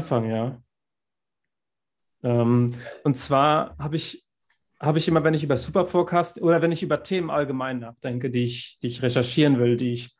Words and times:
anfangen, 0.00 0.30
ja. 0.30 0.62
Ähm, 2.22 2.74
und 3.04 3.16
zwar 3.16 3.76
habe 3.78 3.96
ich, 3.96 4.24
hab 4.78 4.96
ich 4.96 5.08
immer, 5.08 5.24
wenn 5.24 5.34
ich 5.34 5.44
über 5.44 5.56
Superforecast 5.56 6.42
oder 6.42 6.62
wenn 6.62 6.72
ich 6.72 6.82
über 6.82 7.02
Themen 7.02 7.30
allgemein 7.30 7.80
nachdenke, 7.80 8.30
die 8.30 8.42
ich, 8.42 8.78
die 8.82 8.88
ich 8.88 9.02
recherchieren 9.02 9.58
will, 9.58 9.76
die 9.76 9.92
ich 9.92 10.16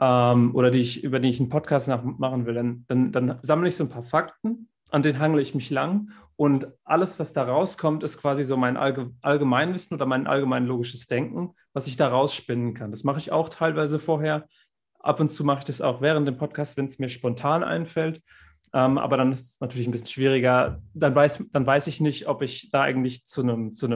ähm, 0.00 0.54
oder 0.54 0.70
die 0.70 0.78
ich, 0.78 1.04
über 1.04 1.20
die 1.20 1.28
ich 1.28 1.40
einen 1.40 1.48
Podcast 1.48 1.88
machen 1.88 2.46
will, 2.46 2.54
dann, 2.54 2.84
dann, 2.88 3.12
dann 3.12 3.38
sammle 3.42 3.68
ich 3.68 3.76
so 3.76 3.84
ein 3.84 3.90
paar 3.90 4.02
Fakten, 4.02 4.68
an 4.90 5.02
denen 5.02 5.18
hangle 5.18 5.42
ich 5.42 5.54
mich 5.54 5.70
lang 5.70 6.10
und 6.36 6.68
alles, 6.84 7.18
was 7.18 7.32
da 7.32 7.44
rauskommt, 7.44 8.02
ist 8.02 8.18
quasi 8.18 8.44
so 8.44 8.56
mein 8.56 8.76
Allge 8.76 9.10
Allgemeinwissen 9.20 9.94
oder 9.94 10.06
mein 10.06 10.26
allgemein 10.26 10.66
logisches 10.66 11.06
Denken, 11.06 11.54
was 11.72 11.86
ich 11.86 11.96
da 11.96 12.08
rausspinnen 12.08 12.74
kann. 12.74 12.90
Das 12.90 13.04
mache 13.04 13.18
ich 13.18 13.30
auch 13.30 13.48
teilweise 13.48 13.98
vorher. 13.98 14.46
Ab 14.98 15.20
und 15.20 15.30
zu 15.30 15.44
mache 15.44 15.60
ich 15.60 15.64
das 15.64 15.80
auch 15.80 16.00
während 16.00 16.26
dem 16.26 16.36
Podcast, 16.36 16.76
wenn 16.76 16.86
es 16.86 16.98
mir 16.98 17.08
spontan 17.08 17.62
einfällt. 17.62 18.22
Ähm, 18.72 18.98
aber 18.98 19.16
dann 19.16 19.32
ist 19.32 19.54
es 19.54 19.60
natürlich 19.60 19.88
ein 19.88 19.90
bisschen 19.90 20.08
schwieriger. 20.08 20.82
Dann 20.94 21.14
weiß, 21.14 21.44
dann 21.50 21.66
weiß 21.66 21.86
ich 21.86 22.00
nicht, 22.00 22.28
ob 22.28 22.42
ich 22.42 22.70
da 22.70 22.82
eigentlich 22.82 23.26
zu 23.26 23.42
einem, 23.42 23.72
zu 23.72 23.86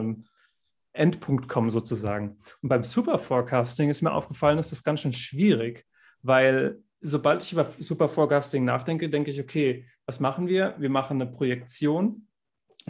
Endpunkt 0.92 1.48
komme, 1.48 1.70
sozusagen. 1.70 2.38
Und 2.62 2.68
beim 2.68 2.84
Superforecasting 2.84 3.90
ist 3.90 4.02
mir 4.02 4.12
aufgefallen, 4.12 4.58
ist 4.58 4.72
das 4.72 4.84
ganz 4.84 5.00
schön 5.00 5.12
schwierig, 5.12 5.86
weil 6.22 6.82
sobald 7.00 7.42
ich 7.42 7.52
über 7.52 7.70
Superforecasting 7.78 8.64
nachdenke, 8.64 9.10
denke 9.10 9.30
ich, 9.30 9.40
okay, 9.40 9.86
was 10.06 10.20
machen 10.20 10.48
wir? 10.48 10.74
Wir 10.78 10.90
machen 10.90 11.20
eine 11.20 11.30
Projektion 11.30 12.28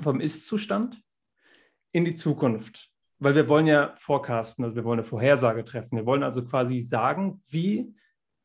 vom 0.00 0.20
Ist-Zustand 0.20 1.02
in 1.92 2.04
die 2.04 2.14
Zukunft. 2.14 2.90
Weil 3.18 3.34
wir 3.34 3.48
wollen 3.48 3.66
ja 3.66 3.94
forecasten, 3.96 4.64
also 4.64 4.76
wir 4.76 4.84
wollen 4.84 5.00
eine 5.00 5.08
Vorhersage 5.08 5.64
treffen. 5.64 5.96
Wir 5.96 6.06
wollen 6.06 6.22
also 6.22 6.44
quasi 6.44 6.80
sagen, 6.80 7.42
wie 7.48 7.94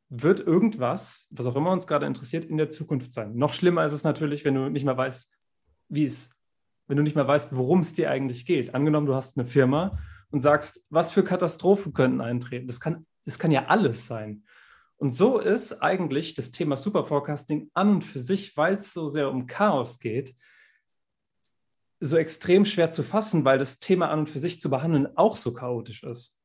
wird 0.10 0.40
irgendwas, 0.40 1.28
was 1.32 1.46
auch 1.46 1.56
immer 1.56 1.72
uns 1.72 1.88
gerade 1.88 2.08
interessiert, 2.08 2.46
in 2.46 2.58
der 2.58 2.72
Zukunft 2.72 3.14
sein. 3.14 3.36
Noch 3.36 3.54
schlimmer 3.54 3.86
ist 3.86 3.94
es 3.94 4.04
natürlich, 4.04 4.44
wenn 4.44 4.56
du 4.56 4.70
nicht 4.70 4.86
mehr 4.86 4.98
weißt, 4.98 5.32
wie 5.90 6.04
es, 6.04 6.32
wenn 6.88 6.98
du 6.98 7.04
nicht 7.04 7.16
mehr 7.16 7.28
weißt, 7.28 7.56
worum 7.56 7.82
es 7.82 7.94
dir 7.94 8.10
eigentlich 8.10 8.46
geht. 8.46 8.74
Angenommen, 8.74 9.06
du 9.06 9.14
hast 9.14 9.38
eine 9.38 9.48
Firma 9.48 9.98
und 10.32 10.42
sagst, 10.42 10.84
was 10.90 11.12
für 11.12 11.24
Katastrophen 11.24 11.94
könnten 11.94 12.22
eintreten. 12.22 12.68
Das 12.68 12.80
kann, 12.80 13.06
das 13.26 13.38
kann 13.38 13.52
ja 13.52 13.66
alles 13.68 14.08
sein. 14.08 14.44
Und 14.98 15.16
so 15.16 15.40
ist 15.40 15.82
eigentlich 15.82 16.34
das 16.34 16.52
Thema 16.52 16.76
Superforecasting 16.76 17.70
an 17.74 17.96
und 17.96 18.06
für 18.06 18.20
sich, 18.20 18.58
weil 18.58 18.76
es 18.76 18.92
so 18.92 19.08
sehr 19.08 19.32
um 19.32 19.46
Chaos 19.48 20.00
geht, 20.00 20.36
so 22.00 22.18
extrem 22.18 22.66
schwer 22.66 22.92
zu 22.92 23.04
fassen, 23.04 23.46
weil 23.46 23.60
das 23.60 23.80
Thema 23.80 24.10
an 24.10 24.20
und 24.20 24.30
für 24.30 24.40
sich 24.40 24.60
zu 24.60 24.70
behandeln 24.70 25.08
auch 25.16 25.36
so 25.36 25.54
chaotisch 25.54 26.04
ist. 26.04 26.39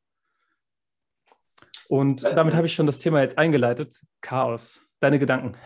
Und 1.94 2.24
damit 2.24 2.54
habe 2.54 2.66
ich 2.66 2.74
schon 2.74 2.88
das 2.88 2.98
Thema 2.98 3.20
jetzt 3.22 3.38
eingeleitet. 3.38 4.02
Chaos. 4.20 4.84
Deine 4.98 5.18
Gedanken. 5.20 5.56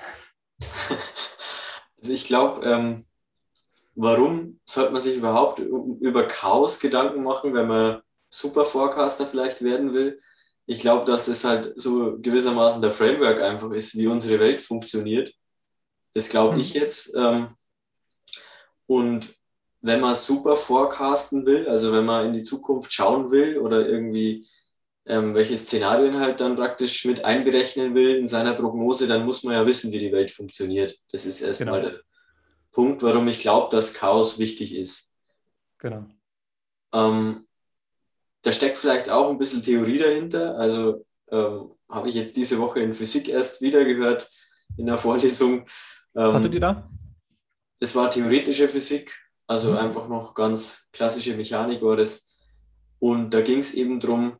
Also 2.00 2.12
ich 2.12 2.26
glaube, 2.26 2.64
ähm, 2.64 3.04
warum 3.96 4.60
sollte 4.64 4.92
man 4.92 5.02
sich 5.02 5.16
überhaupt 5.16 5.58
über 5.58 6.28
Chaos 6.28 6.78
Gedanken 6.78 7.24
machen, 7.24 7.54
wenn 7.54 7.66
man 7.66 8.02
Super-Forecaster 8.30 9.26
vielleicht 9.26 9.64
werden 9.64 9.92
will? 9.92 10.20
Ich 10.66 10.78
glaube, 10.78 11.04
dass 11.06 11.26
das 11.26 11.42
halt 11.42 11.72
so 11.74 12.16
gewissermaßen 12.20 12.80
der 12.80 12.92
Framework 12.92 13.40
einfach 13.40 13.72
ist, 13.72 13.98
wie 13.98 14.06
unsere 14.06 14.38
Welt 14.38 14.60
funktioniert. 14.60 15.34
Das 16.14 16.28
glaube 16.28 16.54
mhm. 16.54 16.60
ich 16.60 16.72
jetzt. 16.72 17.16
Ähm, 17.16 17.56
und 18.86 19.34
wenn 19.80 20.00
man 20.00 20.14
super 20.14 20.54
forecasten 20.54 21.44
will, 21.46 21.68
also 21.68 21.92
wenn 21.92 22.06
man 22.06 22.26
in 22.26 22.32
die 22.32 22.42
Zukunft 22.42 22.92
schauen 22.92 23.32
will 23.32 23.58
oder 23.58 23.88
irgendwie 23.88 24.46
ähm, 25.08 25.34
welche 25.34 25.56
Szenarien 25.56 26.20
halt 26.20 26.40
dann 26.40 26.56
praktisch 26.56 27.06
mit 27.06 27.24
einberechnen 27.24 27.94
will 27.94 28.16
in 28.16 28.26
seiner 28.26 28.52
Prognose, 28.52 29.08
dann 29.08 29.24
muss 29.24 29.42
man 29.42 29.54
ja 29.54 29.66
wissen, 29.66 29.90
wie 29.90 29.98
die 29.98 30.12
Welt 30.12 30.30
funktioniert. 30.30 30.98
Das 31.10 31.24
ist 31.24 31.40
erstmal 31.40 31.80
genau. 31.80 31.92
der 31.92 32.00
Punkt, 32.72 33.02
warum 33.02 33.26
ich 33.26 33.40
glaube, 33.40 33.68
dass 33.70 33.94
Chaos 33.94 34.38
wichtig 34.38 34.76
ist. 34.76 35.16
Genau. 35.78 36.04
Ähm, 36.92 37.46
da 38.42 38.52
steckt 38.52 38.76
vielleicht 38.76 39.08
auch 39.08 39.30
ein 39.30 39.38
bisschen 39.38 39.62
Theorie 39.62 39.98
dahinter. 39.98 40.56
Also 40.58 41.06
ähm, 41.30 41.72
habe 41.88 42.10
ich 42.10 42.14
jetzt 42.14 42.36
diese 42.36 42.58
Woche 42.58 42.80
in 42.80 42.92
Physik 42.92 43.28
erst 43.28 43.62
wieder 43.62 43.84
gehört 43.84 44.30
in 44.76 44.86
der 44.86 44.98
Vorlesung. 44.98 45.66
Was 46.12 46.34
hattet 46.34 46.52
ihr 46.52 46.60
da? 46.60 46.90
Das 47.80 47.94
war 47.96 48.10
theoretische 48.10 48.68
Physik, 48.68 49.16
also 49.46 49.70
mhm. 49.70 49.78
einfach 49.78 50.08
noch 50.08 50.34
ganz 50.34 50.90
klassische 50.92 51.34
Mechanik 51.34 51.80
war 51.80 51.96
das. 51.96 52.38
Und 52.98 53.32
da 53.32 53.40
ging 53.40 53.60
es 53.60 53.74
eben 53.74 54.00
darum, 54.00 54.36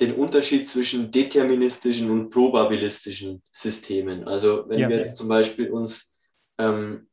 den 0.00 0.14
Unterschied 0.14 0.68
zwischen 0.68 1.12
deterministischen 1.12 2.10
und 2.10 2.30
probabilistischen 2.30 3.42
Systemen. 3.50 4.26
Also 4.26 4.64
wenn 4.68 4.80
ja, 4.80 4.88
wir 4.88 4.98
jetzt 4.98 5.16
zum 5.16 5.28
Beispiel 5.28 5.70
uns 5.70 6.18
ähm, 6.58 7.08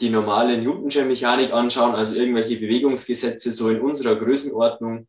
die 0.00 0.10
normale 0.10 0.58
Newtonsche 0.58 1.04
Mechanik 1.04 1.52
anschauen, 1.52 1.94
also 1.94 2.14
irgendwelche 2.14 2.56
Bewegungsgesetze 2.56 3.52
so 3.52 3.70
in 3.70 3.80
unserer 3.80 4.16
Größenordnung, 4.16 5.08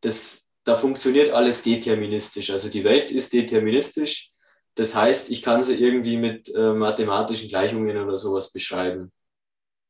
das, 0.00 0.50
da 0.64 0.74
funktioniert 0.74 1.30
alles 1.30 1.62
deterministisch. 1.62 2.50
Also 2.50 2.68
die 2.68 2.84
Welt 2.84 3.12
ist 3.12 3.32
deterministisch. 3.32 4.30
Das 4.74 4.94
heißt, 4.94 5.30
ich 5.30 5.42
kann 5.42 5.62
sie 5.62 5.74
irgendwie 5.74 6.16
mit 6.16 6.54
äh, 6.54 6.72
mathematischen 6.72 7.48
Gleichungen 7.48 7.96
oder 7.96 8.16
sowas 8.16 8.52
beschreiben. 8.52 9.10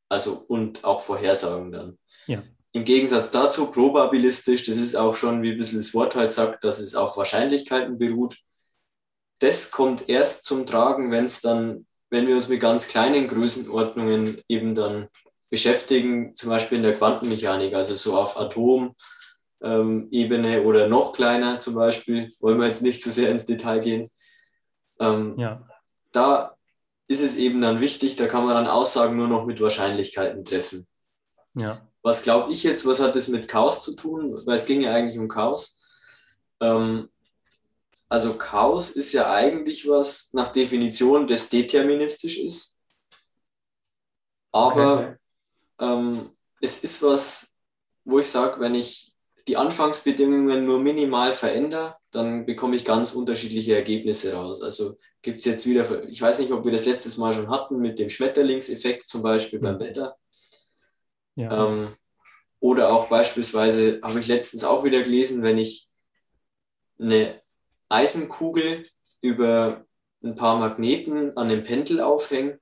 Also 0.09 0.45
und 0.49 0.85
auch 0.85 1.01
vorhersagen 1.01 1.71
dann. 1.71 1.99
Ja. 2.27 2.43
Im 2.73 2.85
Gegensatz 2.85 3.33
dazu 3.33 3.71
probabilistisch, 3.71 4.63
das 4.63 4.77
ist 4.77 4.95
auch 4.95 5.17
schon, 5.17 5.43
wie 5.43 5.53
ein 5.53 5.59
bisschen 5.59 5.79
das 5.79 5.93
Wort 5.93 6.15
halt 6.15 6.31
sagt, 6.31 6.63
dass 6.63 6.79
es 6.79 6.95
auf 6.95 7.17
Wahrscheinlichkeiten 7.17 7.99
beruht. 7.99 8.37
Das 9.41 9.73
kommt 9.73 10.09
erst 10.09 10.45
zum 10.45 10.67
Tragen, 10.67 11.11
wenn 11.11 11.25
es 11.25 11.41
dann, 11.41 11.87
wenn 12.11 12.29
wir 12.29 12.37
uns 12.37 12.49
mit 12.49 12.61
ganz 12.61 12.87
kleinen 12.87 13.27
Größenordnungen 13.27 14.41
eben 14.47 14.77
dann 14.77 15.09
beschäftigen, 15.49 16.35
zum 16.37 16.51
Beispiel 16.51 16.79
in 16.79 16.85
der 16.85 16.95
Quantenmechanik, 16.95 17.75
also 17.75 17.97
so 17.97 18.17
auf 18.17 18.39
Atomebene 18.39 18.95
ähm, 19.63 20.67
oder 20.67 20.87
noch 20.87 21.13
kleiner 21.13 21.59
zum 21.59 21.75
Beispiel, 21.75 22.29
wollen 22.39 22.61
wir 22.61 22.69
jetzt 22.69 22.83
nicht 22.83 23.03
zu 23.03 23.11
sehr 23.11 23.31
ins 23.31 23.47
Detail 23.47 23.81
gehen. 23.81 24.11
Ähm, 25.01 25.37
ja. 25.39 25.67
Da 26.13 26.57
ist 27.09 27.21
es 27.21 27.35
eben 27.35 27.61
dann 27.61 27.81
wichtig, 27.81 28.15
da 28.15 28.29
kann 28.29 28.45
man 28.45 28.55
dann 28.55 28.69
Aussagen 28.69 29.17
nur 29.17 29.27
noch 29.27 29.45
mit 29.45 29.61
Wahrscheinlichkeiten 29.61 30.45
treffen. 30.45 30.87
Ja 31.55 31.81
was 32.03 32.23
glaube 32.23 32.53
ich 32.53 32.63
jetzt, 32.63 32.87
was 32.87 33.01
hat 33.01 33.17
das 33.17 33.29
mit 33.29 33.49
Chaos 33.49 33.83
zu 33.83 33.95
tun? 33.95 34.41
Weil 34.47 34.57
es 34.57 34.67
ging 34.67 34.81
ja 34.81 34.93
eigentlich 34.93 35.19
um 35.19 35.29
Chaos. 35.29 35.83
Ähm, 36.61 37.09
also 38.09 38.35
Chaos 38.35 38.91
ist 38.91 39.13
ja 39.13 39.31
eigentlich 39.31 39.89
was 39.89 40.33
nach 40.33 40.53
Definition, 40.53 41.29
das 41.29 41.49
deterministisch 41.49 42.39
ist. 42.39 42.81
Aber 44.53 44.95
okay. 44.99 45.17
ähm, 45.81 46.31
es 46.61 46.83
ist 46.83 47.03
was, 47.03 47.57
wo 48.05 48.19
ich 48.19 48.27
sage, 48.27 48.61
wenn 48.61 48.75
ich 48.75 49.15
die 49.47 49.57
Anfangsbedingungen 49.57 50.65
nur 50.65 50.81
minimal 50.81 51.33
verändere, 51.33 51.97
dann 52.11 52.47
bekomme 52.47 52.77
ich 52.77 52.85
ganz 52.85 53.13
unterschiedliche 53.13 53.77
Ergebnisse 53.77 54.35
raus. 54.35 54.63
Also 54.63 54.97
gibt 55.23 55.41
es 55.41 55.45
jetzt 55.45 55.67
wieder, 55.67 56.05
ich 56.09 56.21
weiß 56.21 56.41
nicht, 56.41 56.53
ob 56.53 56.65
wir 56.65 56.73
das 56.73 56.87
letztes 56.87 57.17
Mal 57.17 57.33
schon 57.33 57.49
hatten 57.49 57.79
mit 57.79 57.99
dem 57.99 58.11
Schmetterlingseffekt 58.11 59.07
zum 59.09 59.23
Beispiel 59.23 59.61
mhm. 59.61 59.65
beim 59.65 59.81
Wetter. 59.81 60.17
Ja. 61.41 61.69
Ähm, 61.69 61.97
oder 62.61 62.93
auch 62.93 63.09
beispielsweise 63.09 64.01
habe 64.03 64.21
ich 64.21 64.27
letztens 64.27 64.65
auch 64.65 64.85
wieder 64.85 65.03
gelesen, 65.03 65.43
wenn 65.43 65.59
ich 65.59 65.89
eine 66.99 67.41
Eisenkugel 67.89 68.85
über 69.23 69.87
ein 70.23 70.35
paar 70.35 70.59
Magneten 70.59 71.37
an 71.37 71.49
dem 71.49 71.65
Pendel 71.65 72.01
aufhänge 72.01 72.59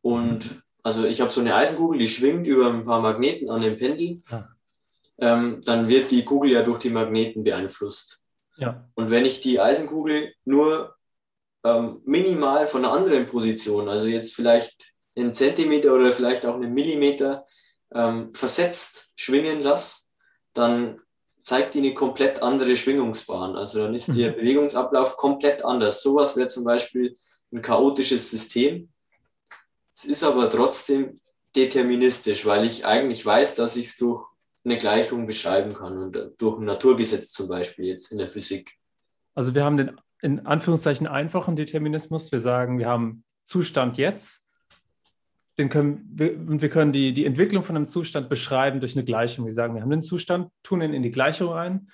und 0.00 0.62
also 0.82 1.04
ich 1.06 1.20
habe 1.20 1.30
so 1.30 1.40
eine 1.40 1.54
Eisenkugel, 1.54 1.98
die 1.98 2.08
schwingt 2.08 2.46
über 2.46 2.68
ein 2.68 2.84
paar 2.84 3.00
Magneten 3.00 3.48
an 3.48 3.62
dem 3.62 3.78
Pendel, 3.78 4.22
ja. 4.28 4.48
ähm, 5.18 5.60
dann 5.64 5.88
wird 5.88 6.10
die 6.10 6.24
Kugel 6.24 6.50
ja 6.50 6.64
durch 6.64 6.80
die 6.80 6.90
Magneten 6.90 7.44
beeinflusst. 7.44 8.26
Ja. 8.56 8.88
Und 8.94 9.10
wenn 9.10 9.24
ich 9.24 9.40
die 9.40 9.60
Eisenkugel 9.60 10.34
nur 10.44 10.96
ähm, 11.64 12.02
minimal 12.04 12.66
von 12.66 12.84
einer 12.84 12.94
anderen 12.94 13.26
Position, 13.26 13.88
also 13.88 14.08
jetzt 14.08 14.34
vielleicht 14.34 14.92
einen 15.16 15.34
Zentimeter 15.34 15.94
oder 15.94 16.12
vielleicht 16.12 16.46
auch 16.46 16.54
einen 16.54 16.72
Millimeter 16.72 17.46
ähm, 17.94 18.32
versetzt 18.34 19.12
schwingen 19.16 19.62
lasse, 19.62 20.08
dann 20.54 21.00
zeigt 21.38 21.74
die 21.74 21.80
eine 21.80 21.94
komplett 21.94 22.42
andere 22.42 22.76
Schwingungsbahn. 22.76 23.56
Also 23.56 23.80
dann 23.80 23.94
ist 23.94 24.14
der 24.16 24.32
mhm. 24.32 24.36
Bewegungsablauf 24.36 25.16
komplett 25.16 25.64
anders. 25.64 26.02
Sowas 26.02 26.36
wäre 26.36 26.48
zum 26.48 26.64
Beispiel 26.64 27.16
ein 27.52 27.62
chaotisches 27.62 28.30
System. 28.30 28.88
Es 29.94 30.04
ist 30.04 30.24
aber 30.24 30.48
trotzdem 30.48 31.20
deterministisch, 31.54 32.46
weil 32.46 32.64
ich 32.64 32.86
eigentlich 32.86 33.26
weiß, 33.26 33.56
dass 33.56 33.76
ich 33.76 33.86
es 33.86 33.96
durch 33.96 34.24
eine 34.64 34.78
Gleichung 34.78 35.26
beschreiben 35.26 35.74
kann 35.74 35.98
und 35.98 36.32
durch 36.38 36.58
ein 36.58 36.64
Naturgesetz 36.64 37.32
zum 37.32 37.48
Beispiel 37.48 37.86
jetzt 37.86 38.12
in 38.12 38.18
der 38.18 38.30
Physik. 38.30 38.78
Also 39.34 39.54
wir 39.54 39.64
haben 39.64 39.76
den 39.76 40.00
in 40.22 40.46
Anführungszeichen 40.46 41.08
einfachen 41.08 41.56
Determinismus. 41.56 42.30
Wir 42.30 42.38
sagen, 42.38 42.78
wir 42.78 42.86
haben 42.86 43.24
Zustand 43.44 43.98
jetzt 43.98 44.46
den 45.62 45.68
können 45.68 46.08
wir, 46.12 46.60
wir 46.60 46.68
können 46.68 46.92
die, 46.92 47.12
die 47.12 47.24
Entwicklung 47.24 47.62
von 47.62 47.76
einem 47.76 47.86
Zustand 47.86 48.28
beschreiben 48.28 48.80
durch 48.80 48.96
eine 48.96 49.04
Gleichung. 49.04 49.46
Wir 49.46 49.54
sagen, 49.54 49.74
wir 49.74 49.82
haben 49.82 49.90
den 49.90 50.02
Zustand, 50.02 50.50
tun 50.62 50.82
ihn 50.82 50.92
in 50.92 51.02
die 51.02 51.10
Gleichung 51.10 51.50
rein 51.50 51.88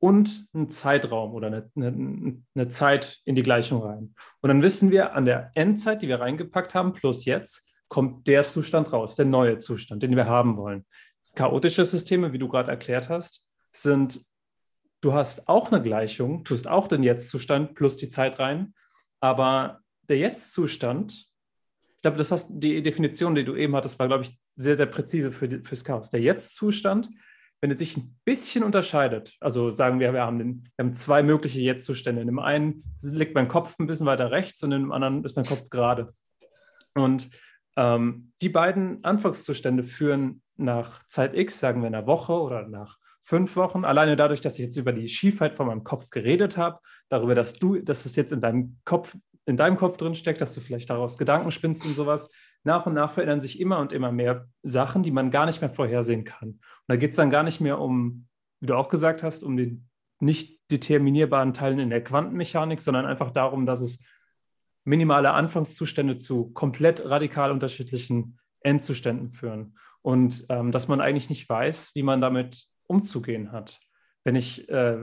und 0.00 0.48
einen 0.52 0.70
Zeitraum 0.70 1.32
oder 1.32 1.46
eine, 1.46 1.70
eine, 1.76 2.42
eine, 2.54 2.68
Zeit 2.68 3.20
in 3.24 3.36
die 3.36 3.44
Gleichung 3.44 3.80
rein. 3.82 4.14
Und 4.40 4.48
dann 4.48 4.62
wissen 4.62 4.90
wir, 4.90 5.14
an 5.14 5.24
der 5.24 5.52
Endzeit, 5.54 6.02
die 6.02 6.08
wir 6.08 6.20
reingepackt 6.20 6.74
haben, 6.74 6.92
plus 6.92 7.24
jetzt, 7.24 7.68
kommt 7.88 8.26
der 8.26 8.48
Zustand 8.48 8.92
raus, 8.92 9.14
der 9.14 9.26
neue 9.26 9.58
Zustand, 9.58 10.02
den 10.02 10.16
wir 10.16 10.26
haben 10.26 10.56
wollen. 10.56 10.84
Chaotische 11.34 11.84
Systeme, 11.84 12.32
wie 12.32 12.38
du 12.38 12.48
gerade 12.48 12.70
erklärt 12.70 13.08
hast, 13.08 13.48
sind, 13.70 14.20
du 15.00 15.12
hast 15.12 15.48
auch 15.48 15.70
eine 15.70 15.82
Gleichung, 15.82 16.42
tust 16.42 16.66
auch 16.66 16.88
den 16.88 17.02
Jetzt-Zustand 17.02 17.74
plus 17.74 17.96
die 17.96 18.08
Zeit 18.08 18.38
rein, 18.38 18.74
aber 19.20 19.80
der 20.08 20.18
Jetzt-Zustand, 20.18 21.31
ich 22.02 22.10
glaube, 22.10 22.18
das 22.18 22.32
hast 22.32 22.50
die 22.50 22.82
Definition, 22.82 23.34
die 23.34 23.44
du 23.44 23.54
eben 23.54 23.76
hattest, 23.76 23.98
war, 23.98 24.08
glaube 24.08 24.24
ich, 24.24 24.36
sehr, 24.56 24.76
sehr 24.76 24.86
präzise 24.86 25.30
für 25.30 25.48
die, 25.48 25.60
fürs 25.60 25.84
Chaos. 25.84 26.10
Der 26.10 26.20
Jetzt-Zustand 26.20 27.08
wenn 27.62 27.70
es 27.70 27.78
sich 27.78 27.96
ein 27.96 28.18
bisschen 28.24 28.64
unterscheidet, 28.64 29.36
also 29.40 29.70
sagen 29.70 30.00
wir, 30.00 30.12
wir 30.12 30.22
haben, 30.22 30.38
den, 30.40 30.64
wir 30.76 30.84
haben 30.84 30.92
zwei 30.92 31.22
mögliche 31.22 31.60
Jetzt-Zustände. 31.60 32.20
In 32.20 32.26
dem 32.26 32.40
einen 32.40 32.82
liegt 33.02 33.36
mein 33.36 33.46
Kopf 33.46 33.78
ein 33.78 33.86
bisschen 33.86 34.06
weiter 34.06 34.32
rechts 34.32 34.60
und 34.64 34.72
in 34.72 34.80
dem 34.80 34.92
anderen 34.92 35.24
ist 35.24 35.36
mein 35.36 35.44
Kopf 35.44 35.70
gerade. 35.70 36.12
Und 36.94 37.30
ähm, 37.76 38.32
die 38.42 38.48
beiden 38.48 39.04
Anfangszustände 39.04 39.84
führen 39.84 40.42
nach 40.56 41.06
Zeit 41.06 41.36
X, 41.36 41.60
sagen 41.60 41.82
wir 41.82 41.88
in 41.88 41.94
einer 41.94 42.08
Woche 42.08 42.32
oder 42.32 42.66
nach 42.66 42.98
fünf 43.22 43.54
Wochen, 43.54 43.84
alleine 43.84 44.16
dadurch, 44.16 44.40
dass 44.40 44.58
ich 44.58 44.64
jetzt 44.64 44.76
über 44.76 44.92
die 44.92 45.06
Schiefheit 45.06 45.54
von 45.54 45.68
meinem 45.68 45.84
Kopf 45.84 46.10
geredet 46.10 46.56
habe, 46.56 46.80
darüber, 47.08 47.36
dass 47.36 47.54
du, 47.54 47.78
dass 47.78 48.06
es 48.06 48.16
jetzt 48.16 48.32
in 48.32 48.40
deinem 48.40 48.78
Kopf, 48.84 49.16
in 49.46 49.56
deinem 49.56 49.76
Kopf 49.76 49.96
drin 49.96 50.14
steckt, 50.14 50.40
dass 50.40 50.54
du 50.54 50.60
vielleicht 50.60 50.90
daraus 50.90 51.18
Gedanken 51.18 51.50
spinnst 51.50 51.84
und 51.84 51.92
sowas, 51.92 52.30
nach 52.64 52.86
und 52.86 52.94
nach 52.94 53.12
verändern 53.12 53.40
sich 53.40 53.60
immer 53.60 53.78
und 53.78 53.92
immer 53.92 54.12
mehr 54.12 54.48
Sachen, 54.62 55.02
die 55.02 55.10
man 55.10 55.30
gar 55.30 55.46
nicht 55.46 55.60
mehr 55.60 55.70
vorhersehen 55.70 56.24
kann. 56.24 56.50
Und 56.50 56.60
da 56.86 56.96
geht 56.96 57.10
es 57.10 57.16
dann 57.16 57.30
gar 57.30 57.42
nicht 57.42 57.60
mehr 57.60 57.80
um, 57.80 58.26
wie 58.60 58.66
du 58.66 58.76
auch 58.76 58.88
gesagt 58.88 59.22
hast, 59.22 59.42
um 59.42 59.56
den 59.56 59.88
nicht 60.20 60.60
determinierbaren 60.70 61.52
Teilen 61.52 61.80
in 61.80 61.90
der 61.90 62.04
Quantenmechanik, 62.04 62.80
sondern 62.80 63.06
einfach 63.06 63.32
darum, 63.32 63.66
dass 63.66 63.80
es 63.80 64.04
minimale 64.84 65.32
Anfangszustände 65.32 66.18
zu 66.18 66.50
komplett 66.52 67.08
radikal 67.08 67.50
unterschiedlichen 67.50 68.38
Endzuständen 68.60 69.32
führen. 69.32 69.76
Und 70.00 70.46
ähm, 70.48 70.70
dass 70.72 70.88
man 70.88 71.00
eigentlich 71.00 71.28
nicht 71.28 71.48
weiß, 71.48 71.92
wie 71.94 72.02
man 72.02 72.20
damit 72.20 72.66
umzugehen 72.86 73.52
hat. 73.52 73.80
Wenn 74.24 74.36
ich, 74.36 74.68
äh, 74.68 74.98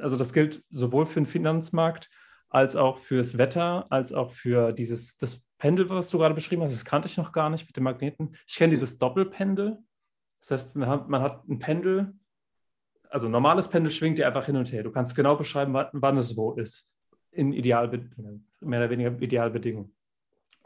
also 0.00 0.16
das 0.16 0.32
gilt 0.32 0.64
sowohl 0.70 1.06
für 1.06 1.20
den 1.20 1.26
Finanzmarkt 1.26 2.10
als 2.52 2.76
auch 2.76 2.98
fürs 2.98 3.38
Wetter, 3.38 3.86
als 3.90 4.12
auch 4.12 4.30
für 4.30 4.72
dieses, 4.72 5.16
das 5.16 5.46
Pendel, 5.56 5.88
was 5.88 6.10
du 6.10 6.18
gerade 6.18 6.34
beschrieben 6.34 6.62
hast, 6.62 6.72
das 6.72 6.84
kannte 6.84 7.08
ich 7.08 7.16
noch 7.16 7.32
gar 7.32 7.48
nicht 7.48 7.66
mit 7.66 7.74
den 7.74 7.84
Magneten. 7.84 8.36
Ich 8.46 8.56
kenne 8.56 8.70
dieses 8.70 8.98
Doppelpendel. 8.98 9.78
Das 10.40 10.50
heißt, 10.50 10.76
man 10.76 10.88
hat, 10.88 11.08
man 11.08 11.22
hat 11.22 11.48
ein 11.48 11.58
Pendel, 11.58 12.12
also 13.08 13.26
ein 13.26 13.32
normales 13.32 13.68
Pendel 13.68 13.90
schwingt 13.90 14.18
dir 14.18 14.26
einfach 14.26 14.44
hin 14.44 14.56
und 14.56 14.70
her. 14.70 14.82
Du 14.82 14.90
kannst 14.90 15.16
genau 15.16 15.34
beschreiben, 15.34 15.72
wann, 15.72 15.88
wann 15.92 16.18
es 16.18 16.36
wo 16.36 16.52
ist. 16.52 16.94
In 17.30 17.54
Idealbedingungen, 17.54 18.46
mehr 18.60 18.80
oder 18.80 18.90
weniger 18.90 19.18
Idealbedingungen. 19.22 19.94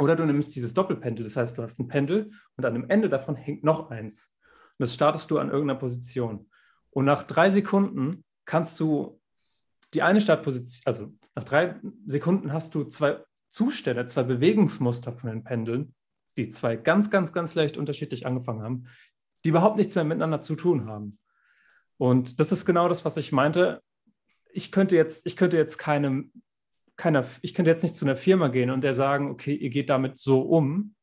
Oder 0.00 0.16
du 0.16 0.24
nimmst 0.24 0.56
dieses 0.56 0.74
Doppelpendel, 0.74 1.24
das 1.24 1.36
heißt, 1.36 1.56
du 1.56 1.62
hast 1.62 1.78
ein 1.78 1.86
Pendel 1.86 2.30
und 2.56 2.64
an 2.64 2.74
dem 2.74 2.90
Ende 2.90 3.08
davon 3.08 3.36
hängt 3.36 3.62
noch 3.62 3.90
eins. 3.90 4.32
Und 4.78 4.82
das 4.82 4.92
startest 4.92 5.30
du 5.30 5.38
an 5.38 5.50
irgendeiner 5.50 5.78
Position. 5.78 6.50
Und 6.90 7.04
nach 7.04 7.22
drei 7.22 7.50
Sekunden 7.50 8.24
kannst 8.44 8.80
du 8.80 9.20
die 9.94 10.02
eine 10.02 10.20
Startposition, 10.20 10.82
also 10.84 11.12
nach 11.36 11.44
drei 11.44 11.76
Sekunden 12.06 12.52
hast 12.52 12.74
du 12.74 12.84
zwei 12.84 13.22
Zustände, 13.50 14.06
zwei 14.06 14.22
Bewegungsmuster 14.22 15.12
von 15.12 15.30
den 15.30 15.44
Pendeln, 15.44 15.94
die 16.36 16.50
zwei 16.50 16.76
ganz, 16.76 17.10
ganz, 17.10 17.32
ganz 17.32 17.54
leicht 17.54 17.76
unterschiedlich 17.76 18.26
angefangen 18.26 18.62
haben, 18.62 18.84
die 19.44 19.50
überhaupt 19.50 19.76
nichts 19.76 19.94
mehr 19.94 20.04
miteinander 20.04 20.40
zu 20.40 20.56
tun 20.56 20.88
haben. 20.88 21.18
Und 21.98 22.40
das 22.40 22.52
ist 22.52 22.64
genau 22.64 22.88
das, 22.88 23.04
was 23.04 23.16
ich 23.16 23.32
meinte. 23.32 23.82
Ich 24.50 24.72
könnte 24.72 24.96
jetzt, 24.96 25.26
ich 25.26 25.36
könnte 25.36 25.56
jetzt 25.56 25.76
keinem, 25.76 26.32
keiner, 26.96 27.26
ich 27.42 27.54
könnte 27.54 27.70
jetzt 27.70 27.82
nicht 27.82 27.96
zu 27.96 28.06
einer 28.06 28.16
Firma 28.16 28.48
gehen 28.48 28.70
und 28.70 28.80
der 28.80 28.94
sagen, 28.94 29.30
okay, 29.30 29.54
ihr 29.54 29.70
geht 29.70 29.90
damit 29.90 30.16
so 30.16 30.40
um. 30.40 30.94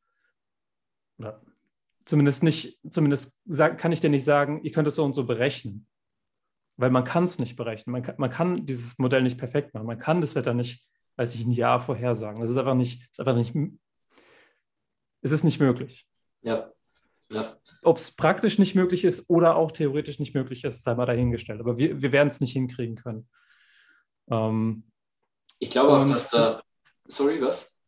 Oder 1.19 1.41
zumindest 2.05 2.41
nicht, 2.41 2.79
zumindest 2.89 3.39
kann 3.77 3.91
ich 3.91 3.99
dir 3.99 4.09
nicht 4.09 4.25
sagen, 4.25 4.63
ihr 4.63 4.71
könnt 4.71 4.87
es 4.87 4.95
so 4.95 5.03
und 5.03 5.13
so 5.13 5.25
berechnen. 5.25 5.87
Weil 6.77 6.89
man 6.89 7.03
kann 7.03 7.25
es 7.25 7.39
nicht 7.39 7.55
berechnen. 7.55 7.91
Man 7.91 8.03
kann, 8.03 8.15
man 8.17 8.29
kann 8.29 8.65
dieses 8.65 8.97
Modell 8.97 9.21
nicht 9.21 9.37
perfekt 9.37 9.73
machen. 9.73 9.85
Man 9.85 9.99
kann 9.99 10.21
das 10.21 10.35
Wetter 10.35 10.53
nicht 10.53 10.87
weiß 11.17 11.35
ich, 11.35 11.45
ein 11.45 11.51
Jahr 11.51 11.81
vorhersagen. 11.81 12.41
Das 12.41 12.49
ist 12.49 12.57
einfach 12.57 12.75
nicht, 12.75 13.03
ist 13.09 13.19
einfach 13.19 13.35
nicht, 13.35 13.53
es 15.21 15.31
ist 15.31 15.43
nicht 15.43 15.59
möglich. 15.59 16.07
Ja. 16.41 16.71
ja. 17.29 17.45
Ob 17.83 17.97
es 17.97 18.11
praktisch 18.11 18.59
nicht 18.59 18.75
möglich 18.75 19.03
ist 19.03 19.29
oder 19.29 19.55
auch 19.55 19.71
theoretisch 19.71 20.19
nicht 20.19 20.33
möglich 20.33 20.63
ist, 20.63 20.83
sei 20.83 20.95
mal 20.95 21.05
dahingestellt. 21.05 21.59
Aber 21.59 21.77
wir, 21.77 22.01
wir 22.01 22.11
werden 22.11 22.27
es 22.27 22.39
nicht 22.39 22.53
hinkriegen 22.53 22.95
können. 22.95 23.29
Ähm, 24.29 24.83
ich 25.59 25.69
glaube 25.69 25.93
auch, 25.93 26.05
dass 26.05 26.29
da. 26.29 26.61
Sorry, 27.07 27.41
was? 27.41 27.79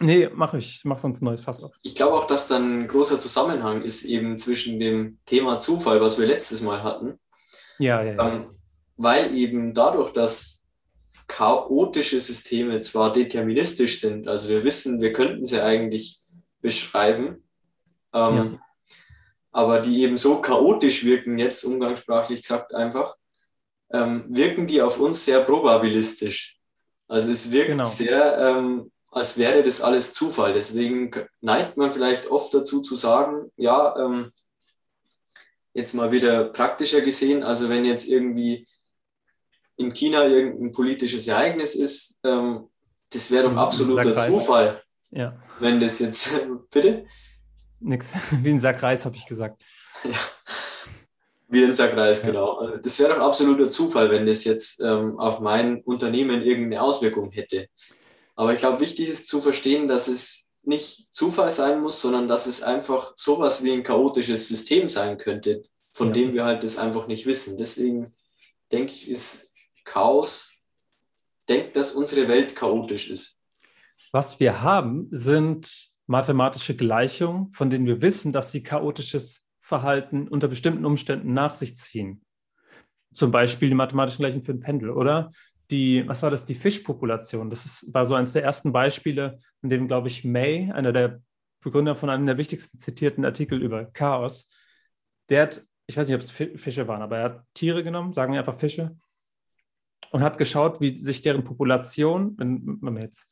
Nee, 0.00 0.28
mache 0.28 0.58
ich. 0.58 0.76
Ich 0.76 0.84
mache 0.84 1.00
sonst 1.00 1.22
ein 1.22 1.26
neues 1.26 1.42
Fass 1.42 1.62
auf. 1.62 1.76
Ich 1.82 1.94
glaube 1.94 2.14
auch, 2.14 2.26
dass 2.26 2.48
dann 2.48 2.82
ein 2.82 2.88
großer 2.88 3.18
Zusammenhang 3.18 3.82
ist 3.82 4.04
eben 4.04 4.38
zwischen 4.38 4.80
dem 4.80 5.18
Thema 5.24 5.60
Zufall, 5.60 6.00
was 6.00 6.18
wir 6.18 6.26
letztes 6.26 6.62
Mal 6.62 6.82
hatten. 6.82 7.18
Ja, 7.78 8.02
ja, 8.02 8.14
ja. 8.14 8.32
Ähm, 8.32 8.46
weil 8.96 9.34
eben 9.34 9.74
dadurch, 9.74 10.12
dass 10.12 10.66
chaotische 11.26 12.20
Systeme 12.20 12.80
zwar 12.80 13.12
deterministisch 13.12 14.00
sind, 14.00 14.28
also 14.28 14.48
wir 14.48 14.62
wissen, 14.64 15.00
wir 15.00 15.12
könnten 15.12 15.44
sie 15.44 15.62
eigentlich 15.62 16.20
beschreiben, 16.60 17.44
ähm, 18.12 18.36
ja. 18.36 18.58
aber 19.52 19.80
die 19.80 20.02
eben 20.02 20.18
so 20.18 20.40
chaotisch 20.40 21.04
wirken, 21.04 21.38
jetzt 21.38 21.64
umgangssprachlich 21.64 22.42
gesagt 22.42 22.74
einfach, 22.74 23.16
ähm, 23.90 24.24
wirken 24.28 24.66
die 24.66 24.82
auf 24.82 24.98
uns 24.98 25.24
sehr 25.24 25.42
probabilistisch. 25.42 26.58
Also 27.08 27.30
es 27.30 27.50
wirkt 27.52 27.70
genau. 27.70 27.84
sehr, 27.84 28.38
ähm, 28.38 28.90
als 29.10 29.38
wäre 29.38 29.62
das 29.62 29.80
alles 29.80 30.12
Zufall. 30.12 30.52
Deswegen 30.52 31.10
neigt 31.40 31.76
man 31.76 31.90
vielleicht 31.90 32.30
oft 32.30 32.52
dazu 32.52 32.82
zu 32.82 32.96
sagen, 32.96 33.52
ja, 33.56 33.94
ähm, 33.96 34.32
jetzt 35.74 35.92
mal 35.92 36.10
wieder 36.12 36.44
praktischer 36.44 37.00
gesehen, 37.00 37.42
also 37.42 37.68
wenn 37.68 37.84
jetzt 37.84 38.08
irgendwie 38.08 38.66
in 39.76 39.92
China 39.92 40.24
irgendein 40.24 40.72
politisches 40.72 41.26
Ereignis 41.26 41.74
ist, 41.74 42.20
ähm, 42.24 42.68
das 43.10 43.30
wäre 43.30 43.48
doch 43.48 43.56
absoluter 43.56 44.16
Zufall. 44.28 44.82
Ja. 45.10 45.34
Wenn 45.58 45.80
das 45.80 45.98
jetzt, 45.98 46.46
bitte? 46.70 47.06
Nix, 47.80 48.12
wie 48.42 48.50
ein 48.50 48.60
Sack 48.60 48.82
Reis, 48.82 49.04
habe 49.04 49.16
ich 49.16 49.26
gesagt. 49.26 49.62
Ja. 50.04 50.18
Wie 51.48 51.64
ein 51.64 51.74
Sack 51.74 51.96
Reis, 51.96 52.22
ja. 52.22 52.30
genau. 52.30 52.76
Das 52.78 52.98
wäre 52.98 53.14
doch 53.14 53.20
absoluter 53.20 53.68
Zufall, 53.68 54.10
wenn 54.10 54.26
das 54.26 54.44
jetzt 54.44 54.80
ähm, 54.80 55.18
auf 55.18 55.40
mein 55.40 55.82
Unternehmen 55.82 56.42
irgendeine 56.42 56.82
Auswirkung 56.82 57.30
hätte. 57.32 57.68
Aber 58.36 58.52
ich 58.52 58.58
glaube, 58.58 58.80
wichtig 58.80 59.08
ist 59.08 59.28
zu 59.28 59.40
verstehen, 59.40 59.86
dass 59.86 60.08
es 60.08 60.43
nicht 60.66 61.14
Zufall 61.14 61.50
sein 61.50 61.80
muss, 61.80 62.00
sondern 62.00 62.28
dass 62.28 62.46
es 62.46 62.62
einfach 62.62 63.12
sowas 63.16 63.62
wie 63.64 63.72
ein 63.72 63.82
chaotisches 63.82 64.48
System 64.48 64.88
sein 64.88 65.18
könnte, 65.18 65.62
von 65.90 66.08
ja. 66.08 66.12
dem 66.14 66.34
wir 66.34 66.44
halt 66.44 66.64
das 66.64 66.78
einfach 66.78 67.06
nicht 67.06 67.26
wissen. 67.26 67.58
Deswegen 67.58 68.10
denke 68.72 68.92
ich, 68.92 69.08
ist 69.08 69.52
Chaos 69.84 70.64
denkt, 71.48 71.76
dass 71.76 71.92
unsere 71.92 72.28
Welt 72.28 72.56
chaotisch 72.56 73.10
ist. 73.10 73.42
Was 74.12 74.40
wir 74.40 74.62
haben, 74.62 75.08
sind 75.10 75.90
mathematische 76.06 76.76
Gleichungen, 76.76 77.52
von 77.52 77.70
denen 77.70 77.86
wir 77.86 78.02
wissen, 78.02 78.32
dass 78.32 78.52
sie 78.52 78.62
chaotisches 78.62 79.46
Verhalten 79.60 80.28
unter 80.28 80.48
bestimmten 80.48 80.84
Umständen 80.84 81.32
nach 81.32 81.54
sich 81.54 81.76
ziehen. 81.76 82.22
Zum 83.14 83.30
Beispiel 83.30 83.68
die 83.68 83.74
mathematischen 83.74 84.22
Gleichungen 84.22 84.44
für 84.44 84.52
ein 84.52 84.60
Pendel, 84.60 84.90
oder? 84.90 85.30
Die, 85.70 86.06
was 86.06 86.22
war 86.22 86.30
das, 86.30 86.44
die 86.44 86.54
Fischpopulation. 86.54 87.50
Das 87.50 87.64
ist, 87.64 87.92
war 87.94 88.04
so 88.06 88.14
eines 88.14 88.32
der 88.32 88.44
ersten 88.44 88.72
Beispiele, 88.72 89.38
in 89.62 89.70
dem, 89.70 89.88
glaube 89.88 90.08
ich, 90.08 90.24
May, 90.24 90.70
einer 90.72 90.92
der 90.92 91.22
Begründer 91.60 91.96
von 91.96 92.10
einem 92.10 92.26
der 92.26 92.36
wichtigsten 92.36 92.78
zitierten 92.78 93.24
Artikel 93.24 93.62
über 93.62 93.86
Chaos, 93.86 94.50
der 95.30 95.42
hat, 95.42 95.66
ich 95.86 95.96
weiß 95.96 96.06
nicht, 96.08 96.14
ob 96.14 96.20
es 96.20 96.30
Fische 96.30 96.86
waren, 96.86 97.02
aber 97.02 97.18
er 97.18 97.24
hat 97.24 97.44
Tiere 97.54 97.82
genommen, 97.82 98.12
sagen 98.12 98.32
wir 98.32 98.40
einfach 98.40 98.58
Fische, 98.58 98.96
und 100.10 100.22
hat 100.22 100.38
geschaut, 100.38 100.80
wie 100.80 100.94
sich 100.94 101.22
deren 101.22 101.42
Population, 101.42 102.38
wenn 102.38 102.78
man 102.80 102.98
jetzt 102.98 103.28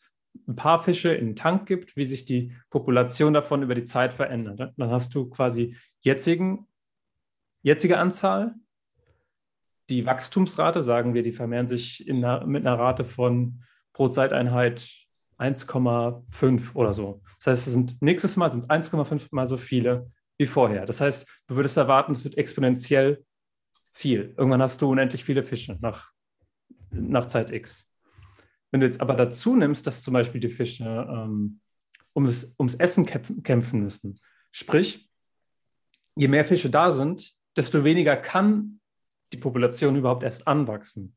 ein 0.48 0.56
paar 0.56 0.82
Fische 0.82 1.14
in 1.14 1.26
den 1.26 1.36
Tank 1.36 1.66
gibt, 1.66 1.94
wie 1.96 2.04
sich 2.04 2.24
die 2.24 2.52
Population 2.70 3.34
davon 3.34 3.62
über 3.62 3.74
die 3.74 3.84
Zeit 3.84 4.14
verändert. 4.14 4.72
Dann 4.76 4.90
hast 4.90 5.14
du 5.14 5.28
quasi 5.28 5.76
jetzigen, 6.00 6.66
jetzige 7.62 7.98
Anzahl, 7.98 8.54
die 9.92 10.06
Wachstumsrate, 10.06 10.82
sagen 10.82 11.14
wir, 11.14 11.22
die 11.22 11.32
vermehren 11.32 11.68
sich 11.68 12.08
einer, 12.08 12.46
mit 12.46 12.66
einer 12.66 12.78
Rate 12.78 13.04
von 13.04 13.62
pro 13.92 14.08
Zeiteinheit 14.08 14.88
1,5 15.38 16.74
oder 16.74 16.92
so. 16.92 17.22
Das 17.38 17.46
heißt, 17.48 17.66
es 17.66 17.72
sind, 17.72 18.00
nächstes 18.00 18.36
Mal 18.36 18.50
sind 18.50 18.64
es 18.64 18.70
1,5 18.70 19.28
mal 19.30 19.46
so 19.46 19.56
viele 19.56 20.10
wie 20.38 20.46
vorher. 20.46 20.86
Das 20.86 21.00
heißt, 21.00 21.28
du 21.46 21.56
würdest 21.56 21.76
erwarten, 21.76 22.12
es 22.12 22.24
wird 22.24 22.38
exponentiell 22.38 23.24
viel. 23.94 24.34
Irgendwann 24.36 24.62
hast 24.62 24.80
du 24.80 24.90
unendlich 24.90 25.24
viele 25.24 25.42
Fische 25.42 25.78
nach 25.80 26.12
nach 26.92 27.26
Zeit 27.26 27.50
X. 27.50 27.90
Wenn 28.70 28.80
du 28.80 28.86
jetzt 28.86 29.00
aber 29.00 29.14
dazu 29.14 29.56
nimmst, 29.56 29.86
dass 29.86 30.02
zum 30.02 30.14
Beispiel 30.14 30.40
die 30.40 30.48
Fische 30.48 30.84
ähm, 30.84 31.60
ums, 32.14 32.54
ums 32.58 32.74
Essen 32.74 33.06
kämpfen 33.06 33.82
müssen, 33.82 34.20
sprich, 34.50 35.10
je 36.16 36.28
mehr 36.28 36.44
Fische 36.44 36.70
da 36.70 36.92
sind, 36.92 37.34
desto 37.56 37.84
weniger 37.84 38.16
kann 38.16 38.80
die 39.32 39.38
Population 39.38 39.96
überhaupt 39.96 40.22
erst 40.22 40.46
anwachsen. 40.46 41.16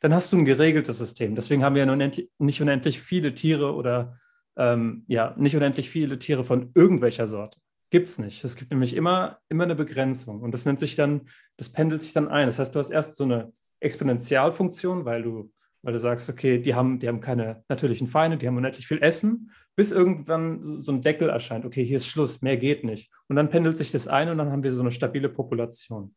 Dann 0.00 0.14
hast 0.14 0.32
du 0.32 0.38
ein 0.38 0.44
geregeltes 0.44 0.98
System. 0.98 1.34
Deswegen 1.34 1.64
haben 1.64 1.74
wir 1.74 1.86
ja 1.86 2.10
nicht 2.38 2.60
unendlich 2.60 3.00
viele 3.00 3.34
Tiere 3.34 3.74
oder 3.74 4.18
ähm, 4.56 5.04
ja, 5.06 5.34
nicht 5.36 5.56
unendlich 5.56 5.90
viele 5.90 6.18
Tiere 6.18 6.44
von 6.44 6.70
irgendwelcher 6.74 7.26
Sorte. 7.26 7.58
Gibt 7.90 8.08
es 8.08 8.18
nicht. 8.18 8.42
Es 8.44 8.56
gibt 8.56 8.70
nämlich 8.70 8.94
immer, 8.96 9.38
immer 9.48 9.64
eine 9.64 9.74
Begrenzung. 9.74 10.40
Und 10.40 10.52
das 10.52 10.64
nennt 10.64 10.80
sich 10.80 10.96
dann, 10.96 11.28
das 11.56 11.70
pendelt 11.70 12.02
sich 12.02 12.12
dann 12.12 12.28
ein. 12.28 12.46
Das 12.46 12.58
heißt, 12.58 12.74
du 12.74 12.78
hast 12.78 12.90
erst 12.90 13.16
so 13.16 13.24
eine 13.24 13.52
Exponentialfunktion, 13.80 15.04
weil 15.04 15.22
du, 15.22 15.52
weil 15.82 15.92
du 15.92 16.00
sagst, 16.00 16.28
okay, 16.28 16.58
die 16.58 16.74
haben, 16.74 16.98
die 16.98 17.08
haben 17.08 17.20
keine 17.20 17.64
natürlichen 17.68 18.08
Feinde, 18.08 18.38
die 18.38 18.48
haben 18.48 18.56
unendlich 18.56 18.86
viel 18.86 19.02
Essen, 19.02 19.50
bis 19.76 19.92
irgendwann 19.92 20.62
so 20.62 20.90
ein 20.90 21.02
Deckel 21.02 21.28
erscheint, 21.28 21.64
okay, 21.64 21.84
hier 21.84 21.98
ist 21.98 22.08
Schluss, 22.08 22.40
mehr 22.40 22.56
geht 22.56 22.82
nicht. 22.82 23.10
Und 23.28 23.36
dann 23.36 23.50
pendelt 23.50 23.76
sich 23.76 23.92
das 23.92 24.08
ein 24.08 24.30
und 24.30 24.38
dann 24.38 24.50
haben 24.50 24.62
wir 24.62 24.72
so 24.72 24.80
eine 24.80 24.90
stabile 24.90 25.28
Population. 25.28 26.10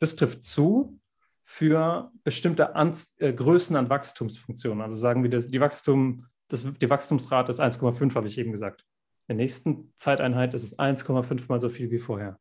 Das 0.00 0.16
trifft 0.16 0.42
zu 0.42 0.98
für 1.44 2.10
bestimmte 2.24 2.74
an, 2.74 2.96
äh, 3.18 3.32
Größen 3.32 3.76
an 3.76 3.90
Wachstumsfunktionen. 3.90 4.82
Also 4.82 4.96
sagen 4.96 5.22
wir, 5.22 5.30
das, 5.30 5.48
die, 5.48 5.60
Wachstum, 5.60 6.26
das, 6.48 6.64
die 6.64 6.88
Wachstumsrate 6.88 7.50
ist 7.50 7.60
1,5, 7.60 8.14
habe 8.14 8.28
ich 8.28 8.38
eben 8.38 8.52
gesagt. 8.52 8.84
In 9.28 9.36
der 9.36 9.44
nächsten 9.44 9.92
Zeiteinheit 9.96 10.54
ist 10.54 10.62
es 10.62 10.78
1,5 10.78 11.44
mal 11.48 11.60
so 11.60 11.68
viel 11.68 11.90
wie 11.90 11.98
vorher. 11.98 12.38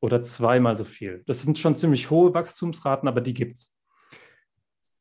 Oder 0.00 0.24
zweimal 0.24 0.76
so 0.76 0.84
viel. 0.84 1.22
Das 1.26 1.42
sind 1.42 1.58
schon 1.58 1.74
ziemlich 1.74 2.10
hohe 2.10 2.34
Wachstumsraten, 2.34 3.08
aber 3.08 3.20
die 3.20 3.34
gibt 3.34 3.56
es. 3.56 3.72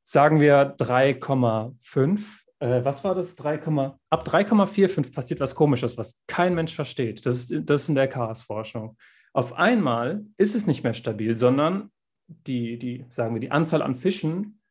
Sagen 0.03 0.39
wir 0.39 0.77
3,5. 0.77 2.19
Äh, 2.59 2.85
was 2.85 3.03
war 3.03 3.15
das? 3.15 3.35
3, 3.35 3.61
ab 4.09 4.27
3,45 4.27 5.11
passiert 5.11 5.39
was 5.39 5.55
Komisches, 5.55 5.97
was 5.97 6.21
kein 6.27 6.53
Mensch 6.53 6.75
versteht. 6.75 7.25
Das 7.25 7.35
ist, 7.35 7.69
das 7.69 7.83
ist 7.83 7.89
in 7.89 7.95
der 7.95 8.07
Chaosforschung. 8.07 8.95
Auf 9.35 9.51
einmal 9.51 10.25
ist 10.37 10.55
es 10.55 10.65
nicht 10.65 10.85
mehr 10.85 10.93
stabil, 10.93 11.35
sondern 11.35 11.91
die, 12.27 12.77
die, 12.77 13.05
sagen 13.09 13.35
wir, 13.35 13.41
die 13.41 13.51
Anzahl 13.51 13.81
an 13.81 13.97
Fischen 13.97 14.61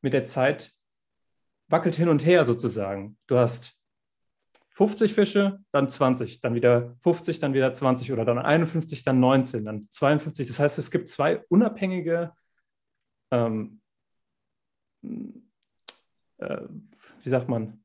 mit 0.00 0.14
der 0.14 0.24
Zeit 0.24 0.74
wackelt 1.68 1.94
hin 1.94 2.08
und 2.08 2.24
her 2.24 2.46
sozusagen. 2.46 3.18
Du 3.26 3.36
hast 3.36 3.78
50 4.70 5.12
Fische, 5.12 5.62
dann 5.70 5.90
20, 5.90 6.40
dann 6.40 6.54
wieder 6.54 6.96
50, 7.02 7.40
dann 7.40 7.52
wieder 7.52 7.74
20 7.74 8.10
oder 8.10 8.24
dann 8.24 8.38
51, 8.38 9.04
dann 9.04 9.20
19, 9.20 9.66
dann 9.66 9.82
52. 9.90 10.48
Das 10.48 10.60
heißt, 10.60 10.78
es 10.78 10.90
gibt 10.90 11.10
zwei 11.10 11.44
unabhängige, 11.50 12.32
ähm, 13.30 13.82
äh, 16.38 16.62
wie 17.22 17.28
sagt 17.28 17.50
man, 17.50 17.84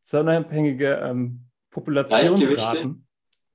zwei 0.00 0.20
unabhängige 0.20 0.94
ähm, 1.02 1.44
Populationsraten. 1.68 3.04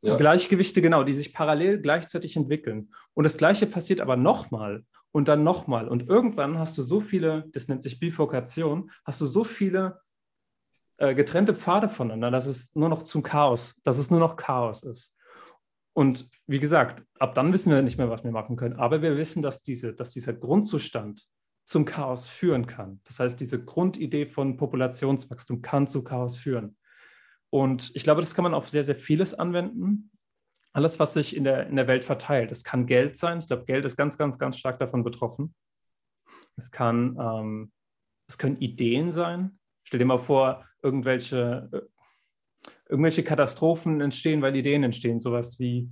Ja. 0.02 0.16
Gleichgewichte, 0.16 0.82
genau, 0.82 1.04
die 1.04 1.14
sich 1.14 1.34
parallel 1.34 1.82
gleichzeitig 1.82 2.36
entwickeln. 2.38 2.94
Und 3.14 3.26
das 3.26 3.38
Gleiche 3.38 3.66
passiert 3.66 4.00
aber 4.00 4.16
nochmal 4.16 4.86
und 5.12 5.28
dann 5.28 5.44
nochmal. 5.44 5.88
Und 5.88 6.08
irgendwann 6.08 6.58
hast 6.58 6.78
du 6.78 6.82
so 6.82 7.00
viele, 7.00 7.46
das 7.52 7.68
nennt 7.68 7.84
sich 7.84 8.00
Bifurkation, 8.00 8.92
hast 9.04 9.20
du 9.20 9.28
so 9.28 9.44
viele 9.44 10.00
äh, 10.98 11.16
getrennte 11.16 11.54
Pfade 11.54 11.90
voneinander, 11.90 12.32
dass 12.32 12.46
es 12.46 12.74
nur 12.76 12.90
noch 12.90 13.04
zum 13.04 13.24
Chaos, 13.24 13.82
dass 13.84 13.98
es 13.98 14.10
nur 14.10 14.20
noch 14.20 14.38
Chaos 14.38 14.84
ist. 14.84 15.14
Und 15.94 16.30
wie 16.48 16.60
gesagt, 16.60 17.04
ab 17.20 17.36
dann 17.36 17.52
wissen 17.52 17.74
wir 17.74 17.82
nicht 17.82 17.98
mehr, 17.98 18.10
was 18.10 18.24
wir 18.24 18.32
machen 18.32 18.56
können. 18.56 18.76
Aber 18.76 19.02
wir 19.02 19.18
wissen, 19.18 19.42
dass, 19.42 19.64
diese, 19.64 19.94
dass 19.94 20.12
dieser 20.12 20.34
Grundzustand 20.34 21.28
zum 21.66 21.86
Chaos 21.86 22.28
führen 22.28 22.68
kann. 22.68 23.02
Das 23.04 23.20
heißt, 23.20 23.40
diese 23.40 23.64
Grundidee 23.64 24.26
von 24.26 24.58
Populationswachstum 24.58 25.62
kann 25.62 25.88
zu 25.88 26.04
Chaos 26.04 26.38
führen. 26.38 26.78
Und 27.50 27.92
ich 27.96 28.04
glaube, 28.04 28.22
das 28.22 28.36
kann 28.36 28.44
man 28.44 28.54
auf 28.54 28.70
sehr, 28.70 28.84
sehr 28.84 28.96
vieles 28.96 29.34
anwenden. 29.34 30.12
Alles, 30.72 31.00
was 31.00 31.14
sich 31.14 31.36
in 31.36 31.44
der, 31.44 31.68
in 31.68 31.76
der 31.76 31.88
Welt 31.88 32.04
verteilt. 32.04 32.52
Es 32.52 32.64
kann 32.64 32.86
Geld 32.86 33.18
sein. 33.18 33.40
Ich 33.40 33.48
glaube, 33.48 33.66
Geld 33.66 33.86
ist 33.86 33.98
ganz, 33.98 34.18
ganz, 34.18 34.38
ganz 34.38 34.58
stark 34.58 34.80
davon 34.80 35.04
betroffen. 35.04 35.56
Es 36.58 36.72
kann, 36.72 37.18
ähm, 37.20 37.72
es 38.28 38.38
können 38.38 38.58
Ideen 38.58 39.12
sein. 39.12 39.60
Stell 39.84 39.98
dir 39.98 40.06
mal 40.06 40.20
vor, 40.20 40.66
irgendwelche, 40.84 41.70
äh, 41.72 42.70
irgendwelche 42.88 43.24
Katastrophen 43.24 44.02
entstehen, 44.02 44.42
weil 44.42 44.56
Ideen 44.56 44.84
entstehen. 44.84 45.20
Sowas 45.20 45.60
wie 45.60 45.90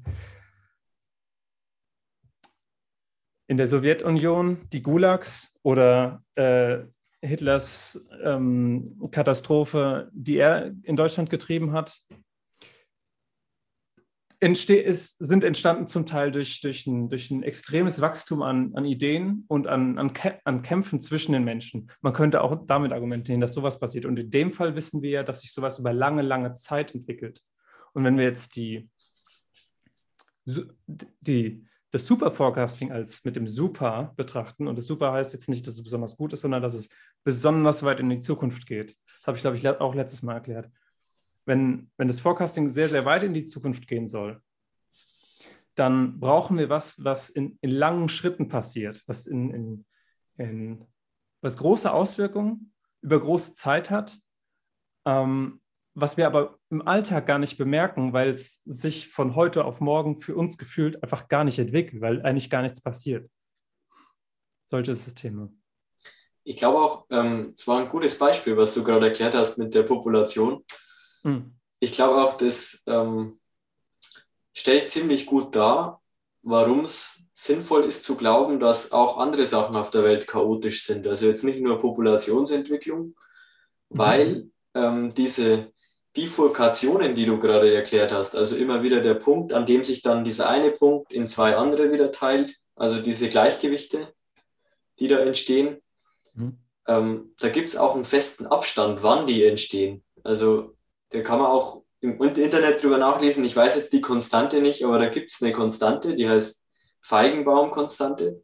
in 3.48 3.58
der 3.58 3.68
Sowjetunion 3.68 4.70
die 4.72 4.84
Gulags 4.84 5.58
oder 5.64 6.24
äh, 6.36 6.80
Hitlers 7.28 8.08
ähm, 8.24 9.00
Katastrophe, 9.12 10.10
die 10.14 10.38
er 10.38 10.74
in 10.84 10.96
Deutschland 10.96 11.30
getrieben 11.30 11.72
hat, 11.74 12.00
ist, 14.40 15.18
sind 15.18 15.44
entstanden 15.44 15.88
zum 15.88 16.06
Teil 16.06 16.32
durch, 16.32 16.62
durch, 16.62 16.86
ein, 16.86 17.10
durch 17.10 17.32
ein 17.32 17.42
extremes 17.42 18.02
Wachstum 18.02 18.44
an, 18.44 18.72
an 18.76 18.86
Ideen 18.86 19.46
und 19.48 19.68
an, 19.68 19.98
an, 19.98 20.12
an 20.44 20.62
Kämpfen 20.62 21.02
zwischen 21.02 21.32
den 21.32 21.44
Menschen. 21.44 21.90
Man 22.02 22.14
könnte 22.14 22.44
auch 22.44 22.66
damit 22.68 22.92
argumentieren, 22.92 23.42
dass 23.42 23.56
sowas 23.56 23.80
passiert. 23.80 24.06
Und 24.06 24.20
in 24.20 24.30
dem 24.30 24.52
Fall 24.52 24.76
wissen 24.76 25.02
wir 25.02 25.10
ja, 25.10 25.24
dass 25.24 25.42
sich 25.42 25.54
sowas 25.54 25.80
über 25.80 25.92
lange, 25.92 26.22
lange 26.22 26.54
Zeit 26.54 26.94
entwickelt. 26.94 27.42
Und 27.94 28.04
wenn 28.04 28.18
wir 28.18 28.26
jetzt 28.26 28.56
die, 28.56 28.90
die 31.22 31.68
das 31.92 32.06
Super 32.06 32.32
Forecasting 32.32 32.92
als 32.92 33.24
mit 33.24 33.36
dem 33.36 33.48
Super 33.48 34.14
betrachten. 34.18 34.68
Und 34.68 34.78
das 34.78 34.88
Super 34.88 35.14
heißt 35.14 35.34
jetzt 35.34 35.48
nicht, 35.48 35.66
dass 35.66 35.76
es 35.76 35.84
besonders 35.84 36.18
gut 36.18 36.34
ist, 36.34 36.42
sondern 36.42 36.62
dass 36.62 36.74
es 36.74 36.90
besonders 37.28 37.84
weit 37.84 38.00
in 38.00 38.10
die 38.10 38.22
Zukunft 38.22 38.66
geht. 38.68 38.96
Das 39.18 39.28
habe 39.28 39.36
ich, 39.36 39.42
glaube 39.42 39.58
ich, 39.58 39.68
auch 39.68 39.94
letztes 39.94 40.24
Mal 40.24 40.36
erklärt. 40.36 40.72
Wenn, 41.44 41.92
wenn 41.98 42.08
das 42.08 42.22
Forecasting 42.22 42.70
sehr, 42.70 42.88
sehr 42.88 43.04
weit 43.04 43.24
in 43.24 43.34
die 43.34 43.46
Zukunft 43.46 43.86
gehen 43.86 44.08
soll, 44.08 44.42
dann 45.76 46.22
brauchen 46.22 46.58
wir 46.58 46.70
was, 46.70 47.04
was 47.04 47.30
in, 47.30 47.58
in 47.60 47.72
langen 47.72 48.08
Schritten 48.08 48.48
passiert, 48.48 49.04
was, 49.08 49.28
in, 49.28 49.52
in, 49.52 49.86
in, 50.38 50.88
was 51.42 51.58
große 51.58 51.92
Auswirkungen 51.92 52.72
über 53.02 53.20
große 53.20 53.56
Zeit 53.56 53.92
hat, 53.92 54.18
ähm, 55.06 55.60
was 55.96 56.16
wir 56.16 56.28
aber 56.28 56.58
im 56.70 56.88
Alltag 56.88 57.26
gar 57.26 57.40
nicht 57.40 57.58
bemerken, 57.58 58.14
weil 58.14 58.30
es 58.30 58.64
sich 58.64 59.10
von 59.10 59.36
heute 59.36 59.66
auf 59.66 59.82
morgen 59.82 60.16
für 60.16 60.38
uns 60.38 60.58
gefühlt 60.58 61.04
einfach 61.04 61.28
gar 61.28 61.44
nicht 61.44 61.60
entwickelt, 61.60 62.02
weil 62.02 62.22
eigentlich 62.22 62.50
gar 62.50 62.62
nichts 62.62 62.80
passiert. 62.80 63.30
Solche 64.68 64.96
Systeme. 64.96 65.52
Ich 66.48 66.56
glaube 66.56 66.78
auch, 66.80 67.06
ähm, 67.10 67.52
es 67.54 67.68
war 67.68 67.78
ein 67.78 67.90
gutes 67.90 68.18
Beispiel, 68.18 68.56
was 68.56 68.74
du 68.74 68.82
gerade 68.82 69.08
erklärt 69.08 69.36
hast 69.36 69.58
mit 69.58 69.76
der 69.76 69.84
Population. 69.84 70.64
Mhm. 71.24 71.54
Ich 71.82 71.92
glaube 71.92 72.24
auch, 72.24 72.38
das 72.38 72.84
ähm, 72.88 73.38
stellt 74.54 74.90
ziemlich 74.90 75.26
gut 75.26 75.54
dar, 75.58 76.02
warum 76.44 76.86
es 76.86 77.28
sinnvoll 77.34 77.84
ist 77.84 78.06
zu 78.06 78.16
glauben, 78.16 78.62
dass 78.62 78.94
auch 78.94 79.18
andere 79.18 79.46
Sachen 79.46 79.76
auf 79.76 79.90
der 79.90 80.04
Welt 80.04 80.26
chaotisch 80.26 80.84
sind. 80.84 81.06
Also 81.06 81.28
jetzt 81.28 81.44
nicht 81.44 81.60
nur 81.60 81.80
Populationsentwicklung, 81.80 83.08
mhm. 83.08 83.14
weil 83.90 84.50
ähm, 84.74 85.14
diese 85.14 85.74
Bifurkationen, 86.14 87.14
die 87.14 87.26
du 87.26 87.40
gerade 87.40 87.76
erklärt 87.76 88.14
hast, 88.14 88.38
also 88.38 88.56
immer 88.56 88.84
wieder 88.84 89.02
der 89.02 89.16
Punkt, 89.16 89.52
an 89.52 89.66
dem 89.66 89.84
sich 89.84 90.02
dann 90.02 90.24
dieser 90.24 90.48
eine 90.48 90.72
Punkt 90.72 91.12
in 91.12 91.28
zwei 91.28 91.58
andere 91.58 91.92
wieder 91.92 92.10
teilt, 92.10 92.56
also 92.74 93.02
diese 93.02 93.28
Gleichgewichte, 93.28 94.14
die 95.00 95.10
da 95.10 95.20
entstehen, 95.20 95.82
mhm. 96.38 96.58
ähm, 96.88 97.34
da 97.40 97.50
gibt 97.50 97.70
es 97.70 97.78
auch 97.78 97.96
einen 97.96 98.06
festen 98.06 98.48
Abstand, 98.48 99.04
wann 99.04 99.28
die 99.28 99.46
entstehen. 99.46 100.04
Also 100.24 100.76
da 101.10 101.22
kann 101.22 101.40
man 101.40 101.48
auch 101.48 101.84
im 102.00 102.22
Internet 102.22 102.82
drüber 102.82 102.98
nachlesen. 102.98 103.44
Ich 103.44 103.56
weiß 103.56 103.76
jetzt 103.76 103.94
die 103.94 104.02
Konstante 104.02 104.62
nicht, 104.62 104.84
aber 104.84 105.00
da 105.00 105.08
gibt 105.08 105.30
es 105.30 105.42
eine 105.42 105.52
Konstante, 105.52 106.16
die 106.16 106.30
heißt 106.30 106.68
Feigenbaum-Konstante. 107.02 108.44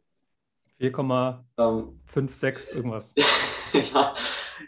4,56 0.80 2.70
ähm, 2.72 2.76
irgendwas. 2.76 3.14
ja, 3.72 4.12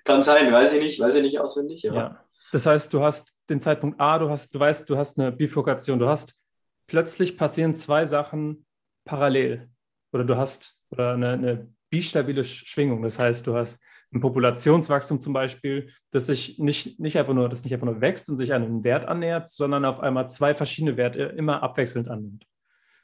kann 0.04 0.22
sein, 0.22 0.52
weiß 0.52 0.74
ich 0.74 0.82
nicht, 0.82 1.00
weiß 1.00 1.16
ich 1.16 1.22
nicht 1.22 1.40
auswendig. 1.40 1.82
Ja. 1.82 1.94
ja. 1.94 2.24
Das 2.52 2.66
heißt, 2.66 2.92
du 2.92 3.02
hast 3.02 3.32
den 3.48 3.60
Zeitpunkt 3.60 4.00
A, 4.00 4.18
du 4.18 4.30
hast, 4.30 4.54
du 4.54 4.60
weißt, 4.60 4.88
du 4.88 4.96
hast 4.96 5.18
eine 5.18 5.32
Bifurkation, 5.32 5.98
du 5.98 6.08
hast 6.08 6.38
plötzlich 6.86 7.36
passieren 7.36 7.74
zwei 7.74 8.04
Sachen 8.04 8.66
parallel. 9.04 9.68
Oder 10.12 10.24
du 10.24 10.36
hast 10.36 10.78
oder 10.90 11.14
eine, 11.14 11.32
eine 11.32 11.74
bistabile 11.90 12.44
Schwingung. 12.44 13.02
Das 13.02 13.18
heißt, 13.18 13.46
du 13.46 13.54
hast 13.54 13.82
ein 14.12 14.20
Populationswachstum 14.20 15.20
zum 15.20 15.32
Beispiel, 15.32 15.90
das 16.10 16.26
sich 16.26 16.58
nicht, 16.58 17.00
nicht 17.00 17.18
einfach 17.18 17.34
nur, 17.34 17.48
das 17.48 17.64
nicht 17.64 17.72
einfach 17.72 17.86
nur 17.86 18.00
wächst 18.00 18.28
und 18.28 18.36
sich 18.36 18.52
einem 18.52 18.84
Wert 18.84 19.06
annähert, 19.06 19.48
sondern 19.48 19.84
auf 19.84 20.00
einmal 20.00 20.28
zwei 20.28 20.54
verschiedene 20.54 20.96
Werte 20.96 21.22
immer 21.22 21.62
abwechselnd 21.62 22.08
annimmt. 22.08 22.46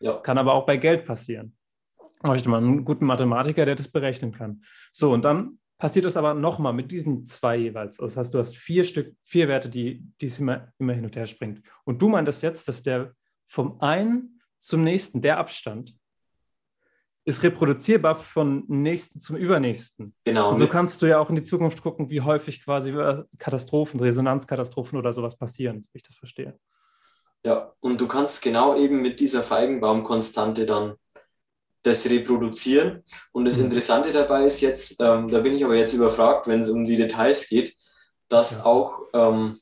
Ja. 0.00 0.12
Das 0.12 0.22
kann 0.22 0.38
aber 0.38 0.54
auch 0.54 0.66
bei 0.66 0.76
Geld 0.76 1.04
passieren. 1.04 1.56
Da 2.20 2.30
möchte 2.30 2.48
man 2.48 2.64
einen 2.64 2.84
guten 2.84 3.04
Mathematiker, 3.04 3.66
der 3.66 3.74
das 3.74 3.88
berechnen 3.88 4.32
kann. 4.32 4.62
So, 4.92 5.12
und 5.12 5.24
dann 5.24 5.58
passiert 5.78 6.04
das 6.04 6.16
aber 6.16 6.34
nochmal 6.34 6.72
mit 6.72 6.92
diesen 6.92 7.26
zwei 7.26 7.56
jeweils. 7.56 7.96
Das 7.96 8.16
heißt, 8.16 8.32
du 8.32 8.38
hast 8.38 8.56
vier 8.56 8.84
Stück, 8.84 9.16
vier 9.24 9.48
Werte, 9.48 9.68
die, 9.68 10.06
die 10.20 10.26
es 10.26 10.38
immer, 10.38 10.72
immer 10.78 10.92
hin 10.92 11.04
und 11.04 11.16
her 11.16 11.26
springt. 11.26 11.62
Und 11.84 12.00
du 12.00 12.08
meintest 12.08 12.42
jetzt, 12.42 12.68
dass 12.68 12.82
der 12.82 13.12
vom 13.48 13.80
einen 13.80 14.40
zum 14.60 14.82
nächsten, 14.82 15.20
der 15.20 15.38
Abstand, 15.38 15.96
ist 17.25 17.43
reproduzierbar 17.43 18.17
von 18.17 18.64
nächsten 18.67 19.21
zum 19.21 19.37
übernächsten. 19.37 20.12
Genau. 20.25 20.50
Und 20.50 20.57
so 20.57 20.67
kannst 20.67 21.02
du 21.02 21.07
ja 21.07 21.19
auch 21.19 21.31
in 21.31 21.37
die 21.37 21.45
Zukunft 21.45 21.83
gucken, 21.83 22.11
wie 22.11 22.21
häufig 22.21 22.64
quasi 22.64 22.93
Katastrophen, 23.38 24.00
Resonanzkatastrophen 24.00 24.99
oder 24.99 25.12
sowas 25.12 25.37
passieren, 25.37 25.83
so 25.83 25.88
wie 25.93 25.99
ich 25.99 26.02
das 26.02 26.17
verstehe. 26.17 26.59
Ja, 27.45 27.73
und 27.81 28.00
du 28.00 28.09
kannst 28.09 28.43
genau 28.43 28.76
eben 28.76 29.02
mit 29.02 29.21
dieser 29.21 29.43
Feigenbaumkonstante 29.43 30.67
dann 30.67 30.95
das 31.83 32.09
reproduzieren. 32.09 33.02
Und 33.33 33.45
das 33.45 33.59
mhm. 33.59 33.64
Interessante 33.64 34.12
dabei 34.12 34.45
ist 34.45 34.61
jetzt, 34.61 35.00
ähm, 35.00 35.29
da 35.29 35.41
bin 35.41 35.55
ich 35.55 35.64
aber 35.64 35.76
jetzt 35.76 35.95
überfragt, 35.95 36.47
wenn 36.47 36.61
es 36.61 36.71
um 36.71 36.85
die 36.85 36.97
Details 36.97 37.49
geht, 37.49 37.76
dass 38.29 38.61
ja. 38.61 38.67
auch, 38.67 39.02
ähm, 39.12 39.59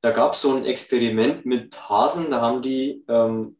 da 0.00 0.10
gab 0.12 0.32
es 0.32 0.40
so 0.40 0.54
ein 0.54 0.64
Experiment 0.64 1.44
mit 1.44 1.88
Hasen, 1.88 2.30
da 2.30 2.40
haben 2.40 2.62
die 2.62 3.04
ähm, 3.08 3.56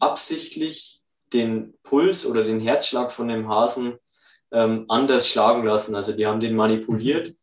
absichtlich 0.00 0.99
den 1.32 1.74
Puls 1.82 2.26
oder 2.26 2.42
den 2.42 2.60
Herzschlag 2.60 3.12
von 3.12 3.28
dem 3.28 3.48
Hasen 3.48 3.98
ähm, 4.52 4.84
anders 4.88 5.28
schlagen 5.28 5.64
lassen. 5.64 5.94
Also 5.94 6.12
die 6.12 6.26
haben 6.26 6.40
den 6.40 6.56
manipuliert 6.56 7.28
mhm. 7.28 7.36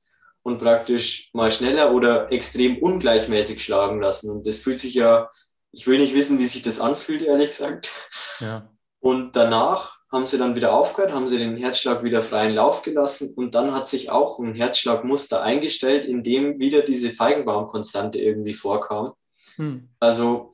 und 0.43 0.59
praktisch 0.59 1.29
mal 1.33 1.51
schneller 1.51 1.93
oder 1.93 2.31
extrem 2.31 2.77
ungleichmäßig 2.77 3.63
schlagen 3.63 4.01
lassen. 4.01 4.29
Und 4.31 4.45
das 4.45 4.59
fühlt 4.59 4.79
sich 4.79 4.93
ja, 4.93 5.29
ich 5.71 5.87
will 5.87 5.99
nicht 5.99 6.15
wissen, 6.15 6.39
wie 6.39 6.45
sich 6.45 6.63
das 6.63 6.79
anfühlt, 6.79 7.21
ehrlich 7.21 7.49
gesagt. 7.49 7.91
Ja. 8.39 8.69
Und 8.99 9.35
danach 9.35 9.97
haben 10.11 10.25
sie 10.25 10.37
dann 10.37 10.55
wieder 10.55 10.73
aufgehört, 10.73 11.13
haben 11.13 11.27
sie 11.27 11.37
den 11.37 11.57
Herzschlag 11.57 12.03
wieder 12.03 12.21
freien 12.21 12.53
Lauf 12.53 12.81
gelassen 12.81 13.33
und 13.35 13.55
dann 13.55 13.73
hat 13.73 13.87
sich 13.87 14.09
auch 14.09 14.39
ein 14.39 14.55
Herzschlagmuster 14.55 15.41
eingestellt, 15.41 16.05
in 16.05 16.23
dem 16.23 16.59
wieder 16.59 16.81
diese 16.81 17.11
Feigenbaumkonstante 17.11 18.17
irgendwie 18.17 18.53
vorkam. 18.53 19.13
Hm. 19.57 19.89
Also 19.99 20.53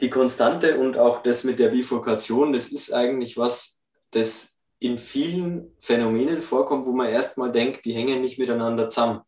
die 0.00 0.10
Konstante 0.10 0.78
und 0.78 0.96
auch 0.96 1.22
das 1.22 1.44
mit 1.44 1.58
der 1.58 1.68
Bifurkation, 1.68 2.52
das 2.52 2.68
ist 2.68 2.92
eigentlich 2.92 3.36
was, 3.36 3.82
das 4.10 4.58
in 4.78 4.98
vielen 4.98 5.72
Phänomenen 5.78 6.42
vorkommt, 6.42 6.86
wo 6.86 6.92
man 6.92 7.08
erstmal 7.08 7.52
denkt, 7.52 7.84
die 7.84 7.92
hängen 7.92 8.22
nicht 8.22 8.38
miteinander 8.38 8.88
zusammen. 8.88 9.20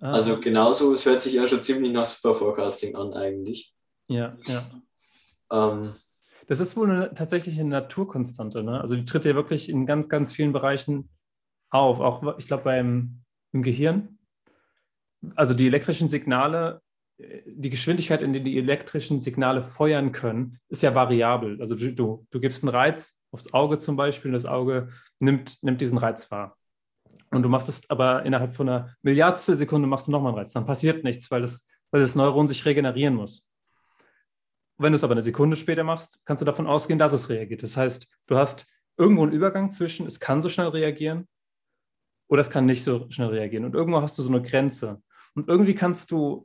Ah. 0.00 0.12
Also 0.12 0.38
genauso, 0.38 0.92
es 0.92 1.04
hört 1.06 1.20
sich 1.20 1.34
ja 1.34 1.46
schon 1.46 1.60
ziemlich 1.60 1.92
nach 1.92 2.06
Superforecasting 2.06 2.94
an 2.94 3.14
eigentlich. 3.14 3.74
Ja, 4.08 4.36
ja. 4.46 4.62
Ähm, 5.50 5.92
das 6.46 6.60
ist 6.60 6.76
wohl 6.76 6.90
eine, 6.90 7.14
tatsächlich 7.14 7.58
eine 7.58 7.68
Naturkonstante. 7.68 8.62
Ne? 8.62 8.80
Also 8.80 8.94
die 8.94 9.04
tritt 9.04 9.24
ja 9.24 9.34
wirklich 9.34 9.68
in 9.68 9.86
ganz, 9.86 10.08
ganz 10.08 10.32
vielen 10.32 10.52
Bereichen 10.52 11.08
auf. 11.70 12.00
Auch, 12.00 12.38
ich 12.38 12.46
glaube, 12.46 12.64
beim 12.64 13.22
im 13.52 13.62
Gehirn. 13.62 14.18
Also 15.36 15.54
die 15.54 15.66
elektrischen 15.66 16.08
Signale 16.08 16.80
die 17.18 17.70
Geschwindigkeit, 17.70 18.22
in 18.22 18.32
der 18.32 18.42
die 18.42 18.58
elektrischen 18.58 19.20
Signale 19.20 19.62
feuern 19.62 20.12
können, 20.12 20.58
ist 20.68 20.82
ja 20.82 20.94
variabel. 20.94 21.60
Also 21.60 21.74
du, 21.74 21.92
du, 21.92 22.26
du 22.30 22.40
gibst 22.40 22.62
einen 22.62 22.70
Reiz 22.70 23.20
aufs 23.30 23.52
Auge 23.52 23.78
zum 23.78 23.96
Beispiel 23.96 24.30
und 24.30 24.34
das 24.34 24.46
Auge 24.46 24.88
nimmt, 25.20 25.62
nimmt 25.62 25.80
diesen 25.80 25.98
Reiz 25.98 26.30
wahr. 26.30 26.56
Und 27.30 27.42
du 27.42 27.48
machst 27.48 27.68
es 27.68 27.88
aber 27.88 28.24
innerhalb 28.24 28.54
von 28.54 28.68
einer 28.68 28.94
Milliardstel 29.02 29.56
Sekunde 29.56 29.88
machst 29.88 30.06
du 30.06 30.10
nochmal 30.10 30.32
einen 30.32 30.38
Reiz. 30.38 30.52
Dann 30.52 30.66
passiert 30.66 31.04
nichts, 31.04 31.30
weil 31.30 31.40
das, 31.40 31.66
weil 31.90 32.00
das 32.00 32.14
Neuron 32.14 32.48
sich 32.48 32.64
regenerieren 32.64 33.14
muss. 33.14 33.46
Wenn 34.78 34.92
du 34.92 34.96
es 34.96 35.04
aber 35.04 35.12
eine 35.12 35.22
Sekunde 35.22 35.56
später 35.56 35.84
machst, 35.84 36.20
kannst 36.24 36.40
du 36.40 36.44
davon 36.44 36.66
ausgehen, 36.66 36.98
dass 36.98 37.12
es 37.12 37.28
reagiert. 37.28 37.62
Das 37.62 37.76
heißt, 37.76 38.08
du 38.26 38.36
hast 38.36 38.66
irgendwo 38.96 39.22
einen 39.22 39.32
Übergang 39.32 39.70
zwischen, 39.70 40.06
es 40.06 40.20
kann 40.20 40.42
so 40.42 40.48
schnell 40.48 40.68
reagieren 40.68 41.28
oder 42.28 42.42
es 42.42 42.50
kann 42.50 42.66
nicht 42.66 42.82
so 42.82 43.06
schnell 43.10 43.28
reagieren. 43.28 43.64
Und 43.64 43.74
irgendwo 43.74 44.02
hast 44.02 44.18
du 44.18 44.22
so 44.22 44.30
eine 44.30 44.42
Grenze. 44.42 45.02
Und 45.34 45.48
irgendwie 45.48 45.74
kannst 45.74 46.10
du 46.10 46.42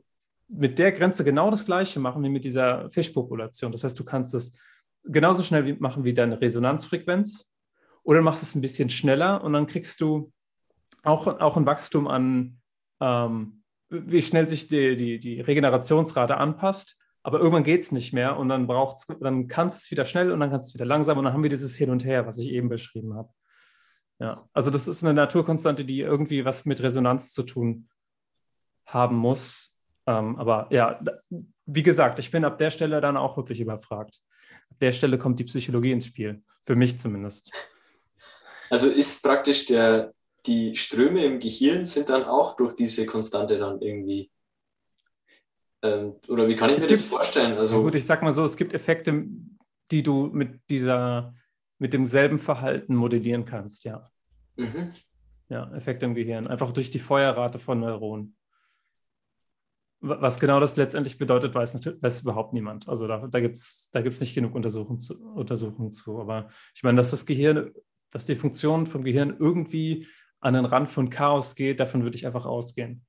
mit 0.48 0.78
der 0.78 0.92
Grenze 0.92 1.24
genau 1.24 1.50
das 1.50 1.66
Gleiche 1.66 2.00
machen 2.00 2.22
wie 2.22 2.28
mit 2.28 2.44
dieser 2.44 2.90
Fischpopulation. 2.90 3.72
Das 3.72 3.84
heißt, 3.84 3.98
du 3.98 4.04
kannst 4.04 4.34
es 4.34 4.56
genauso 5.04 5.42
schnell 5.42 5.76
machen 5.78 6.04
wie 6.04 6.14
deine 6.14 6.40
Resonanzfrequenz 6.40 7.48
oder 8.02 8.22
machst 8.22 8.42
es 8.42 8.54
ein 8.54 8.62
bisschen 8.62 8.90
schneller 8.90 9.42
und 9.44 9.52
dann 9.52 9.66
kriegst 9.66 10.00
du 10.00 10.32
auch, 11.02 11.26
auch 11.26 11.56
ein 11.56 11.66
Wachstum 11.66 12.08
an, 12.08 12.58
ähm, 13.00 13.62
wie 13.90 14.22
schnell 14.22 14.48
sich 14.48 14.68
die, 14.68 14.96
die, 14.96 15.18
die 15.18 15.40
Regenerationsrate 15.40 16.36
anpasst. 16.36 16.96
Aber 17.22 17.38
irgendwann 17.38 17.64
geht 17.64 17.82
es 17.82 17.92
nicht 17.92 18.12
mehr 18.12 18.38
und 18.38 18.48
dann 18.48 18.66
braucht's, 18.66 19.06
dann 19.20 19.48
kannst 19.48 19.82
es 19.82 19.90
wieder 19.90 20.04
schnell 20.04 20.32
und 20.32 20.40
dann 20.40 20.50
kannst 20.50 20.70
es 20.70 20.74
wieder 20.74 20.86
langsam 20.86 21.18
und 21.18 21.24
dann 21.24 21.34
haben 21.34 21.42
wir 21.42 21.50
dieses 21.50 21.76
Hin 21.76 21.90
und 21.90 22.04
Her, 22.04 22.26
was 22.26 22.38
ich 22.38 22.48
eben 22.48 22.68
beschrieben 22.68 23.14
habe. 23.14 23.30
Ja, 24.18 24.48
also 24.52 24.70
das 24.70 24.88
ist 24.88 25.04
eine 25.04 25.14
Naturkonstante, 25.14 25.84
die 25.84 26.00
irgendwie 26.00 26.44
was 26.44 26.64
mit 26.64 26.80
Resonanz 26.80 27.32
zu 27.32 27.42
tun 27.42 27.88
haben 28.86 29.16
muss. 29.16 29.67
Ähm, 30.08 30.36
aber 30.36 30.68
ja, 30.70 30.98
wie 31.66 31.82
gesagt, 31.82 32.18
ich 32.18 32.30
bin 32.30 32.42
ab 32.46 32.56
der 32.56 32.70
Stelle 32.70 32.98
dann 33.02 33.18
auch 33.18 33.36
wirklich 33.36 33.60
überfragt. 33.60 34.20
Ab 34.70 34.78
der 34.80 34.92
Stelle 34.92 35.18
kommt 35.18 35.38
die 35.38 35.44
Psychologie 35.44 35.92
ins 35.92 36.06
Spiel, 36.06 36.42
für 36.62 36.74
mich 36.74 36.98
zumindest. 36.98 37.52
Also 38.70 38.88
ist 38.88 39.22
praktisch 39.22 39.66
der, 39.66 40.14
die 40.46 40.74
Ströme 40.76 41.24
im 41.26 41.40
Gehirn 41.40 41.84
sind 41.84 42.08
dann 42.08 42.24
auch 42.24 42.56
durch 42.56 42.74
diese 42.74 43.04
Konstante 43.04 43.58
dann 43.58 43.82
irgendwie 43.82 44.30
ähm, 45.82 46.14
oder 46.28 46.48
wie 46.48 46.56
kann 46.56 46.70
ich 46.70 46.76
es 46.76 46.82
mir 46.82 46.88
gibt, 46.88 47.00
das 47.00 47.06
vorstellen? 47.06 47.58
Also, 47.58 47.82
gut, 47.82 47.94
ich 47.94 48.04
sag 48.04 48.22
mal 48.22 48.32
so, 48.32 48.44
es 48.44 48.56
gibt 48.56 48.72
Effekte, 48.72 49.26
die 49.90 50.02
du 50.02 50.26
mit 50.32 50.58
dieser, 50.70 51.34
mit 51.78 51.92
demselben 51.92 52.38
Verhalten 52.38 52.94
modellieren 52.94 53.44
kannst, 53.44 53.84
ja. 53.84 54.02
Mhm. 54.56 54.92
Ja, 55.50 55.70
Effekte 55.74 56.06
im 56.06 56.14
Gehirn. 56.14 56.46
Einfach 56.46 56.72
durch 56.72 56.90
die 56.90 56.98
Feuerrate 56.98 57.58
von 57.58 57.80
Neuronen. 57.80 58.37
Was 60.00 60.38
genau 60.38 60.60
das 60.60 60.76
letztendlich 60.76 61.18
bedeutet, 61.18 61.54
weiß, 61.54 61.74
weiß 62.00 62.22
überhaupt 62.22 62.52
niemand. 62.52 62.88
Also 62.88 63.08
da, 63.08 63.26
da 63.26 63.40
gibt 63.40 63.56
es 63.56 63.90
da 63.92 64.00
gibt's 64.00 64.20
nicht 64.20 64.34
genug 64.34 64.54
Untersuchungen 64.54 65.00
zu, 65.00 65.20
Untersuchungen 65.34 65.92
zu. 65.92 66.20
Aber 66.20 66.48
ich 66.74 66.84
meine, 66.84 66.96
dass 66.96 67.10
das 67.10 67.26
Gehirn, 67.26 67.72
dass 68.10 68.26
die 68.26 68.36
Funktion 68.36 68.86
vom 68.86 69.02
Gehirn 69.02 69.36
irgendwie 69.38 70.06
an 70.40 70.54
den 70.54 70.64
Rand 70.64 70.88
von 70.88 71.10
Chaos 71.10 71.56
geht, 71.56 71.80
davon 71.80 72.04
würde 72.04 72.16
ich 72.16 72.26
einfach 72.26 72.46
ausgehen. 72.46 73.04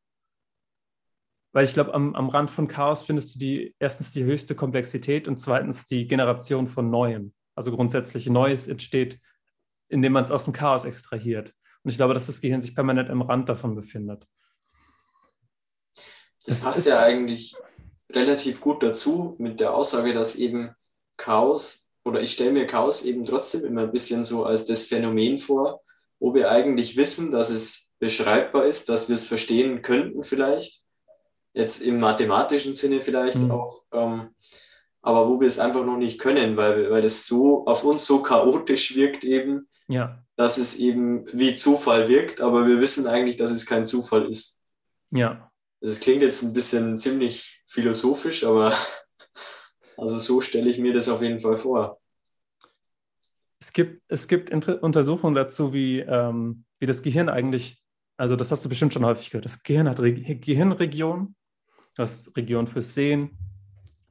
Weil 1.51 1.65
ich 1.65 1.73
glaube, 1.73 1.93
am, 1.93 2.15
am 2.15 2.29
Rand 2.29 2.49
von 2.49 2.67
Chaos 2.67 3.03
findest 3.03 3.35
du 3.35 3.39
die 3.39 3.75
erstens 3.79 4.11
die 4.11 4.23
höchste 4.23 4.55
Komplexität 4.55 5.27
und 5.27 5.37
zweitens 5.37 5.85
die 5.85 6.07
Generation 6.07 6.67
von 6.67 6.89
Neuem. 6.89 7.33
Also 7.55 7.71
grundsätzlich 7.71 8.27
Neues 8.29 8.67
entsteht, 8.67 9.19
indem 9.89 10.13
man 10.13 10.23
es 10.23 10.31
aus 10.31 10.45
dem 10.45 10.53
Chaos 10.53 10.85
extrahiert. 10.85 11.53
Und 11.83 11.91
ich 11.91 11.97
glaube, 11.97 12.13
dass 12.13 12.27
das 12.27 12.41
Gehirn 12.41 12.61
sich 12.61 12.75
permanent 12.75 13.09
am 13.09 13.21
Rand 13.21 13.49
davon 13.49 13.75
befindet. 13.75 14.27
Das 16.49 16.61
passt 16.61 16.87
ja 16.87 16.99
eigentlich 16.99 17.55
relativ 18.11 18.59
gut 18.59 18.81
dazu 18.81 19.35
mit 19.37 19.59
der 19.59 19.75
Aussage, 19.75 20.13
dass 20.15 20.35
eben 20.35 20.71
Chaos 21.15 21.93
oder 22.03 22.21
ich 22.21 22.31
stelle 22.31 22.51
mir 22.51 22.65
Chaos 22.65 23.05
eben 23.05 23.23
trotzdem 23.23 23.65
immer 23.65 23.83
ein 23.83 23.91
bisschen 23.91 24.23
so 24.23 24.45
als 24.45 24.65
das 24.65 24.85
Phänomen 24.85 25.37
vor, 25.37 25.81
wo 26.19 26.33
wir 26.33 26.49
eigentlich 26.49 26.97
wissen, 26.97 27.31
dass 27.31 27.51
es 27.51 27.91
beschreibbar 27.99 28.65
ist, 28.65 28.89
dass 28.89 29.09
wir 29.09 29.15
es 29.15 29.27
verstehen 29.27 29.83
könnten 29.83 30.23
vielleicht, 30.23 30.81
jetzt 31.53 31.83
im 31.83 31.99
mathematischen 31.99 32.73
Sinne 32.73 33.01
vielleicht 33.01 33.37
mhm. 33.37 33.51
auch, 33.51 33.83
ähm, 33.91 34.29
aber 35.01 35.29
wo 35.29 35.39
wir 35.39 35.47
es 35.47 35.59
einfach 35.59 35.85
noch 35.85 35.97
nicht 35.97 36.19
können, 36.19 36.57
weil, 36.57 36.89
weil 36.89 37.03
es 37.03 37.27
so 37.27 37.65
auf 37.67 37.83
uns 37.83 38.05
so 38.05 38.23
chaotisch 38.23 38.95
wirkt 38.95 39.23
eben, 39.23 39.67
ja. 39.87 40.17
dass 40.35 40.57
es 40.57 40.77
eben 40.77 41.27
wie 41.31 41.55
Zufall 41.55 42.09
wirkt, 42.09 42.41
aber 42.41 42.65
wir 42.65 42.79
wissen 42.79 43.05
eigentlich, 43.05 43.37
dass 43.37 43.51
es 43.51 43.67
kein 43.67 43.85
Zufall 43.85 44.27
ist. 44.27 44.63
Ja, 45.11 45.48
es 45.81 45.99
klingt 45.99 46.21
jetzt 46.21 46.43
ein 46.43 46.53
bisschen 46.53 46.99
ziemlich 46.99 47.63
philosophisch, 47.67 48.43
aber 48.43 48.73
also 49.97 50.19
so 50.19 50.41
stelle 50.41 50.69
ich 50.69 50.79
mir 50.79 50.93
das 50.93 51.09
auf 51.09 51.21
jeden 51.21 51.39
Fall 51.39 51.57
vor. 51.57 51.99
Es 53.59 53.73
gibt, 53.73 54.01
es 54.07 54.27
gibt 54.27 54.51
Untersuchungen 54.51 55.35
dazu, 55.35 55.73
wie, 55.73 55.99
ähm, 55.99 56.63
wie 56.79 56.85
das 56.85 57.01
Gehirn 57.01 57.29
eigentlich, 57.29 57.83
also 58.17 58.35
das 58.35 58.51
hast 58.51 58.63
du 58.63 58.69
bestimmt 58.69 58.93
schon 58.93 59.05
häufig 59.05 59.29
gehört, 59.29 59.45
das 59.45 59.63
Gehirn 59.63 59.89
hat 59.89 59.99
Re 59.99 60.13
Gehirnregionen, 60.13 61.35
du 61.95 62.01
hast 62.01 62.35
Regionen 62.35 62.67
fürs 62.67 62.93
Sehen, 62.95 63.37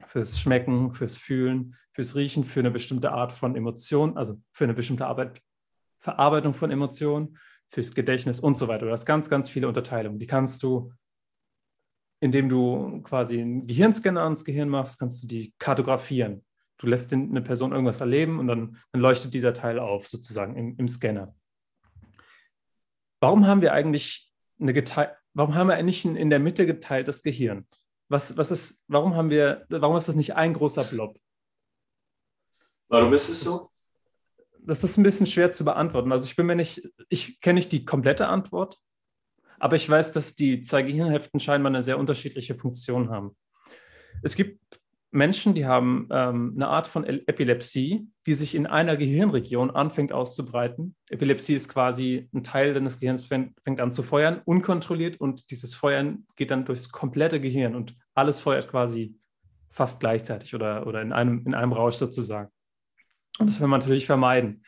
fürs 0.07 0.41
Schmecken, 0.41 0.93
fürs 0.93 1.17
Fühlen, 1.17 1.75
fürs 1.93 2.15
Riechen, 2.15 2.45
für 2.45 2.61
eine 2.61 2.71
bestimmte 2.71 3.13
Art 3.13 3.33
von 3.33 3.57
Emotion, 3.57 4.17
also 4.17 4.41
für 4.53 4.65
eine 4.65 4.75
bestimmte 4.75 5.07
Arbeit, 5.07 5.41
Verarbeitung 5.99 6.55
von 6.55 6.71
Emotionen, 6.71 7.39
fürs 7.71 7.95
Gedächtnis 7.95 8.41
und 8.41 8.57
so 8.57 8.69
weiter. 8.69 8.87
Du 8.87 8.93
hast 8.93 9.05
ganz, 9.05 9.29
ganz 9.29 9.49
viele 9.49 9.69
Unterteilungen. 9.69 10.19
Die 10.19 10.27
kannst 10.27 10.63
du 10.63 10.93
indem 12.21 12.49
du 12.49 13.01
quasi 13.03 13.41
einen 13.41 13.67
Gehirnscanner 13.67 14.23
ans 14.23 14.45
Gehirn 14.45 14.69
machst, 14.69 14.99
kannst 14.99 15.23
du 15.23 15.27
die 15.27 15.55
kartografieren. 15.59 16.45
Du 16.79 16.87
lässt 16.87 17.13
eine 17.13 17.43
Person 17.43 17.73
irgendwas 17.73 18.01
erleben 18.01 18.39
und 18.39 18.47
dann, 18.47 18.77
dann 18.93 19.03
leuchtet 19.03 19.35
dieser 19.35 19.53
Teil 19.53 19.79
auf, 19.79 20.09
sozusagen 20.09 20.57
im, 20.57 20.77
im 20.77 20.89
Scanner. 20.89 21.35
Warum 23.21 23.47
haben 23.47 23.63
wir 23.63 23.73
eigentlich 23.73 24.33
eine 24.61 24.75
warum 25.35 25.55
haben 25.55 25.69
wir 25.69 25.77
eigentlich 25.77 26.05
ein 26.05 26.17
in 26.17 26.31
der 26.31 26.39
Mitte 26.39 26.67
geteiltes 26.67 27.23
Gehirn? 27.23 27.67
Was, 28.09 28.37
was 28.37 28.51
ist, 28.51 28.85
warum 28.89 29.17
haben 29.17 29.31
wir, 29.31 29.67
warum 29.69 29.97
ist 29.97 30.09
das 30.09 30.15
nicht 30.15 30.35
ein 30.35 30.55
großer 30.55 30.85
Blob? 30.85 31.19
Warum 32.89 33.13
ist 33.13 33.29
es 33.29 33.43
so? 33.43 33.69
Das, 34.61 34.81
das 34.81 34.91
ist 34.91 34.97
ein 34.99 35.03
bisschen 35.03 35.27
schwer 35.27 35.53
zu 35.53 35.65
beantworten. 35.65 36.13
Also 36.13 36.25
ich 36.25 36.37
bin 36.37 36.47
mir 36.47 36.57
nicht, 36.57 36.89
ich 37.09 37.41
kenne 37.41 37.59
nicht 37.59 37.73
die 37.73 37.85
komplette 37.85 38.29
Antwort, 38.29 38.81
aber 39.59 39.77
ich 39.77 39.89
weiß, 39.89 40.13
dass 40.13 40.35
die 40.35 40.63
zwei 40.63 40.83
Gehirnhälften 40.83 41.41
scheinbar 41.41 41.71
eine 41.71 41.83
sehr 41.83 41.99
unterschiedliche 41.99 42.55
Funktion 42.55 43.11
haben. 43.11 43.37
Es 44.23 44.35
gibt 44.35 44.59
Menschen, 45.11 45.55
die 45.55 45.65
haben 45.65 46.07
ähm, 46.11 46.53
eine 46.55 46.69
Art 46.69 46.87
von 46.87 47.05
Epilepsie, 47.05 48.09
die 48.27 48.35
sich 48.35 48.55
in 48.55 48.67
einer 48.67 48.97
Gehirnregion 48.97 49.71
anfängt 49.71 50.13
auszubreiten. 50.13 50.97
Epilepsie 51.09 51.55
ist 51.55 51.69
quasi 51.69 52.29
ein 52.35 52.43
Teil 52.43 52.75
deines 52.75 53.01
Gehirns 53.01 53.25
fängt, 53.25 53.59
fängt 53.63 53.81
an 53.81 53.91
zu 53.91 54.03
feuern, 54.03 54.43
unkontrolliert 54.45 55.19
und 55.19 55.51
dieses 55.51 55.75
Feuern 55.75 56.27
geht 56.37 56.51
dann 56.51 56.67
durchs 56.67 56.91
komplette 56.91 57.41
Gehirn 57.41 57.75
und 57.75 57.97
alles 58.15 58.41
feuert 58.41 58.69
quasi 58.69 59.17
fast 59.71 60.01
gleichzeitig 60.01 60.55
oder, 60.55 60.87
oder 60.87 61.01
in, 61.01 61.13
einem, 61.13 61.47
in 61.47 61.55
einem 61.55 61.73
Rausch 61.73 61.97
sozusagen. 61.97 62.51
Und 63.39 63.49
das 63.49 63.61
will 63.61 63.69
man 63.69 63.81
natürlich 63.81 64.07
vermeiden. 64.07 64.63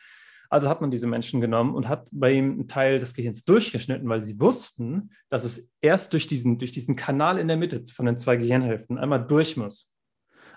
Also 0.51 0.67
hat 0.67 0.81
man 0.81 0.91
diese 0.91 1.07
Menschen 1.07 1.39
genommen 1.39 1.73
und 1.73 1.87
hat 1.87 2.09
bei 2.11 2.33
ihm 2.33 2.51
einen 2.51 2.67
Teil 2.67 2.99
des 2.99 3.13
Gehirns 3.13 3.45
durchgeschnitten, 3.45 4.09
weil 4.09 4.21
sie 4.21 4.37
wussten, 4.37 5.11
dass 5.29 5.45
es 5.45 5.71
erst 5.79 6.11
durch 6.11 6.27
diesen, 6.27 6.57
durch 6.57 6.73
diesen 6.73 6.97
Kanal 6.97 7.39
in 7.39 7.47
der 7.47 7.55
Mitte 7.55 7.81
von 7.89 8.05
den 8.05 8.17
zwei 8.17 8.35
Gehirnhälften 8.35 8.97
einmal 8.97 9.25
durch 9.25 9.55
muss. 9.55 9.93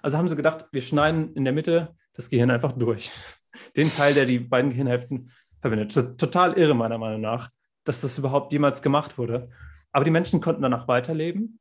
Also 0.03 0.19
haben 0.19 0.29
sie 0.29 0.35
gedacht, 0.35 0.67
wir 0.73 0.83
schneiden 0.83 1.33
in 1.35 1.45
der 1.45 1.53
Mitte 1.53 1.95
das 2.13 2.29
Gehirn 2.29 2.51
einfach 2.51 2.73
durch. 2.73 3.13
Den 3.77 3.89
Teil, 3.89 4.15
der 4.15 4.25
die 4.25 4.41
beiden 4.41 4.71
Gehirnhälften 4.71 5.31
verbindet. 5.61 5.95
Total 6.19 6.55
irre, 6.55 6.75
meiner 6.75 6.99
Meinung 6.99 7.21
nach, 7.21 7.51
dass 7.85 8.01
das 8.01 8.19
überhaupt 8.19 8.53
jemals 8.53 8.83
gemacht 8.83 9.17
wurde. 9.17 9.49
Aber 9.93 10.05
die 10.05 10.11
Menschen 10.11 10.41
konnten 10.41 10.63
danach 10.63 10.89
weiterleben 10.89 11.61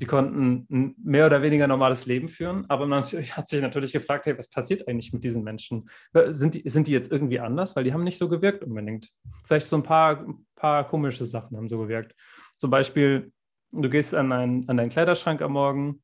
die 0.00 0.06
konnten 0.06 0.66
ein 0.70 0.94
mehr 1.02 1.26
oder 1.26 1.42
weniger 1.42 1.66
normales 1.66 2.06
Leben 2.06 2.28
führen, 2.28 2.64
aber 2.68 2.86
man 2.86 3.02
hat 3.36 3.48
sich 3.48 3.60
natürlich 3.60 3.92
gefragt, 3.92 4.26
hey, 4.26 4.36
was 4.38 4.48
passiert 4.48 4.86
eigentlich 4.88 5.12
mit 5.12 5.24
diesen 5.24 5.42
Menschen? 5.42 5.88
Sind 6.28 6.54
die, 6.54 6.68
sind 6.68 6.86
die 6.86 6.92
jetzt 6.92 7.10
irgendwie 7.12 7.40
anders? 7.40 7.76
Weil 7.76 7.84
die 7.84 7.92
haben 7.92 8.04
nicht 8.04 8.18
so 8.18 8.28
gewirkt 8.28 8.64
unbedingt. 8.64 9.08
Vielleicht 9.44 9.66
so 9.66 9.76
ein 9.76 9.82
paar, 9.82 10.26
paar 10.56 10.88
komische 10.88 11.26
Sachen 11.26 11.56
haben 11.56 11.68
so 11.68 11.78
gewirkt. 11.78 12.14
Zum 12.58 12.70
Beispiel, 12.70 13.32
du 13.72 13.88
gehst 13.88 14.14
an, 14.14 14.32
ein, 14.32 14.68
an 14.68 14.76
deinen 14.76 14.90
Kleiderschrank 14.90 15.42
am 15.42 15.52
Morgen, 15.52 16.02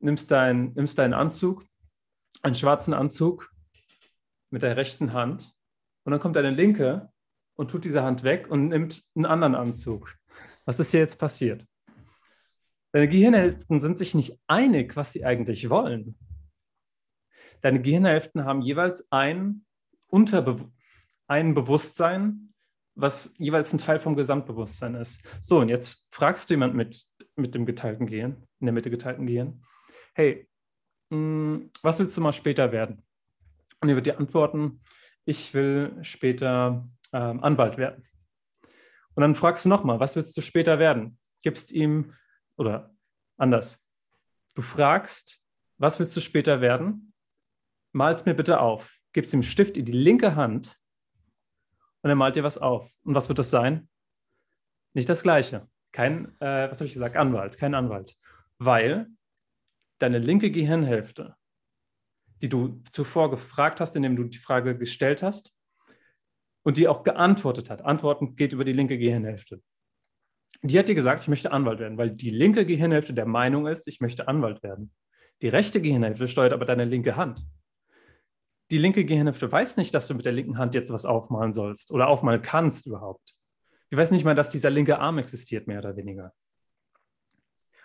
nimmst, 0.00 0.30
dein, 0.30 0.72
nimmst 0.74 0.98
deinen 0.98 1.14
Anzug, 1.14 1.64
einen 2.42 2.54
schwarzen 2.54 2.94
Anzug 2.94 3.52
mit 4.50 4.62
der 4.62 4.76
rechten 4.76 5.12
Hand 5.12 5.52
und 6.04 6.12
dann 6.12 6.20
kommt 6.20 6.36
deine 6.36 6.50
linke 6.50 7.10
und 7.56 7.70
tut 7.70 7.84
diese 7.84 8.02
Hand 8.02 8.24
weg 8.24 8.48
und 8.50 8.68
nimmt 8.68 9.02
einen 9.14 9.26
anderen 9.26 9.54
Anzug. 9.54 10.16
Was 10.64 10.80
ist 10.80 10.90
hier 10.90 11.00
jetzt 11.00 11.18
passiert? 11.18 11.66
Deine 12.94 13.08
Gehirnhälften 13.08 13.80
sind 13.80 13.98
sich 13.98 14.14
nicht 14.14 14.38
einig, 14.46 14.94
was 14.94 15.10
sie 15.10 15.24
eigentlich 15.24 15.68
wollen. 15.68 16.16
Deine 17.60 17.82
Gehirnhälften 17.82 18.44
haben 18.44 18.62
jeweils 18.62 19.10
ein, 19.10 19.64
Unterbe 20.06 20.70
ein 21.26 21.54
Bewusstsein, 21.54 22.54
was 22.94 23.34
jeweils 23.36 23.72
ein 23.72 23.78
Teil 23.78 23.98
vom 23.98 24.14
Gesamtbewusstsein 24.14 24.94
ist. 24.94 25.26
So, 25.40 25.58
und 25.58 25.70
jetzt 25.70 26.06
fragst 26.12 26.48
du 26.48 26.54
jemand 26.54 26.76
mit, 26.76 27.04
mit 27.34 27.56
dem 27.56 27.66
geteilten 27.66 28.06
Gehirn, 28.06 28.46
in 28.60 28.66
der 28.66 28.72
Mitte 28.72 28.92
geteilten 28.92 29.26
Gehirn, 29.26 29.60
hey, 30.14 30.48
mh, 31.10 31.16
hm, 31.16 31.70
was 31.82 31.98
willst 31.98 32.16
du 32.16 32.20
mal 32.20 32.32
später 32.32 32.70
werden? 32.70 33.02
Und 33.80 33.88
er 33.88 33.96
wird 33.96 34.06
dir 34.06 34.20
antworten, 34.20 34.80
ich 35.24 35.52
will 35.52 35.98
später 36.02 36.88
ähm, 37.12 37.42
Anwalt 37.42 37.76
werden. 37.76 38.04
Und 39.16 39.22
dann 39.22 39.34
fragst 39.34 39.64
du 39.64 39.68
nochmal, 39.68 39.98
was 39.98 40.14
willst 40.14 40.36
du 40.36 40.42
später 40.42 40.78
werden? 40.78 41.18
Gibst 41.42 41.72
ihm 41.72 42.12
oder 42.56 42.94
anders. 43.36 43.82
Du 44.54 44.62
fragst, 44.62 45.40
was 45.78 45.98
willst 45.98 46.16
du 46.16 46.20
später 46.20 46.60
werden? 46.60 47.12
Mal's 47.92 48.24
mir 48.24 48.34
bitte 48.34 48.60
auf. 48.60 48.98
Gibst 49.12 49.32
ihm 49.32 49.42
Stift 49.42 49.76
in 49.76 49.84
die 49.84 49.92
linke 49.92 50.36
Hand 50.36 50.78
und 52.02 52.10
er 52.10 52.16
malt 52.16 52.36
dir 52.36 52.44
was 52.44 52.58
auf. 52.58 52.92
Und 53.04 53.14
was 53.14 53.28
wird 53.28 53.38
das 53.38 53.50
sein? 53.50 53.88
Nicht 54.92 55.08
das 55.08 55.22
Gleiche. 55.22 55.68
Kein, 55.92 56.28
äh, 56.40 56.70
was 56.70 56.78
habe 56.78 56.86
ich 56.86 56.94
gesagt? 56.94 57.16
Anwalt, 57.16 57.58
kein 57.58 57.74
Anwalt. 57.74 58.16
Weil 58.58 59.08
deine 59.98 60.18
linke 60.18 60.50
Gehirnhälfte, 60.50 61.36
die 62.42 62.48
du 62.48 62.82
zuvor 62.90 63.30
gefragt 63.30 63.80
hast, 63.80 63.96
indem 63.96 64.16
du 64.16 64.24
die 64.24 64.38
Frage 64.38 64.76
gestellt 64.76 65.22
hast 65.22 65.54
und 66.62 66.76
die 66.76 66.88
auch 66.88 67.04
geantwortet 67.04 67.70
hat. 67.70 67.82
Antworten 67.82 68.36
geht 68.36 68.52
über 68.52 68.64
die 68.64 68.72
linke 68.72 68.98
Gehirnhälfte 68.98 69.62
die 70.70 70.78
hat 70.78 70.88
dir 70.88 70.94
gesagt, 70.94 71.20
ich 71.20 71.28
möchte 71.28 71.52
Anwalt 71.52 71.78
werden, 71.78 71.98
weil 71.98 72.10
die 72.10 72.30
linke 72.30 72.64
Gehirnhälfte 72.64 73.12
der 73.12 73.26
Meinung 73.26 73.66
ist, 73.66 73.86
ich 73.86 74.00
möchte 74.00 74.28
Anwalt 74.28 74.62
werden. 74.62 74.92
Die 75.42 75.48
rechte 75.48 75.82
Gehirnhälfte 75.82 76.26
steuert 76.26 76.54
aber 76.54 76.64
deine 76.64 76.86
linke 76.86 77.16
Hand. 77.16 77.44
Die 78.70 78.78
linke 78.78 79.04
Gehirnhälfte 79.04 79.50
weiß 79.52 79.76
nicht, 79.76 79.92
dass 79.92 80.06
du 80.08 80.14
mit 80.14 80.24
der 80.24 80.32
linken 80.32 80.56
Hand 80.56 80.74
jetzt 80.74 80.90
was 80.90 81.04
aufmalen 81.04 81.52
sollst 81.52 81.90
oder 81.90 82.08
aufmalen 82.08 82.40
kannst 82.40 82.86
überhaupt. 82.86 83.34
Die 83.92 83.96
weiß 83.96 84.10
nicht 84.10 84.24
mal, 84.24 84.34
dass 84.34 84.48
dieser 84.48 84.70
linke 84.70 84.98
Arm 84.98 85.18
existiert, 85.18 85.66
mehr 85.66 85.80
oder 85.80 85.96
weniger. 85.96 86.32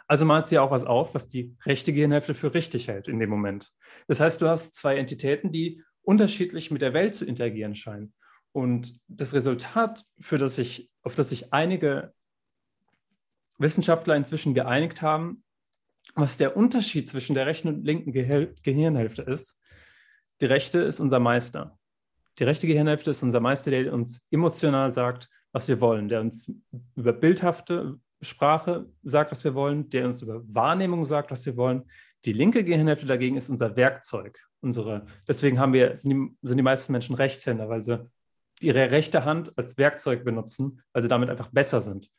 Also 0.07 0.25
malt 0.25 0.47
sie 0.47 0.57
auch 0.57 0.71
was 0.71 0.85
auf, 0.85 1.13
was 1.13 1.27
die 1.27 1.55
rechte 1.65 1.91
Gehirnhälfte 1.91 2.33
für 2.33 2.53
richtig 2.53 2.87
hält 2.87 3.07
in 3.07 3.19
dem 3.19 3.29
Moment. 3.29 3.73
Das 4.07 4.21
heißt, 4.21 4.41
du 4.41 4.47
hast 4.47 4.73
zwei 4.75 4.97
Entitäten, 4.97 5.51
die 5.51 5.83
unterschiedlich 6.01 6.71
mit 6.71 6.81
der 6.81 6.93
Welt 6.93 7.13
zu 7.13 7.25
interagieren 7.25 7.75
scheinen. 7.75 8.13
Und 8.53 8.99
das 9.07 9.33
Resultat, 9.33 10.03
für 10.19 10.37
das 10.37 10.55
sich, 10.55 10.89
auf 11.03 11.13
das 11.13 11.29
sich 11.29 11.53
einige 11.53 12.13
Wissenschaftler 13.59 14.15
inzwischen 14.15 14.53
geeinigt 14.53 15.01
haben, 15.01 15.43
was 16.15 16.37
der 16.37 16.57
Unterschied 16.57 17.07
zwischen 17.07 17.35
der 17.35 17.45
rechten 17.45 17.67
und 17.67 17.85
linken 17.85 18.11
Gehir 18.11 18.53
Gehirnhälfte 18.63 19.21
ist. 19.21 19.59
Die 20.41 20.45
rechte 20.45 20.79
ist 20.79 20.99
unser 20.99 21.19
Meister. 21.19 21.77
Die 22.39 22.45
rechte 22.45 22.67
Gehirnhälfte 22.67 23.11
ist 23.11 23.21
unser 23.21 23.41
Meister, 23.41 23.71
der 23.71 23.93
uns 23.93 24.25
emotional 24.31 24.91
sagt, 24.93 25.29
was 25.51 25.67
wir 25.67 25.81
wollen, 25.81 26.07
der 26.07 26.21
uns 26.21 26.51
über 26.95 27.13
bildhafte 27.13 27.99
Sprache 28.21 28.85
sagt, 29.03 29.31
was 29.31 29.43
wir 29.43 29.55
wollen, 29.55 29.89
der 29.89 30.05
uns 30.05 30.21
über 30.21 30.41
Wahrnehmung 30.47 31.05
sagt, 31.05 31.31
was 31.31 31.45
wir 31.45 31.57
wollen. 31.57 31.83
Die 32.25 32.33
linke 32.33 32.63
Gehirnhälfte 32.63 33.05
dagegen 33.05 33.37
ist 33.37 33.49
unser 33.49 33.75
Werkzeug. 33.75 34.39
Unsere, 34.61 35.05
deswegen 35.27 35.59
haben 35.59 35.73
wir, 35.73 35.95
sind, 35.95 36.09
die, 36.11 36.37
sind 36.41 36.57
die 36.57 36.63
meisten 36.63 36.91
Menschen 36.91 37.15
Rechtshänder, 37.15 37.69
weil 37.69 37.83
sie 37.83 38.09
ihre 38.61 38.91
rechte 38.91 39.23
Hand 39.23 39.57
als 39.57 39.77
Werkzeug 39.77 40.25
benutzen, 40.25 40.81
weil 40.91 41.01
sie 41.01 41.07
damit 41.07 41.29
einfach 41.29 41.47
besser 41.47 41.81
sind. 41.81 42.09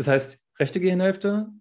Das 0.00 0.08
heißt, 0.08 0.42
rechte 0.58 0.80
Gehirnhälfte 0.80 1.52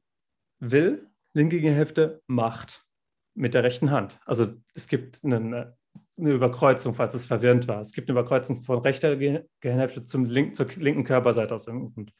will, 0.60 1.12
linke 1.34 1.60
Gehirnhälfte 1.60 2.24
macht 2.26 2.86
mit 3.34 3.54
der 3.54 3.66
rechten 3.66 3.92
Hand. 3.92 4.22
Also 4.26 4.54
es 4.74 4.88
gibt 4.88 5.26
eine, 5.26 5.78
eine 6.18 6.32
Überkreuzung, 6.32 6.96
falls 6.96 7.14
es 7.16 7.26
verwirrend 7.26 7.68
war. 7.68 7.82
Es 7.82 7.92
gibt 7.92 8.08
eine 8.08 8.18
Überkreuzung 8.18 8.64
von 8.64 8.80
rechter 8.80 9.18
Gehirnhälfte 9.18 10.04
zum 10.04 10.24
link, 10.24 10.56
zur 10.56 10.68
linken 10.78 11.04
Körperseite 11.04 11.54
aus 11.54 11.68
irgendeinem 11.68 11.94
Grund. 11.94 12.14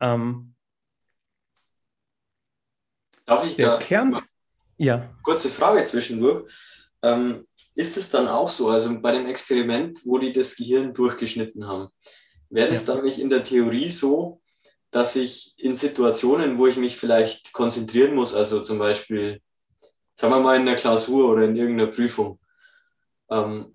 Ähm, 0.00 0.54
Darf 3.26 3.44
ich 3.44 3.56
der 3.56 3.72
da 3.72 3.78
Kern? 3.80 4.18
Ja. 4.78 5.14
Kurze 5.24 5.50
Frage 5.50 5.84
zwischendurch. 5.84 6.50
Ähm, 7.02 7.46
ist 7.74 7.98
es 7.98 8.08
dann 8.08 8.26
auch 8.28 8.48
so, 8.48 8.70
also 8.70 8.98
bei 8.98 9.12
dem 9.12 9.26
Experiment, 9.26 10.06
wo 10.06 10.16
die 10.16 10.32
das 10.32 10.56
Gehirn 10.56 10.94
durchgeschnitten 10.94 11.66
haben, 11.66 11.90
Wäre 12.50 12.68
es 12.68 12.86
ja. 12.86 12.94
dann 12.94 13.04
nicht 13.04 13.18
in 13.18 13.30
der 13.30 13.44
Theorie 13.44 13.90
so, 13.90 14.40
dass 14.90 15.16
ich 15.16 15.54
in 15.58 15.76
Situationen, 15.76 16.58
wo 16.58 16.66
ich 16.66 16.76
mich 16.76 16.96
vielleicht 16.96 17.52
konzentrieren 17.52 18.14
muss, 18.14 18.34
also 18.34 18.60
zum 18.60 18.78
Beispiel, 18.78 19.40
sagen 20.14 20.32
wir 20.32 20.40
mal 20.40 20.58
in 20.58 20.66
der 20.66 20.76
Klausur 20.76 21.30
oder 21.30 21.44
in 21.44 21.56
irgendeiner 21.56 21.90
Prüfung, 21.90 22.38
ähm, 23.30 23.74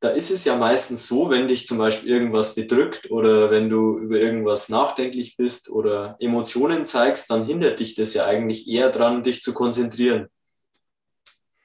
da 0.00 0.08
ist 0.08 0.32
es 0.32 0.44
ja 0.44 0.56
meistens 0.56 1.06
so, 1.06 1.30
wenn 1.30 1.46
dich 1.46 1.66
zum 1.66 1.78
Beispiel 1.78 2.10
irgendwas 2.10 2.56
bedrückt 2.56 3.10
oder 3.10 3.52
wenn 3.52 3.70
du 3.70 3.98
über 3.98 4.18
irgendwas 4.18 4.68
nachdenklich 4.68 5.36
bist 5.36 5.70
oder 5.70 6.16
Emotionen 6.18 6.84
zeigst, 6.84 7.30
dann 7.30 7.46
hindert 7.46 7.78
dich 7.78 7.94
das 7.94 8.12
ja 8.12 8.26
eigentlich 8.26 8.68
eher 8.68 8.90
dran, 8.90 9.22
dich 9.22 9.42
zu 9.42 9.54
konzentrieren. 9.54 10.26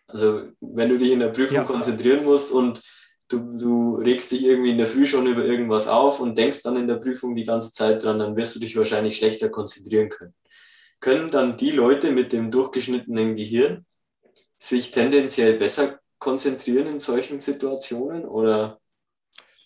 Also 0.05 0.49
wenn 0.61 0.89
du 0.89 0.99
dich 0.99 1.11
in 1.11 1.19
der 1.19 1.29
Prüfung 1.29 1.57
ja. 1.57 1.63
konzentrieren 1.63 2.23
musst 2.23 2.51
und 2.51 2.81
du, 3.29 3.57
du 3.57 3.95
regst 3.95 4.31
dich 4.31 4.45
irgendwie 4.45 4.71
in 4.71 4.77
der 4.77 4.87
Früh 4.87 5.05
schon 5.05 5.27
über 5.27 5.43
irgendwas 5.43 5.87
auf 5.87 6.19
und 6.19 6.37
denkst 6.37 6.63
dann 6.63 6.77
in 6.77 6.87
der 6.87 6.95
Prüfung 6.95 7.35
die 7.35 7.43
ganze 7.43 7.73
Zeit 7.73 8.03
dran, 8.03 8.19
dann 8.19 8.35
wirst 8.35 8.55
du 8.55 8.59
dich 8.59 8.75
wahrscheinlich 8.75 9.17
schlechter 9.17 9.49
konzentrieren 9.49 10.09
können. 10.09 10.33
Können 10.99 11.29
dann 11.29 11.57
die 11.57 11.71
Leute 11.71 12.11
mit 12.11 12.33
dem 12.33 12.49
durchgeschnittenen 12.51 13.35
Gehirn 13.35 13.85
sich 14.57 14.91
tendenziell 14.91 15.57
besser 15.57 15.99
konzentrieren 16.17 16.87
in 16.87 16.99
solchen 16.99 17.41
Situationen 17.41 18.25
oder? 18.25 18.79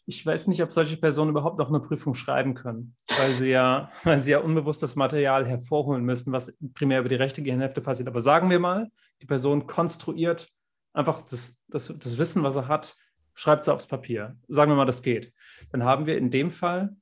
Ich 0.06 0.26
weiß 0.26 0.47
nicht, 0.47 0.62
ob 0.62 0.74
solche 0.74 0.97
Personen 0.97 1.30
überhaupt 1.30 1.58
noch 1.58 1.69
eine 1.69 1.80
Prüfung 1.80 2.13
schreiben 2.13 2.54
können, 2.54 2.95
weil 3.08 3.30
sie 3.32 3.50
ja, 3.50 3.91
weil 4.04 4.21
sie 4.21 4.32
ja 4.32 4.39
unbewusst 4.39 4.84
das 4.84 4.95
Material 4.95 5.45
hervorholen 5.45 6.04
müssen, 6.04 6.34
was 6.34 6.54
primär 6.74 7.00
über 7.00 7.10
die 7.10 7.15
rechte 7.15 7.41
Gehirnhälfte 7.43 7.82
passiert. 7.82 8.10
Aber 8.10 8.21
sagen 8.21 8.50
wir 8.50 8.60
mal, 8.60 8.91
die 9.21 9.28
Person 9.28 9.67
konstruiert 9.67 10.50
einfach 10.93 11.21
das, 11.21 11.58
das, 11.69 11.93
das 11.97 12.17
Wissen, 12.17 12.43
was 12.43 12.58
er 12.58 12.67
hat, 12.67 12.97
schreibt 13.34 13.63
es 13.63 13.70
aufs 13.70 13.88
Papier. 13.88 14.38
Sagen 14.48 14.72
wir 14.72 14.76
mal, 14.76 14.86
das 14.86 15.04
geht. 15.04 15.34
Dann 15.72 15.84
haben 15.84 16.06
wir 16.06 16.17
in 16.17 16.30
dem 16.30 16.52
Fall, 16.52 16.96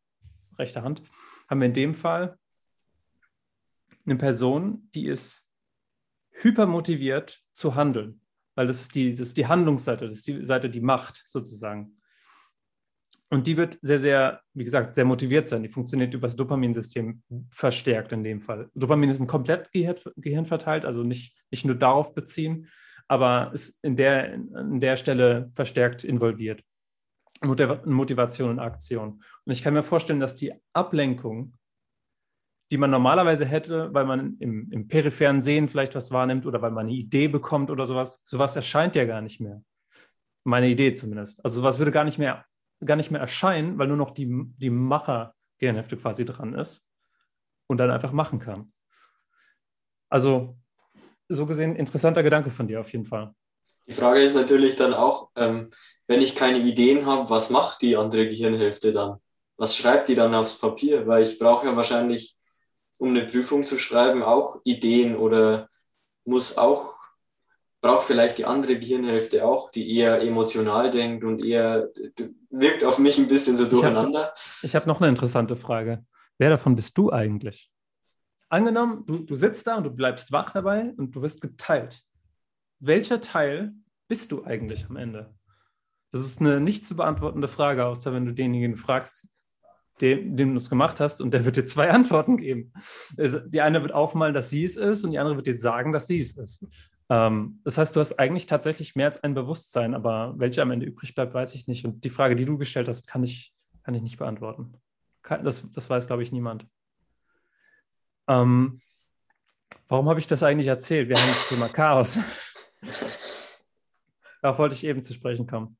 rechte 0.57 0.83
Hand, 0.83 1.01
haben 1.49 1.59
wir 1.59 1.67
in 1.67 1.73
dem 1.73 1.93
Fall 1.93 2.37
eine 4.05 4.15
Person, 4.15 4.89
die 4.95 5.07
ist 5.07 5.49
hypermotiviert 6.31 7.39
zu 7.53 7.75
handeln, 7.75 8.21
weil 8.55 8.67
das 8.67 8.81
ist 8.81 8.95
die, 8.95 9.13
das 9.13 9.29
ist 9.29 9.37
die 9.37 9.47
Handlungsseite, 9.47 10.05
das 10.05 10.15
ist 10.15 10.27
die 10.27 10.45
Seite, 10.45 10.69
die 10.69 10.81
macht 10.81 11.21
sozusagen. 11.25 11.99
Und 13.31 13.45
die 13.45 13.57
wird 13.57 13.77
sehr, 13.83 13.99
sehr, 13.99 14.41
wie 14.53 14.63
gesagt, 14.63 14.95
sehr 14.95 15.05
motiviert 15.05 15.47
sein. 15.47 15.61
Die 15.61 15.69
funktioniert 15.69 16.13
über 16.15 16.25
das 16.25 16.35
Dopaminsystem 16.35 17.21
verstärkt 17.51 18.11
in 18.11 18.23
dem 18.23 18.41
Fall. 18.41 18.71
Dopamin 18.73 19.09
ist 19.09 19.19
im 19.19 19.27
komplett 19.27 19.71
Gehirn 19.71 20.45
verteilt, 20.47 20.83
also 20.83 21.03
nicht, 21.03 21.37
nicht 21.51 21.63
nur 21.63 21.75
darauf 21.75 22.15
beziehen, 22.15 22.67
aber 23.09 23.51
ist 23.53 23.83
in 23.83 23.97
der, 23.97 24.33
in 24.33 24.79
der 24.79 24.95
Stelle 24.95 25.51
verstärkt 25.53 26.05
involviert. 26.05 26.63
Motivation 27.41 28.49
und 28.49 28.59
Aktion. 28.59 29.23
Und 29.45 29.51
ich 29.51 29.61
kann 29.61 29.73
mir 29.73 29.83
vorstellen, 29.83 30.19
dass 30.19 30.35
die 30.35 30.53
Ablenkung 30.73 31.53
die 32.71 32.77
man 32.77 32.91
normalerweise 32.91 33.45
hätte, 33.45 33.93
weil 33.93 34.05
man 34.05 34.37
im, 34.39 34.71
im 34.71 34.87
peripheren 34.87 35.41
Sehen 35.41 35.67
vielleicht 35.67 35.95
was 35.95 36.11
wahrnimmt 36.11 36.45
oder 36.45 36.61
weil 36.61 36.71
man 36.71 36.85
eine 36.85 36.95
Idee 36.95 37.27
bekommt 37.27 37.71
oder 37.71 37.85
sowas. 37.85 38.21
Sowas 38.23 38.55
erscheint 38.55 38.95
ja 38.95 39.05
gar 39.05 39.21
nicht 39.21 39.39
mehr. 39.39 39.63
Meine 40.43 40.69
Idee 40.69 40.93
zumindest. 40.93 41.43
Also 41.43 41.61
sowas 41.61 41.79
würde 41.79 41.91
gar 41.91 42.03
nicht 42.03 42.19
mehr, 42.19 42.45
gar 42.85 42.95
nicht 42.95 43.11
mehr 43.11 43.21
erscheinen, 43.21 43.77
weil 43.79 43.87
nur 43.87 43.97
noch 43.97 44.11
die, 44.11 44.29
die 44.57 44.69
Macher-Gehirnhälfte 44.69 45.97
quasi 45.97 46.25
dran 46.25 46.53
ist 46.53 46.87
und 47.67 47.77
dann 47.77 47.89
einfach 47.89 48.11
machen 48.11 48.39
kann. 48.39 48.71
Also 50.09 50.57
so 51.29 51.45
gesehen 51.45 51.75
interessanter 51.75 52.23
Gedanke 52.23 52.49
von 52.49 52.67
dir 52.67 52.81
auf 52.81 52.91
jeden 52.91 53.05
Fall. 53.05 53.33
Die 53.87 53.93
Frage 53.93 54.21
ist 54.21 54.35
natürlich 54.35 54.75
dann 54.75 54.93
auch, 54.93 55.29
ähm, 55.35 55.69
wenn 56.07 56.21
ich 56.21 56.35
keine 56.35 56.57
Ideen 56.57 57.05
habe, 57.05 57.29
was 57.29 57.49
macht 57.49 57.81
die 57.81 57.95
andere 57.95 58.27
Gehirnhälfte 58.27 58.91
dann? 58.91 59.17
Was 59.57 59.75
schreibt 59.75 60.09
die 60.09 60.15
dann 60.15 60.33
aufs 60.33 60.57
Papier? 60.57 61.07
Weil 61.07 61.23
ich 61.23 61.37
brauche 61.37 61.67
ja 61.67 61.75
wahrscheinlich, 61.75 62.35
um 62.97 63.09
eine 63.09 63.25
Prüfung 63.25 63.63
zu 63.63 63.77
schreiben, 63.77 64.23
auch 64.23 64.59
Ideen 64.63 65.15
oder 65.15 65.69
muss 66.25 66.57
auch, 66.57 66.95
braucht 67.81 68.05
vielleicht 68.05 68.37
die 68.37 68.45
andere 68.45 68.77
Gehirnhälfte 68.77 69.45
auch, 69.45 69.71
die 69.71 69.95
eher 69.97 70.21
emotional 70.21 70.89
denkt 70.89 71.23
und 71.23 71.43
eher 71.43 71.89
wirkt 72.49 72.83
auf 72.83 72.99
mich 72.99 73.17
ein 73.17 73.27
bisschen 73.27 73.57
so 73.57 73.65
durcheinander. 73.65 74.33
Ich 74.61 74.75
habe 74.75 74.83
hab 74.83 74.87
noch 74.87 75.01
eine 75.01 75.09
interessante 75.09 75.55
Frage. 75.55 76.05
Wer 76.37 76.49
davon 76.49 76.75
bist 76.75 76.97
du 76.97 77.11
eigentlich? 77.11 77.69
Angenommen, 78.49 79.05
du, 79.05 79.19
du 79.19 79.35
sitzt 79.35 79.67
da 79.67 79.77
und 79.77 79.83
du 79.83 79.91
bleibst 79.91 80.31
wach 80.31 80.51
dabei 80.51 80.93
und 80.97 81.15
du 81.15 81.21
wirst 81.21 81.41
geteilt. 81.41 82.03
Welcher 82.79 83.21
Teil 83.21 83.73
bist 84.07 84.31
du 84.31 84.43
eigentlich 84.43 84.89
am 84.89 84.95
Ende? 84.95 85.35
Das 86.11 86.21
ist 86.21 86.41
eine 86.41 86.59
nicht 86.59 86.85
zu 86.85 86.95
beantwortende 86.95 87.47
Frage, 87.47 87.85
außer 87.85 88.11
wenn 88.13 88.25
du 88.25 88.33
denjenigen 88.33 88.75
fragst, 88.75 89.27
dem, 90.01 90.35
dem 90.35 90.51
du 90.51 90.57
es 90.57 90.69
gemacht 90.69 90.99
hast, 90.99 91.21
und 91.21 91.33
der 91.33 91.45
wird 91.45 91.57
dir 91.57 91.65
zwei 91.65 91.89
Antworten 91.91 92.37
geben. 92.37 92.73
Die 93.17 93.61
eine 93.61 93.81
wird 93.81 93.91
aufmalen, 93.91 94.33
dass 94.33 94.49
sie 94.49 94.63
es 94.63 94.75
ist, 94.75 95.03
und 95.03 95.11
die 95.11 95.19
andere 95.19 95.35
wird 95.35 95.47
dir 95.47 95.57
sagen, 95.57 95.91
dass 95.91 96.07
sie 96.07 96.19
es 96.19 96.37
ist. 96.37 96.65
Ähm, 97.09 97.59
das 97.63 97.77
heißt, 97.77 97.95
du 97.95 97.99
hast 97.99 98.17
eigentlich 98.17 98.47
tatsächlich 98.47 98.95
mehr 98.95 99.07
als 99.07 99.23
ein 99.23 99.33
Bewusstsein, 99.33 99.93
aber 99.93 100.33
welche 100.37 100.61
am 100.61 100.71
Ende 100.71 100.85
übrig 100.85 101.13
bleibt, 101.13 101.33
weiß 101.33 101.53
ich 101.53 101.67
nicht. 101.67 101.85
Und 101.85 102.03
die 102.03 102.09
Frage, 102.09 102.35
die 102.35 102.45
du 102.45 102.57
gestellt 102.57 102.87
hast, 102.87 103.07
kann 103.07 103.23
ich, 103.23 103.53
kann 103.83 103.93
ich 103.93 104.01
nicht 104.01 104.17
beantworten. 104.17 104.73
Das, 105.43 105.69
das 105.71 105.89
weiß, 105.89 106.07
glaube 106.07 106.23
ich, 106.23 106.31
niemand. 106.31 106.65
Ähm, 108.29 108.79
warum 109.89 110.07
habe 110.07 110.19
ich 110.19 110.27
das 110.27 110.43
eigentlich 110.43 110.67
erzählt? 110.67 111.09
Wir 111.09 111.17
haben 111.17 111.27
das 111.27 111.49
Thema 111.49 111.67
Chaos. 111.67 112.19
Darauf 114.41 114.59
wollte 114.59 114.75
ich 114.75 114.85
eben 114.85 115.03
zu 115.03 115.13
sprechen 115.13 115.47
kommen. 115.47 115.77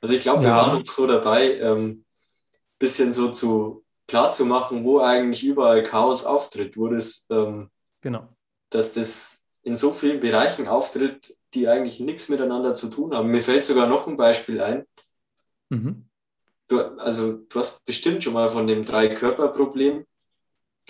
Also 0.00 0.14
ich 0.14 0.22
glaube, 0.22 0.42
wir 0.42 0.48
ja. 0.48 0.56
waren 0.56 0.84
so 0.86 1.06
dabei, 1.06 1.58
ähm, 1.58 2.04
bisschen 2.78 3.12
so 3.12 3.30
zu 3.30 3.84
klar 4.08 4.32
zu 4.32 4.46
machen, 4.46 4.84
wo 4.84 5.00
eigentlich 5.00 5.44
überall 5.44 5.84
Chaos 5.84 6.24
auftritt, 6.24 6.76
wo 6.76 6.88
das, 6.88 7.26
ähm, 7.30 7.70
genau. 8.00 8.28
dass 8.70 8.94
das 8.94 9.46
in 9.62 9.76
so 9.76 9.92
vielen 9.92 10.18
Bereichen 10.20 10.66
auftritt, 10.66 11.32
die 11.54 11.68
eigentlich 11.68 12.00
nichts 12.00 12.28
miteinander 12.28 12.74
zu 12.74 12.88
tun 12.88 13.14
haben. 13.14 13.30
Mir 13.30 13.42
fällt 13.42 13.64
sogar 13.64 13.86
noch 13.86 14.08
ein 14.08 14.16
Beispiel 14.16 14.60
ein. 14.60 14.84
Mhm. 15.68 16.08
Du, 16.66 16.80
also 16.98 17.34
du 17.34 17.58
hast 17.58 17.84
bestimmt 17.84 18.24
schon 18.24 18.32
mal 18.32 18.48
von 18.48 18.66
dem 18.66 18.84
Drei-Körper-Problem 18.84 20.06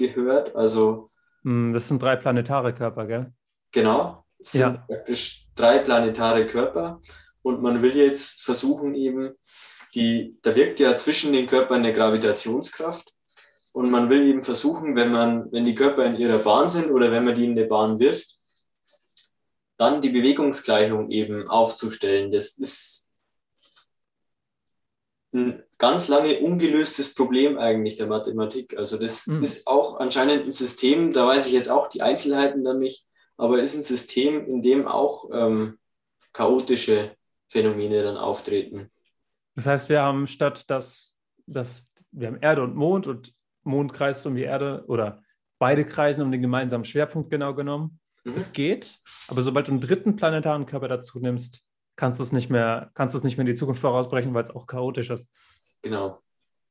gehört. 0.09 0.57
Also 0.57 1.09
hm, 1.43 1.73
das 1.73 1.89
sind 1.89 2.03
drei 2.03 2.17
planetare 2.17 2.75
Körper, 2.75 3.07
gell? 3.07 3.33
Genau. 3.73 4.25
Es 4.39 4.53
sind 4.53 4.61
ja. 4.61 4.85
praktisch 4.87 5.47
drei 5.55 5.79
planetare 5.79 6.47
Körper 6.47 7.01
und 7.43 7.63
man 7.63 7.83
will 7.83 7.95
jetzt 7.95 8.43
versuchen, 8.43 8.95
eben, 8.95 9.31
die, 9.95 10.39
da 10.43 10.55
wirkt 10.55 10.81
ja 10.81 10.97
zwischen 10.97 11.33
den 11.33 11.47
Körpern 11.47 11.81
eine 11.81 11.93
Gravitationskraft. 11.93 13.13
Und 13.73 13.91
man 13.91 14.11
will 14.11 14.27
eben 14.27 14.43
versuchen, 14.43 14.97
wenn, 14.97 15.13
man, 15.13 15.51
wenn 15.53 15.65
die 15.65 15.77
Körper 15.77 16.05
in 16.05 16.17
ihrer 16.17 16.39
Bahn 16.39 16.69
sind 16.69 16.91
oder 16.91 17.13
wenn 17.13 17.25
man 17.25 17.37
die 17.37 17.45
in 17.45 17.53
eine 17.53 17.67
Bahn 17.67 18.01
wirft, 18.01 18.41
dann 19.77 20.03
die 20.03 20.11
Bewegungsgleichung 20.11 21.11
eben 21.11 21.49
aufzustellen. 21.49 22.33
Das 22.33 22.59
ist 22.59 23.10
ein 25.33 25.63
ganz 25.79 26.09
lange 26.09 26.41
ungelöstes 26.41 27.15
Problem 27.15 27.59
eigentlich 27.59 27.97
der 27.97 28.07
Mathematik. 28.07 28.77
Also 28.77 28.99
das 28.99 29.27
mhm. 29.27 29.43
ist 29.43 29.67
auch 29.67 30.01
anscheinend 30.01 30.45
ein 30.45 30.51
System, 30.51 31.13
da 31.13 31.27
weiß 31.27 31.47
ich 31.47 31.53
jetzt 31.53 31.71
auch 31.71 31.89
die 31.89 32.03
Einzelheiten 32.03 32.65
dann 32.65 32.79
nicht, 32.79 33.09
aber 33.37 33.59
ist 33.59 33.77
ein 33.77 33.83
System, 33.83 34.45
in 34.47 34.63
dem 34.63 34.87
auch 34.87 35.31
ähm, 35.33 35.79
chaotische 36.33 37.13
Phänomene 37.49 38.03
dann 38.03 38.17
auftreten. 38.17 38.91
Das 39.55 39.67
heißt, 39.67 39.89
wir 39.89 40.03
haben 40.03 40.27
statt 40.27 40.71
dass, 40.71 41.17
dass 41.47 41.87
wir 42.13 42.29
haben 42.29 42.39
Erde 42.41 42.63
und 42.63 42.75
Mond 42.75 43.07
und 43.07 43.33
Mond 43.63 43.93
kreist 43.93 44.27
um 44.27 44.35
die 44.35 44.43
Erde 44.43 44.85
oder 44.89 45.23
beide 45.59 45.85
kreisen 45.85 46.23
um 46.23 46.33
den 46.33 46.43
gemeinsamen 46.43 46.85
Schwerpunkt 46.85 47.31
genau 47.31 47.55
genommen. 47.55 48.01
Mhm. 48.25 48.35
Das 48.35 48.53
geht, 48.53 49.01
aber 49.29 49.43
sobald 49.43 49.69
du 49.69 49.73
einen 49.73 49.81
dritten 49.81 50.17
planetaren 50.17 50.67
Körper 50.67 50.89
dazu 50.89 51.19
nimmst, 51.21 51.63
kannst 52.01 52.19
du 52.19 52.25
es 52.25 52.33
nicht 52.33 52.49
mehr, 52.49 52.91
kannst 52.95 53.15
du 53.15 53.19
es 53.19 53.25
nicht 53.25 53.37
mehr 53.37 53.43
in 53.43 53.53
die 53.53 53.55
Zukunft 53.55 53.83
vorausbrechen, 53.83 54.33
weil 54.33 54.43
es 54.43 54.51
auch 54.51 54.67
chaotisch 54.67 55.11
ist. 55.11 55.31
Genau. 55.83 56.23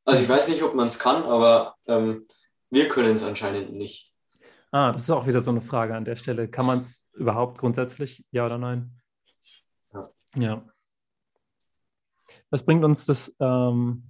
Also 0.03 0.23
ich 0.23 0.29
weiß 0.29 0.49
nicht, 0.49 0.63
ob 0.63 0.73
man 0.73 0.87
es 0.87 0.97
kann, 0.97 1.21
aber 1.21 1.75
ähm, 1.85 2.25
wir 2.71 2.89
können 2.89 3.15
es 3.15 3.23
anscheinend 3.23 3.71
nicht. 3.73 4.11
Ah, 4.71 4.91
das 4.91 5.03
ist 5.03 5.11
auch 5.11 5.27
wieder 5.27 5.39
so 5.39 5.51
eine 5.51 5.61
Frage 5.61 5.95
an 5.95 6.03
der 6.03 6.15
Stelle. 6.15 6.47
Kann 6.49 6.65
man 6.65 6.79
es 6.79 7.07
überhaupt 7.13 7.59
grundsätzlich, 7.59 8.25
ja 8.31 8.47
oder 8.47 8.57
nein? 8.57 8.99
Ja. 9.93 10.09
ja. 10.35 10.63
Was 12.49 12.65
bringt 12.65 12.83
uns 12.83 13.05
das, 13.05 13.35
ähm, 13.39 14.09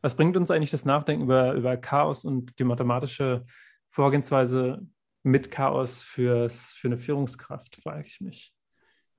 was 0.00 0.16
bringt 0.16 0.34
uns 0.34 0.50
eigentlich 0.50 0.70
das 0.70 0.86
Nachdenken 0.86 1.24
über, 1.24 1.52
über 1.52 1.76
Chaos 1.76 2.24
und 2.24 2.58
die 2.58 2.64
mathematische 2.64 3.44
Vorgehensweise 3.90 4.80
mit 5.22 5.50
Chaos 5.50 6.02
fürs, 6.02 6.72
für 6.72 6.88
eine 6.88 6.96
Führungskraft, 6.96 7.76
frage 7.82 8.04
ich 8.06 8.22
mich. 8.22 8.54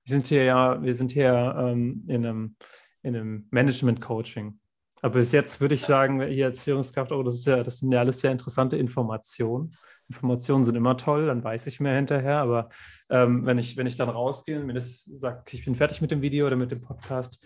Wir 0.10 0.13
sind 0.13 0.28
hier 0.28 0.43
ja, 0.43 0.82
wir 0.82 0.95
sind 0.95 1.12
hier 1.12 1.56
ähm, 1.56 2.04
in 2.08 2.26
einem, 2.26 2.56
in 3.04 3.15
einem 3.15 3.48
Management-Coaching. 3.52 4.60
Aber 5.04 5.19
bis 5.19 5.32
jetzt 5.34 5.62
würde 5.62 5.76
ich 5.76 5.82
sagen, 5.86 6.19
hier 6.19 6.48
als 6.48 6.63
Führungskraft, 6.63 7.12
oh, 7.12 7.22
das, 7.22 7.36
ist 7.36 7.45
ja, 7.45 7.62
das 7.62 7.78
sind 7.78 7.91
ja 7.91 8.00
alles 8.00 8.19
sehr 8.19 8.32
interessante 8.32 8.76
Informationen. 8.76 9.76
Informationen 10.08 10.65
sind 10.65 10.76
immer 10.76 10.98
toll, 10.98 11.28
dann 11.28 11.43
weiß 11.43 11.67
ich 11.67 11.80
mehr 11.80 11.95
hinterher. 11.95 12.38
Aber 12.38 12.69
ähm, 13.12 13.45
wenn, 13.45 13.60
ich, 13.60 13.78
wenn 13.78 13.86
ich 13.86 13.98
dann 13.98 14.10
rausgehe 14.10 14.60
und 14.60 14.65
mir 14.65 14.74
das 14.74 15.04
sagt, 15.04 15.54
ich 15.54 15.63
bin 15.63 15.76
fertig 15.76 16.02
mit 16.02 16.10
dem 16.10 16.24
Video 16.24 16.48
oder 16.48 16.56
mit 16.56 16.72
dem 16.72 16.82
Podcast, 16.82 17.45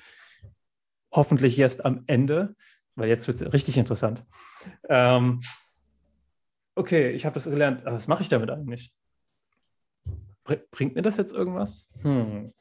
hoffentlich 1.12 1.60
erst 1.60 1.84
am 1.84 2.06
Ende, 2.08 2.56
weil 2.96 3.10
jetzt 3.10 3.28
wird 3.28 3.42
es 3.42 3.52
richtig 3.52 3.78
interessant. 3.78 4.24
Ähm, 4.88 5.42
okay, 6.76 7.12
ich 7.12 7.26
habe 7.26 7.34
das 7.34 7.44
gelernt. 7.44 7.86
Aber 7.86 7.98
was 7.98 8.08
mache 8.08 8.22
ich 8.22 8.30
damit 8.30 8.50
eigentlich? 8.50 8.94
Bringt 10.44 10.96
mir 10.96 11.02
das 11.02 11.18
jetzt 11.18 11.34
irgendwas? 11.34 11.88
Hm. 12.02 12.54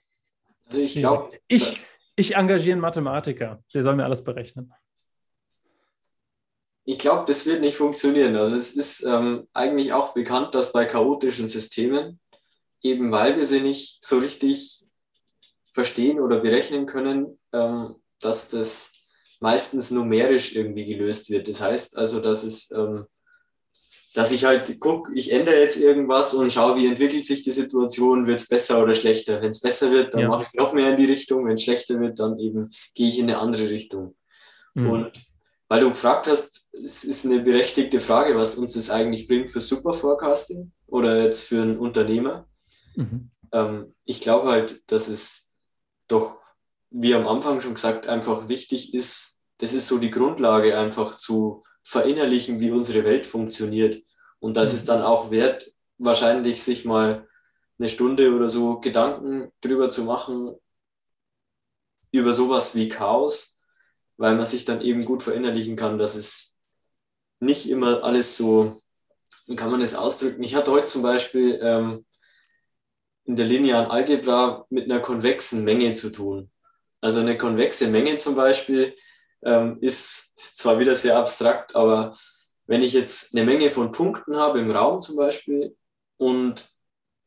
Also 0.67 0.81
ich 0.81 0.95
glaube. 0.95 1.37
Ich, 1.49 1.81
ich 2.17 2.37
engagiere 2.37 2.73
einen 2.73 2.81
Mathematiker, 2.81 3.63
der 3.75 3.83
soll 3.83 3.97
mir 3.97 4.05
alles 4.05 4.23
berechnen 4.23 4.73
ich 6.85 6.99
glaube, 6.99 7.25
das 7.27 7.47
wird 7.47 7.61
nicht 7.61 7.77
funktionieren. 7.77 8.37
Also 8.37 8.57
es 8.57 8.73
ist 8.73 9.05
ähm, 9.05 9.47
eigentlich 9.53 9.93
auch 9.93 10.15
bekannt, 10.15 10.55
dass 10.55 10.73
bei 10.73 10.85
chaotischen 10.85 11.49
Systemen, 11.49 12.19
eben 12.83 13.13
weil 13.13 13.37
wir 13.37 13.45
sie 13.45 13.61
nicht 13.61 14.05
so 14.05 14.19
richtig 14.19 14.85
verstehen 15.73 16.21
oder 16.21 16.41
berechnen 16.41 16.87
können, 16.87 17.39
ähm, 17.53 17.97
dass 18.21 18.49
das 18.49 18.93
meistens 19.41 19.91
numerisch 19.91 20.55
irgendwie 20.55 20.85
gelöst 20.85 21.31
wird. 21.31 21.49
Das 21.49 21.61
heißt 21.61 21.97
also, 21.97 22.21
dass 22.21 22.43
es, 22.45 22.71
ähm, 22.73 23.07
dass 24.15 24.33
ich 24.33 24.45
halt 24.45 24.79
gucke, 24.81 25.13
ich 25.15 25.33
ändere 25.33 25.61
jetzt 25.61 25.79
irgendwas 25.79 26.35
und 26.35 26.53
schaue, 26.53 26.77
wie 26.77 26.87
entwickelt 26.87 27.27
sich 27.27 27.43
die 27.43 27.51
Situation, 27.51 28.27
wird 28.27 28.41
es 28.41 28.49
besser 28.49 28.83
oder 28.83 28.95
schlechter. 28.95 29.41
Wenn 29.41 29.51
es 29.51 29.61
besser 29.61 29.91
wird, 29.91 30.13
dann 30.13 30.21
ja. 30.23 30.29
mache 30.29 30.47
ich 30.49 30.59
noch 30.59 30.73
mehr 30.73 30.91
in 30.91 30.97
die 30.97 31.07
Richtung. 31.07 31.47
Wenn 31.47 31.55
es 31.55 31.63
schlechter 31.63 31.99
wird, 31.99 32.19
dann 32.19 32.39
eben 32.39 32.71
gehe 32.95 33.09
ich 33.09 33.19
in 33.19 33.31
eine 33.31 33.39
andere 33.39 33.71
Richtung. 33.71 34.15
Mhm. 34.75 34.91
Und 34.91 35.13
weil 35.69 35.81
du 35.81 35.89
gefragt 35.89 36.27
hast, 36.27 36.69
es 36.75 37.05
ist 37.05 37.25
eine 37.25 37.41
berechtigte 37.41 38.01
Frage, 38.01 38.37
was 38.37 38.57
uns 38.57 38.73
das 38.73 38.91
eigentlich 38.91 39.27
bringt 39.27 39.51
für 39.51 39.61
Super 39.61 39.95
Forecasting 39.95 40.73
oder 40.87 41.23
jetzt 41.23 41.45
für 41.49 41.63
einen 41.63 41.79
Unternehmer. 41.79 42.47
Mhm. 42.95 43.31
Ähm, 43.53 43.95
ich 44.05 44.21
glaube 44.21 44.51
halt, 44.51 44.91
dass 44.93 45.09
es 45.09 45.55
doch, 46.09 46.43
wie 46.91 47.15
am 47.15 47.27
Anfang 47.27 47.63
schon 47.63 47.75
gesagt, 47.75 48.07
einfach 48.07 48.49
wichtig 48.49 48.93
ist, 48.93 49.41
das 49.59 49.73
ist 49.73 49.89
so 49.89 49.99
die 49.99 50.11
Grundlage, 50.11 50.77
einfach 50.77 51.17
zu 51.17 51.63
verinnerlichen, 51.83 52.61
wie 52.61 52.71
unsere 52.71 53.05
Welt 53.05 53.27
funktioniert. 53.27 54.03
Und 54.39 54.57
das 54.57 54.73
mhm. 54.73 54.79
ist 54.79 54.89
dann 54.89 55.03
auch 55.03 55.31
wert, 55.31 55.73
wahrscheinlich 55.99 56.63
sich 56.63 56.85
mal 56.85 57.29
eine 57.79 57.89
Stunde 57.89 58.35
oder 58.35 58.49
so 58.49 58.81
Gedanken 58.81 59.51
drüber 59.61 59.91
zu 59.91 60.05
machen, 60.05 60.55
über 62.11 62.33
sowas 62.33 62.75
wie 62.75 62.89
Chaos 62.89 63.53
weil 64.23 64.37
man 64.37 64.47
sich 64.47 64.65
dann 64.65 64.81
eben 64.81 65.05
gut 65.05 65.25
verinnerlichen 65.25 65.75
kann, 65.75 65.99
dass 65.99 66.15
es 66.15 66.61
nicht 67.41 67.69
immer 67.69 68.05
alles 68.05 68.37
so, 68.37 68.81
wie 69.47 69.57
kann 69.57 69.71
man 69.71 69.81
das 69.81 69.97
ausdrücken? 69.97 70.45
Ich 70.45 70.55
hatte 70.55 70.71
heute 70.71 70.87
zum 70.87 71.03
Beispiel 71.03 71.59
ähm, 71.61 72.07
in 73.25 73.35
der 73.35 73.47
linearen 73.47 73.91
Algebra 73.91 74.65
mit 74.71 74.85
einer 74.85 75.01
konvexen 75.01 75.65
Menge 75.65 75.95
zu 75.95 76.11
tun. 76.11 76.53
Also 77.01 77.19
eine 77.19 77.37
konvexe 77.37 77.89
Menge 77.89 78.17
zum 78.19 78.37
Beispiel 78.37 78.95
ähm, 79.45 79.79
ist, 79.81 80.33
ist 80.37 80.59
zwar 80.59 80.79
wieder 80.79 80.95
sehr 80.95 81.17
abstrakt, 81.17 81.75
aber 81.75 82.17
wenn 82.67 82.83
ich 82.83 82.93
jetzt 82.93 83.35
eine 83.35 83.45
Menge 83.45 83.71
von 83.71 83.93
Punkten 83.93 84.37
habe 84.37 84.61
im 84.61 84.71
Raum 84.71 85.01
zum 85.01 85.17
Beispiel 85.17 85.77
und 86.17 86.65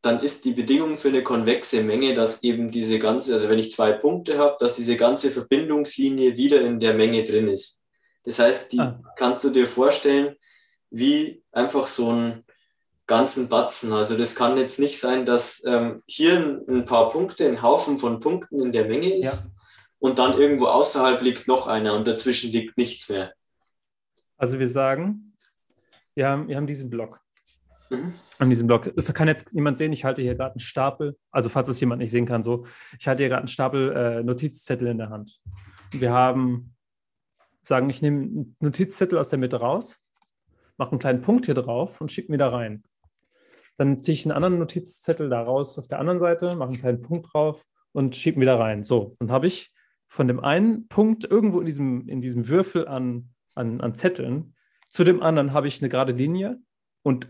dann 0.02 0.22
ist 0.22 0.46
die 0.46 0.54
Bedingung 0.54 0.98
für 0.98 1.08
eine 1.08 1.24
konvexe 1.24 1.84
Menge, 1.84 2.14
dass 2.14 2.44
eben 2.44 2.70
diese 2.70 3.00
ganze, 3.00 3.34
also 3.34 3.50
wenn 3.50 3.60
ich 3.60 3.72
zwei 3.72 3.92
Punkte 3.92 4.38
habe, 4.38 4.56
dass 4.60 4.76
diese 4.76 4.96
ganze 4.98 5.32
Verbindungslinie 5.32 6.38
wieder 6.38 6.62
in 6.62 6.80
der 6.80 6.94
Menge 6.94 7.24
drin 7.24 7.48
ist. 7.48 7.84
Das 8.24 8.40
heißt, 8.40 8.74
die 8.74 8.80
ah. 8.80 9.02
kannst 9.18 9.44
du 9.44 9.50
dir 9.50 9.68
vorstellen, 9.68 10.36
wie 10.92 11.44
einfach 11.52 11.88
so 11.88 12.12
ein 12.12 12.44
ganzen 13.08 13.50
Batzen. 13.50 13.94
Also 13.94 14.18
das 14.18 14.36
kann 14.36 14.58
jetzt 14.58 14.80
nicht 14.80 15.00
sein, 15.00 15.26
dass 15.26 15.64
ähm, 15.66 16.04
hier 16.06 16.38
ein, 16.38 16.62
ein, 16.68 16.86
paar 16.86 17.10
Punkte, 17.10 17.48
ein 17.48 17.62
Haufen 17.62 18.00
von 18.00 18.20
Punkten 18.20 18.60
in 18.62 18.72
der 18.72 18.86
Menge 18.86 19.18
ist 19.18 19.46
ja. 19.46 19.52
Und 20.06 20.20
dann 20.20 20.38
irgendwo 20.38 20.68
außerhalb 20.68 21.20
liegt 21.24 21.48
noch 21.48 21.66
einer 21.66 21.96
und 21.96 22.08
dazwischen 22.08 22.52
liegt 22.52 22.78
nichts 22.78 23.10
mehr. 23.10 23.34
Also 24.38 24.60
wir 24.60 24.68
sagen, 24.68 25.34
wir 26.14 26.28
haben, 26.28 26.48
wir 26.48 26.58
haben 26.58 26.68
diesen 26.68 26.92
Block. 26.92 27.20
Mhm. 27.90 28.14
An 28.38 28.50
diesem 28.52 28.68
Block. 28.68 28.96
Das 28.96 29.12
kann 29.16 29.28
jetzt 29.28 29.56
niemand 29.56 29.80
sehen. 29.80 29.92
Ich 29.94 30.06
halte 30.06 30.22
hier 30.22 30.36
gerade 30.36 30.52
einen 30.52 30.60
Stapel, 30.60 31.18
also 31.32 31.50
falls 31.50 31.70
es 31.70 31.80
jemand 31.80 32.02
nicht 32.02 32.12
sehen 32.12 32.28
kann, 32.28 32.44
so. 32.44 32.68
Ich 33.00 33.08
halte 33.08 33.24
hier 33.24 33.30
gerade 33.30 33.40
einen 33.40 33.48
Stapel 33.48 33.94
äh, 33.94 34.24
Notizzettel 34.24 34.88
in 34.90 35.00
der 35.00 35.10
Hand. 35.10 35.40
wir 35.92 36.12
haben, 36.12 36.76
sagen, 37.64 37.90
ich 37.90 38.04
nehme 38.04 38.22
einen 38.22 38.56
Notizzettel 38.60 39.18
aus 39.18 39.30
der 39.30 39.40
Mitte 39.40 39.60
raus, 39.60 39.98
mache 40.78 40.92
einen 40.92 41.00
kleinen 41.00 41.22
Punkt 41.24 41.46
hier 41.46 41.56
drauf 41.56 42.00
und 42.00 42.12
schicke 42.12 42.32
mir 42.32 42.38
da 42.38 42.50
rein. 42.50 42.84
Dann 43.78 43.98
ziehe 43.98 44.14
ich 44.14 44.24
einen 44.26 44.34
anderen 44.34 44.60
Notizzettel 44.60 45.30
da 45.30 45.42
raus 45.42 45.80
auf 45.80 45.88
der 45.88 46.00
anderen 46.00 46.20
Seite, 46.20 46.56
mache 46.56 46.70
einen 46.70 46.80
kleinen 46.80 47.02
Punkt 47.02 47.34
drauf 47.34 47.66
und 47.92 48.16
schiebe 48.16 48.38
ihn 48.38 48.42
wieder 48.42 48.60
rein. 48.60 48.84
So, 48.84 49.16
dann 49.20 49.32
habe 49.32 49.48
ich 49.48 49.75
von 50.08 50.28
dem 50.28 50.40
einen 50.40 50.88
Punkt 50.88 51.24
irgendwo 51.26 51.60
in 51.60 51.66
diesem, 51.66 52.08
in 52.08 52.22
diesem 52.22 52.48
Würfel 52.48 52.88
an, 52.88 53.30
an, 53.54 53.82
an 53.82 53.96
Zetteln 53.96 54.56
zu 54.96 55.04
dem 55.04 55.22
anderen 55.22 55.52
habe 55.52 55.68
ich 55.68 55.82
eine 55.82 55.90
gerade 55.90 56.14
Linie 56.14 56.58
und 57.04 57.30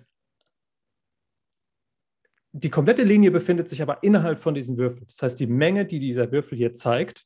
die 2.51 2.69
komplette 2.69 3.01
Linie 3.01 3.31
befindet 3.31 3.67
sich 3.67 3.81
aber 3.81 4.03
innerhalb 4.03 4.37
von 4.37 4.53
diesem 4.53 4.77
Würfel. 4.77 5.05
Das 5.07 5.23
heißt, 5.23 5.39
die 5.39 5.47
Menge, 5.47 5.85
die 5.85 5.97
dieser 5.97 6.31
Würfel 6.31 6.57
hier 6.57 6.73
zeigt, 6.73 7.25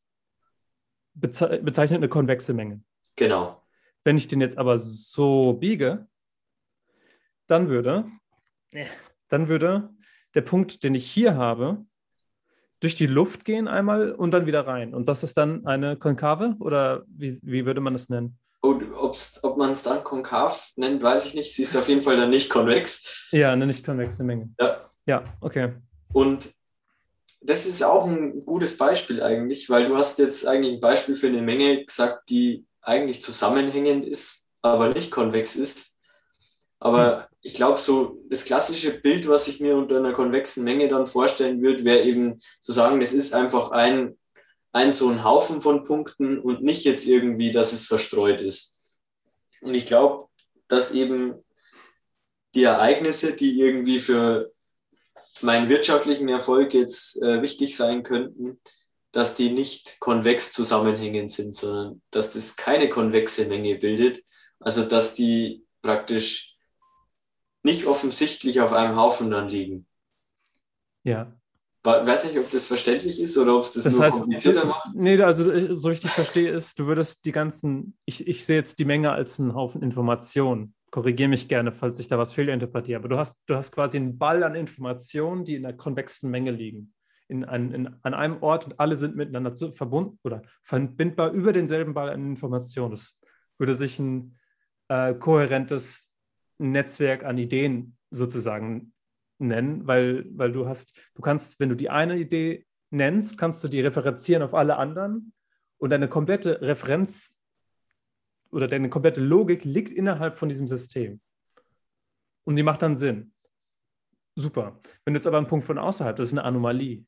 bezeichnet 1.13 1.97
eine 1.97 2.07
konvexe 2.07 2.53
Menge. 2.53 2.81
Genau. 3.17 3.62
Wenn 4.05 4.15
ich 4.15 4.29
den 4.29 4.39
jetzt 4.39 4.57
aber 4.57 4.79
so 4.79 5.53
biege, 5.53 6.07
dann 7.47 7.67
würde, 7.67 8.09
dann 9.27 9.49
würde 9.49 9.89
der 10.35 10.41
Punkt, 10.41 10.85
den 10.85 10.95
ich 10.95 11.12
hier 11.12 11.35
habe, 11.35 11.85
durch 12.79 12.95
die 12.95 13.07
Luft 13.07 13.45
gehen 13.45 13.67
einmal 13.67 14.11
und 14.11 14.31
dann 14.33 14.45
wieder 14.45 14.65
rein. 14.65 14.93
Und 14.93 15.07
das 15.07 15.23
ist 15.23 15.37
dann 15.37 15.65
eine 15.65 15.97
Konkave 15.97 16.55
oder 16.59 17.03
wie, 17.07 17.39
wie 17.41 17.65
würde 17.65 17.81
man 17.81 17.93
das 17.93 18.09
nennen? 18.09 18.37
Und 18.61 18.83
ob 18.93 19.57
man 19.57 19.71
es 19.71 19.83
dann 19.83 20.03
konkav 20.03 20.71
nennt, 20.75 21.01
weiß 21.01 21.25
ich 21.25 21.33
nicht. 21.33 21.53
Sie 21.53 21.63
ist 21.63 21.77
auf 21.77 21.87
jeden 21.87 22.01
Fall 22.01 22.17
dann 22.17 22.29
nicht 22.29 22.49
konvex. 22.49 23.29
Ja, 23.31 23.51
eine 23.51 23.65
nicht 23.65 23.85
konvexe 23.85 24.23
Menge. 24.23 24.49
Ja. 24.59 24.89
Ja, 25.05 25.23
okay. 25.41 25.73
Und 26.13 26.49
das 27.41 27.65
ist 27.65 27.83
auch 27.83 28.05
ein 28.05 28.45
gutes 28.45 28.77
Beispiel 28.77 29.23
eigentlich, 29.23 29.69
weil 29.69 29.87
du 29.87 29.95
hast 29.95 30.19
jetzt 30.19 30.45
eigentlich 30.45 30.75
ein 30.75 30.79
Beispiel 30.79 31.15
für 31.15 31.27
eine 31.27 31.41
Menge 31.41 31.85
gesagt, 31.85 32.29
die 32.29 32.65
eigentlich 32.81 33.21
zusammenhängend 33.21 34.05
ist, 34.05 34.51
aber 34.61 34.89
nicht 34.89 35.09
konvex 35.09 35.55
ist. 35.55 35.98
Aber 36.79 37.27
ich 37.41 37.53
glaube, 37.53 37.77
so 37.77 38.21
das 38.29 38.45
klassische 38.45 38.91
Bild, 38.91 39.27
was 39.27 39.47
ich 39.47 39.59
mir 39.59 39.75
unter 39.75 39.97
einer 39.97 40.13
konvexen 40.13 40.63
Menge 40.63 40.87
dann 40.87 41.07
vorstellen 41.07 41.61
würde, 41.61 41.83
wäre 41.83 42.03
eben 42.03 42.39
zu 42.61 42.71
sagen, 42.71 43.01
es 43.01 43.13
ist 43.13 43.33
einfach 43.33 43.71
ein, 43.71 44.17
ein 44.71 44.91
so 44.91 45.09
ein 45.09 45.23
Haufen 45.23 45.61
von 45.61 45.83
Punkten 45.83 46.39
und 46.39 46.63
nicht 46.63 46.85
jetzt 46.85 47.05
irgendwie, 47.07 47.51
dass 47.51 47.73
es 47.73 47.85
verstreut 47.85 48.39
ist. 48.41 48.79
Und 49.61 49.73
ich 49.73 49.85
glaube, 49.85 50.27
dass 50.67 50.93
eben 50.93 51.43
die 52.55 52.63
Ereignisse, 52.63 53.35
die 53.35 53.59
irgendwie 53.59 53.99
für 53.99 54.51
meinen 55.41 55.69
wirtschaftlichen 55.69 56.29
Erfolg 56.29 56.73
jetzt 56.73 57.21
äh, 57.21 57.41
wichtig 57.41 57.75
sein 57.75 58.03
könnten, 58.03 58.59
dass 59.11 59.35
die 59.35 59.51
nicht 59.51 59.99
konvex 59.99 60.53
zusammenhängend 60.53 61.31
sind, 61.31 61.55
sondern 61.55 62.01
dass 62.11 62.33
das 62.33 62.55
keine 62.55 62.89
konvexe 62.89 63.47
Menge 63.47 63.75
bildet. 63.75 64.21
Also 64.59 64.83
dass 64.83 65.15
die 65.15 65.65
praktisch 65.81 66.57
nicht 67.63 67.86
offensichtlich 67.86 68.62
auf 68.62 68.74
einem 68.74 68.95
Haufen 68.95 69.32
dann 69.32 69.50
liegen. 69.50 69.86
Ja. 71.04 71.34
Ich 71.86 71.91
weiß 71.91 72.26
nicht, 72.26 72.38
ob 72.38 72.52
das 72.52 72.67
verständlich 72.67 73.22
ist 73.22 73.38
oder 73.38 73.56
ob 73.56 73.63
es 73.63 73.74
das, 73.74 73.86
das 73.86 73.95
nur 73.95 74.04
heißt, 74.04 74.19
komplizierter 74.19 74.65
macht. 74.65 74.89
Nee, 74.93 75.22
also 75.22 75.50
äh, 75.50 75.78
so 75.78 75.88
richtig 75.88 76.12
verstehe 76.12 76.52
ist, 76.52 76.78
du 76.78 76.88
würdest 76.88 77.26
die 77.26 77.32
ganzen, 77.32 77.98
ich, 78.06 78.28
ich 78.28 78.45
sehe 78.45 78.58
jetzt 78.58 78.80
die 78.80 78.86
Menge 78.86 79.12
als 79.12 79.39
einen 79.39 79.56
Haufen 79.56 79.82
Informationen 79.82 80.76
korrigiere 80.91 81.30
mich 81.30 81.48
gerne, 81.48 81.72
falls 81.72 82.00
ich 82.00 82.08
da 82.08 82.17
was 82.17 82.34
fehlinterpretiere, 82.34 83.00
aber 83.00 83.10
du 83.10 83.17
hast, 83.17 83.43
du 83.48 83.56
hast 83.56 83.72
quasi 83.72 83.98
einen 83.98 84.17
Ball 84.17 84.43
an 84.43 84.56
Informationen, 84.56 85.43
die 85.43 85.56
in 85.56 85.65
einer 85.65 85.76
konvexen 85.76 86.30
Menge 86.30 86.52
liegen. 86.52 86.93
In 87.28 87.45
ein, 87.45 87.72
in, 87.74 87.95
an 88.02 88.13
einem 88.15 88.41
Ort 88.41 88.65
und 88.65 88.80
alle 88.80 88.98
sind 88.98 89.15
miteinander 89.15 89.54
zu, 89.54 89.72
verbunden 89.72 90.17
oder 90.24 90.41
verbindbar 90.63 91.32
über 91.32 91.54
denselben 91.54 91.93
Ball 91.93 92.10
an 92.10 92.26
Informationen. 92.26 92.91
Das 92.91 93.19
würde 93.60 93.76
sich 93.76 94.00
ein 94.00 94.36
äh, 94.88 95.13
kohärentes 95.13 96.15
Netzwerk 96.60 97.24
an 97.24 97.38
Ideen 97.38 97.98
sozusagen 98.12 98.93
nennen, 99.39 99.88
weil, 99.88 100.26
weil 100.32 100.52
du 100.52 100.67
hast, 100.67 101.00
du 101.15 101.22
kannst, 101.22 101.60
wenn 101.60 101.69
du 101.69 101.76
die 101.76 101.89
eine 101.89 102.17
Idee 102.17 102.65
nennst, 102.91 103.38
kannst 103.38 103.63
du 103.63 103.67
die 103.67 103.82
referenzieren 103.82 104.43
auf 104.43 104.54
alle 104.54 104.78
anderen 104.78 105.34
und 105.78 105.91
deine 105.91 106.10
komplette 106.10 106.62
Referenz 106.62 107.39
oder 108.52 108.67
deine 108.67 108.89
komplette 108.89 109.22
Logik 109.22 109.63
liegt 109.63 109.91
innerhalb 109.91 110.38
von 110.38 110.50
diesem 110.50 110.67
System. 110.67 111.22
Und 112.43 112.56
die 112.56 112.63
macht 112.63 112.82
dann 112.82 112.98
Sinn. 112.98 113.34
Super. 114.36 114.80
Wenn 115.06 115.13
du 115.13 115.17
jetzt 115.19 115.28
aber 115.28 115.38
einen 115.38 115.48
Punkt 115.48 115.65
von 115.65 115.78
außerhalb, 115.78 116.15
das 116.15 116.28
ist 116.28 116.34
eine 116.34 116.43
Anomalie. 116.43 117.06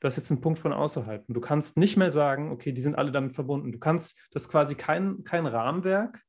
Du 0.00 0.06
hast 0.06 0.16
jetzt 0.16 0.30
einen 0.30 0.40
Punkt 0.40 0.58
von 0.58 0.72
außerhalb 0.72 1.26
und 1.26 1.34
du 1.34 1.40
kannst 1.40 1.76
nicht 1.76 1.96
mehr 1.96 2.10
sagen, 2.10 2.52
okay, 2.52 2.72
die 2.72 2.82
sind 2.82 2.96
alle 2.96 3.12
damit 3.12 3.32
verbunden. 3.32 3.72
Du 3.72 3.78
kannst, 3.78 4.16
das 4.30 4.42
ist 4.42 4.48
quasi 4.48 4.74
kein, 4.74 5.24
kein 5.24 5.46
Rahmenwerk, 5.46 6.22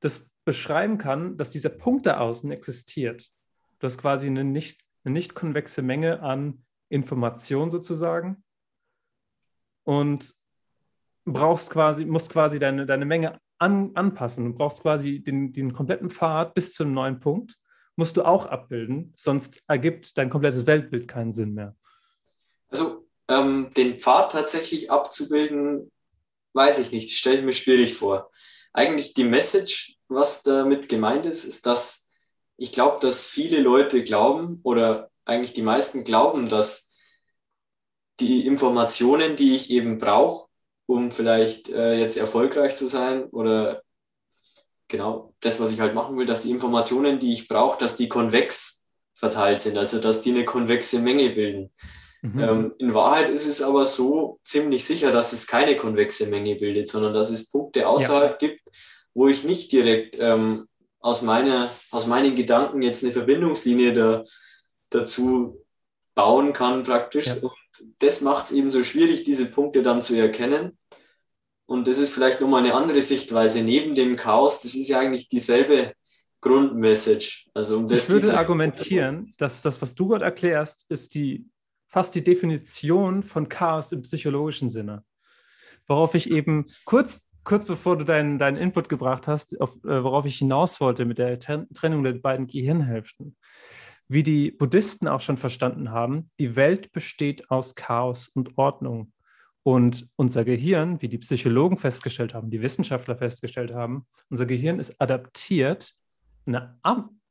das 0.00 0.31
beschreiben 0.44 0.98
kann, 0.98 1.36
dass 1.36 1.50
dieser 1.50 1.70
Punkt 1.70 2.06
da 2.06 2.18
außen 2.18 2.50
existiert. 2.50 3.30
Du 3.78 3.86
hast 3.86 3.98
quasi 3.98 4.26
eine 4.26 4.44
nicht, 4.44 4.80
eine 5.04 5.12
nicht 5.12 5.34
konvexe 5.34 5.82
Menge 5.82 6.22
an 6.22 6.64
Information 6.88 7.70
sozusagen. 7.70 8.44
Und 9.84 10.34
brauchst 11.24 11.70
quasi, 11.70 12.04
musst 12.04 12.30
quasi 12.30 12.58
deine, 12.58 12.86
deine 12.86 13.04
Menge 13.04 13.40
an, 13.58 13.92
anpassen. 13.94 14.44
Du 14.44 14.54
brauchst 14.54 14.82
quasi 14.82 15.20
den, 15.20 15.52
den 15.52 15.72
kompletten 15.72 16.10
Pfad 16.10 16.54
bis 16.54 16.74
zum 16.74 16.92
neuen 16.92 17.20
Punkt, 17.20 17.56
musst 17.96 18.16
du 18.16 18.24
auch 18.24 18.46
abbilden, 18.46 19.12
sonst 19.16 19.62
ergibt 19.68 20.18
dein 20.18 20.30
komplettes 20.30 20.66
Weltbild 20.66 21.08
keinen 21.08 21.32
Sinn 21.32 21.54
mehr. 21.54 21.76
Also 22.68 23.06
ähm, 23.28 23.70
den 23.76 23.98
Pfad 23.98 24.32
tatsächlich 24.32 24.90
abzubilden, 24.90 25.90
weiß 26.54 26.78
ich 26.80 26.92
nicht, 26.92 27.10
stelle 27.10 27.38
ich 27.38 27.44
mir 27.44 27.52
schwierig 27.52 27.94
vor. 27.94 28.30
Eigentlich 28.72 29.14
die 29.14 29.24
Message, 29.24 29.96
was 30.08 30.42
damit 30.42 30.88
gemeint 30.88 31.26
ist, 31.26 31.44
ist, 31.44 31.66
dass 31.66 32.10
ich 32.56 32.72
glaube, 32.72 32.98
dass 33.00 33.26
viele 33.26 33.60
Leute 33.60 34.02
glauben 34.02 34.60
oder 34.62 35.10
eigentlich 35.24 35.52
die 35.52 35.62
meisten 35.62 36.04
glauben, 36.04 36.48
dass 36.48 36.94
die 38.20 38.46
Informationen, 38.46 39.36
die 39.36 39.54
ich 39.54 39.70
eben 39.70 39.98
brauche, 39.98 40.48
um 40.86 41.10
vielleicht 41.10 41.70
äh, 41.70 41.94
jetzt 41.94 42.16
erfolgreich 42.16 42.76
zu 42.76 42.86
sein 42.86 43.24
oder 43.24 43.82
genau 44.88 45.34
das, 45.40 45.60
was 45.60 45.72
ich 45.72 45.80
halt 45.80 45.94
machen 45.94 46.16
will, 46.16 46.26
dass 46.26 46.42
die 46.42 46.50
Informationen, 46.50 47.18
die 47.18 47.32
ich 47.32 47.48
brauche, 47.48 47.78
dass 47.78 47.96
die 47.96 48.08
konvex 48.08 48.86
verteilt 49.14 49.60
sind, 49.60 49.78
also 49.78 50.00
dass 50.00 50.20
die 50.20 50.30
eine 50.30 50.44
konvexe 50.44 51.00
Menge 51.00 51.30
bilden. 51.30 51.72
Mhm. 52.22 52.38
Ähm, 52.38 52.74
in 52.78 52.94
Wahrheit 52.94 53.28
ist 53.28 53.46
es 53.46 53.62
aber 53.62 53.84
so 53.84 54.38
ziemlich 54.44 54.84
sicher, 54.84 55.10
dass 55.12 55.32
es 55.32 55.46
keine 55.46 55.76
konvexe 55.76 56.28
Menge 56.28 56.54
bildet, 56.54 56.86
sondern 56.86 57.12
dass 57.12 57.30
es 57.30 57.50
Punkte 57.50 57.88
außerhalb 57.88 58.40
ja. 58.40 58.48
gibt, 58.48 58.60
wo 59.12 59.28
ich 59.28 59.44
nicht 59.44 59.72
direkt 59.72 60.18
ähm, 60.20 60.66
aus, 61.00 61.22
meiner, 61.22 61.68
aus 61.90 62.06
meinen 62.06 62.36
Gedanken 62.36 62.80
jetzt 62.80 63.02
eine 63.02 63.12
Verbindungslinie 63.12 63.92
da, 63.92 64.24
dazu 64.90 65.64
bauen 66.14 66.52
kann 66.52 66.84
praktisch. 66.84 67.26
Ja. 67.26 67.34
Und 67.42 67.52
das 67.98 68.20
macht 68.20 68.44
es 68.44 68.52
eben 68.52 68.70
so 68.70 68.84
schwierig, 68.84 69.24
diese 69.24 69.50
Punkte 69.50 69.82
dann 69.82 70.00
zu 70.00 70.14
erkennen. 70.14 70.78
Und 71.66 71.88
das 71.88 71.98
ist 71.98 72.12
vielleicht 72.12 72.40
nochmal 72.40 72.62
eine 72.62 72.74
andere 72.74 73.02
Sichtweise. 73.02 73.62
Neben 73.62 73.96
dem 73.96 74.14
Chaos, 74.14 74.62
das 74.62 74.74
ist 74.76 74.88
ja 74.88 75.00
eigentlich 75.00 75.28
dieselbe 75.28 75.94
Grundmessage. 76.40 77.46
Also 77.54 77.78
um 77.78 77.88
das 77.88 78.04
ich 78.04 78.10
würde 78.10 78.36
argumentieren, 78.36 79.34
dass 79.38 79.62
das, 79.62 79.80
was 79.82 79.94
du 79.94 80.08
gerade 80.08 80.24
erklärst, 80.24 80.84
ist 80.88 81.14
die 81.14 81.46
fast 81.92 82.14
die 82.14 82.24
Definition 82.24 83.22
von 83.22 83.48
Chaos 83.48 83.92
im 83.92 84.02
psychologischen 84.02 84.70
Sinne. 84.70 85.04
Worauf 85.86 86.14
ich 86.14 86.30
eben 86.30 86.66
kurz, 86.84 87.24
kurz 87.44 87.66
bevor 87.66 87.96
du 87.96 88.04
deinen, 88.04 88.38
deinen 88.38 88.56
Input 88.56 88.88
gebracht 88.88 89.28
hast, 89.28 89.60
auf, 89.60 89.76
äh, 89.84 90.02
worauf 90.02 90.26
ich 90.26 90.38
hinaus 90.38 90.80
wollte 90.80 91.04
mit 91.04 91.18
der 91.18 91.38
Trennung 91.38 92.02
der 92.02 92.14
beiden 92.14 92.46
Gehirnhälften 92.48 93.36
wie 94.12 94.22
die 94.22 94.50
Buddhisten 94.50 95.08
auch 95.08 95.20
schon 95.20 95.38
verstanden 95.38 95.90
haben, 95.90 96.30
die 96.38 96.54
Welt 96.54 96.92
besteht 96.92 97.50
aus 97.50 97.74
Chaos 97.74 98.28
und 98.28 98.58
Ordnung. 98.58 99.12
Und 99.62 100.08
unser 100.16 100.44
Gehirn, 100.44 101.00
wie 101.00 101.08
die 101.08 101.18
Psychologen 101.18 101.78
festgestellt 101.78 102.34
haben, 102.34 102.50
die 102.50 102.60
Wissenschaftler 102.60 103.16
festgestellt 103.16 103.72
haben, 103.72 104.06
unser 104.28 104.44
Gehirn 104.44 104.80
ist 104.80 105.00
adaptiert, 105.00 105.94
eine, 106.44 106.78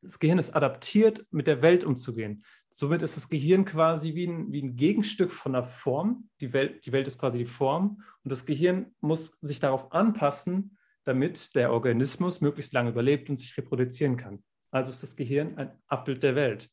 das 0.01 0.17
Gehirn 0.17 0.39
ist 0.39 0.55
adaptiert, 0.55 1.25
mit 1.29 1.45
der 1.45 1.61
Welt 1.61 1.83
umzugehen. 1.83 2.43
Somit 2.71 3.03
ist 3.03 3.17
das 3.17 3.27
Gehirn 3.27 3.65
quasi 3.65 4.15
wie 4.15 4.27
ein, 4.27 4.51
wie 4.51 4.61
ein 4.61 4.77
Gegenstück 4.77 5.31
von 5.31 5.53
der 5.53 5.65
Form. 5.65 6.29
Die 6.39 6.53
Welt, 6.53 6.85
die 6.85 6.93
Welt 6.93 7.05
ist 7.05 7.19
quasi 7.19 7.37
die 7.37 7.45
Form 7.45 8.01
und 8.23 8.31
das 8.31 8.45
Gehirn 8.45 8.95
muss 9.01 9.37
sich 9.41 9.59
darauf 9.59 9.91
anpassen, 9.91 10.77
damit 11.03 11.53
der 11.55 11.73
Organismus 11.73 12.39
möglichst 12.39 12.73
lange 12.73 12.91
überlebt 12.91 13.29
und 13.29 13.37
sich 13.37 13.57
reproduzieren 13.57 14.15
kann. 14.15 14.41
Also 14.71 14.91
ist 14.91 15.03
das 15.03 15.17
Gehirn 15.17 15.57
ein 15.57 15.71
Abbild 15.87 16.23
der 16.23 16.35
Welt. 16.35 16.69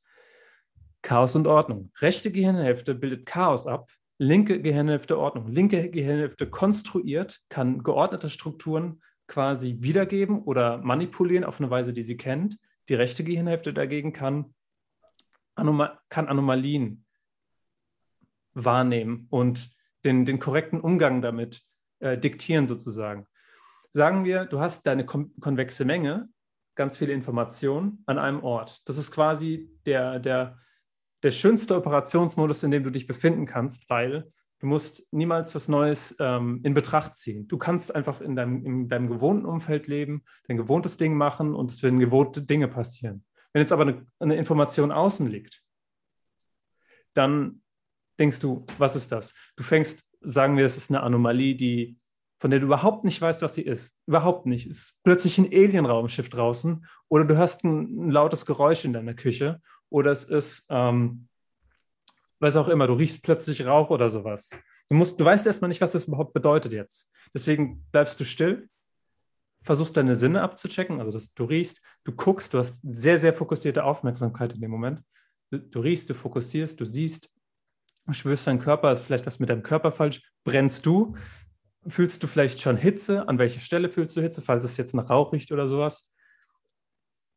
Chaos 1.02 1.34
und 1.34 1.46
Ordnung. 1.46 1.90
Rechte 1.98 2.30
Gehirnhälfte 2.30 2.94
bildet 2.94 3.26
Chaos 3.26 3.66
ab, 3.66 3.90
linke 4.18 4.60
Gehirnhälfte 4.60 5.18
Ordnung. 5.18 5.48
Linke 5.48 5.90
Gehirnhälfte 5.90 6.48
konstruiert, 6.48 7.40
kann 7.48 7.82
geordnete 7.82 8.28
Strukturen 8.28 9.02
quasi 9.26 9.78
wiedergeben 9.80 10.42
oder 10.42 10.78
manipulieren 10.78 11.44
auf 11.44 11.60
eine 11.60 11.70
Weise, 11.70 11.92
die 11.92 12.02
sie 12.02 12.16
kennt. 12.16 12.56
Die 12.88 12.94
rechte 12.94 13.24
Gehirnhälfte 13.24 13.74
dagegen 13.74 14.12
kann, 14.12 14.54
Anoma 15.58 15.98
kann 16.08 16.28
Anomalien 16.28 17.04
wahrnehmen 18.54 19.26
und 19.30 19.70
den, 20.04 20.24
den 20.24 20.38
korrekten 20.38 20.80
Umgang 20.80 21.22
damit 21.22 21.62
äh, 22.00 22.18
diktieren 22.18 22.66
sozusagen. 22.66 23.26
Sagen 23.92 24.24
wir, 24.24 24.44
du 24.44 24.60
hast 24.60 24.86
deine 24.86 25.04
kon 25.04 25.32
konvexe 25.40 25.84
Menge, 25.84 26.28
ganz 26.74 26.96
viele 26.96 27.12
Informationen 27.12 28.02
an 28.06 28.18
einem 28.18 28.42
Ort. 28.42 28.88
Das 28.88 28.98
ist 28.98 29.10
quasi 29.10 29.70
der, 29.86 30.20
der, 30.20 30.58
der 31.22 31.30
schönste 31.32 31.76
Operationsmodus, 31.76 32.62
in 32.62 32.70
dem 32.70 32.84
du 32.84 32.90
dich 32.90 33.06
befinden 33.06 33.46
kannst, 33.46 33.90
weil 33.90 34.30
du 34.60 34.66
musst 34.66 35.12
niemals 35.12 35.54
was 35.54 35.68
Neues 35.68 36.16
ähm, 36.20 36.60
in 36.62 36.74
Betracht 36.74 37.16
ziehen. 37.16 37.48
Du 37.48 37.58
kannst 37.58 37.94
einfach 37.94 38.20
in 38.20 38.36
deinem, 38.36 38.64
in 38.64 38.88
deinem 38.88 39.08
gewohnten 39.08 39.46
Umfeld 39.46 39.86
leben, 39.88 40.22
dein 40.46 40.56
gewohntes 40.56 40.96
Ding 40.96 41.14
machen 41.14 41.54
und 41.54 41.70
es 41.70 41.82
werden 41.82 41.98
gewohnte 41.98 42.42
Dinge 42.42 42.68
passieren. 42.68 43.24
Wenn 43.58 43.62
jetzt 43.64 43.72
aber 43.72 43.82
eine, 43.82 44.06
eine 44.20 44.36
Information 44.36 44.92
außen 44.92 45.26
liegt, 45.26 45.64
dann 47.12 47.60
denkst 48.16 48.38
du, 48.38 48.64
was 48.78 48.94
ist 48.94 49.10
das? 49.10 49.34
Du 49.56 49.64
fängst, 49.64 50.08
sagen 50.20 50.56
wir, 50.56 50.64
es 50.64 50.76
ist 50.76 50.92
eine 50.92 51.02
Anomalie, 51.02 51.56
die, 51.56 51.98
von 52.38 52.52
der 52.52 52.60
du 52.60 52.66
überhaupt 52.66 53.02
nicht 53.02 53.20
weißt, 53.20 53.42
was 53.42 53.56
sie 53.56 53.62
ist. 53.62 53.98
Überhaupt 54.06 54.46
nicht. 54.46 54.68
Es 54.68 54.76
ist 54.76 55.00
plötzlich 55.02 55.38
ein 55.38 55.46
Alien-Raumschiff 55.46 56.28
draußen 56.28 56.86
oder 57.08 57.24
du 57.24 57.36
hörst 57.36 57.64
ein, 57.64 58.06
ein, 58.06 58.10
lautes 58.12 58.46
Geräusch 58.46 58.84
in 58.84 58.92
deiner 58.92 59.14
Küche 59.14 59.60
oder 59.90 60.12
es 60.12 60.22
ist 60.22 60.68
ähm, 60.70 61.26
was 62.38 62.54
auch 62.54 62.68
immer, 62.68 62.86
du 62.86 62.92
riechst 62.92 63.24
plötzlich 63.24 63.66
Rauch 63.66 63.90
oder 63.90 64.08
sowas. 64.08 64.50
Du, 64.88 64.94
musst, 64.94 65.18
du 65.18 65.24
weißt 65.24 65.48
erstmal 65.48 65.66
nicht, 65.66 65.80
was 65.80 65.90
das 65.90 66.04
überhaupt 66.04 66.32
bedeutet 66.32 66.72
jetzt. 66.72 67.10
Deswegen 67.34 67.84
bleibst 67.90 68.20
du 68.20 68.24
still, 68.24 68.68
versuchst 69.68 69.98
deine 69.98 70.16
Sinne 70.16 70.40
abzuchecken, 70.40 70.98
also 70.98 71.12
dass 71.12 71.34
du 71.34 71.44
riechst, 71.44 71.82
du 72.06 72.12
guckst, 72.12 72.54
du 72.54 72.58
hast 72.58 72.80
sehr, 72.90 73.18
sehr 73.18 73.34
fokussierte 73.34 73.84
Aufmerksamkeit 73.84 74.54
in 74.54 74.62
dem 74.62 74.70
Moment. 74.70 75.02
Du, 75.50 75.58
du 75.58 75.80
riechst, 75.80 76.08
du 76.08 76.14
fokussierst, 76.14 76.80
du 76.80 76.86
siehst, 76.86 77.28
du 78.06 78.14
spürst 78.14 78.46
deinen 78.46 78.60
Körper, 78.60 78.90
ist 78.90 79.02
vielleicht 79.02 79.26
was 79.26 79.40
mit 79.40 79.50
deinem 79.50 79.62
Körper 79.62 79.92
falsch, 79.92 80.22
brennst 80.42 80.86
du, 80.86 81.16
fühlst 81.86 82.22
du 82.22 82.26
vielleicht 82.28 82.62
schon 82.62 82.78
Hitze, 82.78 83.28
an 83.28 83.38
welcher 83.38 83.60
Stelle 83.60 83.90
fühlst 83.90 84.16
du 84.16 84.22
Hitze, 84.22 84.40
falls 84.40 84.64
es 84.64 84.78
jetzt 84.78 84.94
nach 84.94 85.10
Rauch 85.10 85.34
riecht 85.34 85.52
oder 85.52 85.68
sowas. 85.68 86.10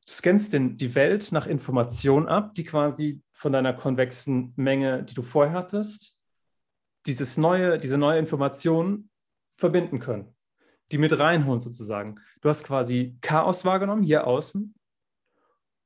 Du 0.08 0.14
scannst 0.14 0.54
den, 0.54 0.78
die 0.78 0.96
Welt 0.96 1.34
nach 1.34 1.48
Informationen 1.48 2.30
ab, 2.30 2.54
die 2.54 2.64
quasi 2.64 3.22
von 3.34 3.52
deiner 3.52 3.74
konvexen 3.74 4.54
Menge, 4.56 5.04
die 5.04 5.16
du 5.16 5.22
vorher 5.22 5.52
hattest, 5.52 6.18
dieses 7.06 7.36
neue, 7.36 7.78
diese 7.78 7.98
neue 7.98 8.20
Information 8.20 9.10
verbinden 9.58 10.00
können, 10.00 10.34
die 10.92 10.98
mit 10.98 11.18
reinholen 11.18 11.62
sozusagen. 11.62 12.20
Du 12.42 12.50
hast 12.50 12.64
quasi 12.64 13.18
Chaos 13.22 13.66
wahrgenommen 13.66 14.04
hier 14.04 14.28
außen 14.28 14.74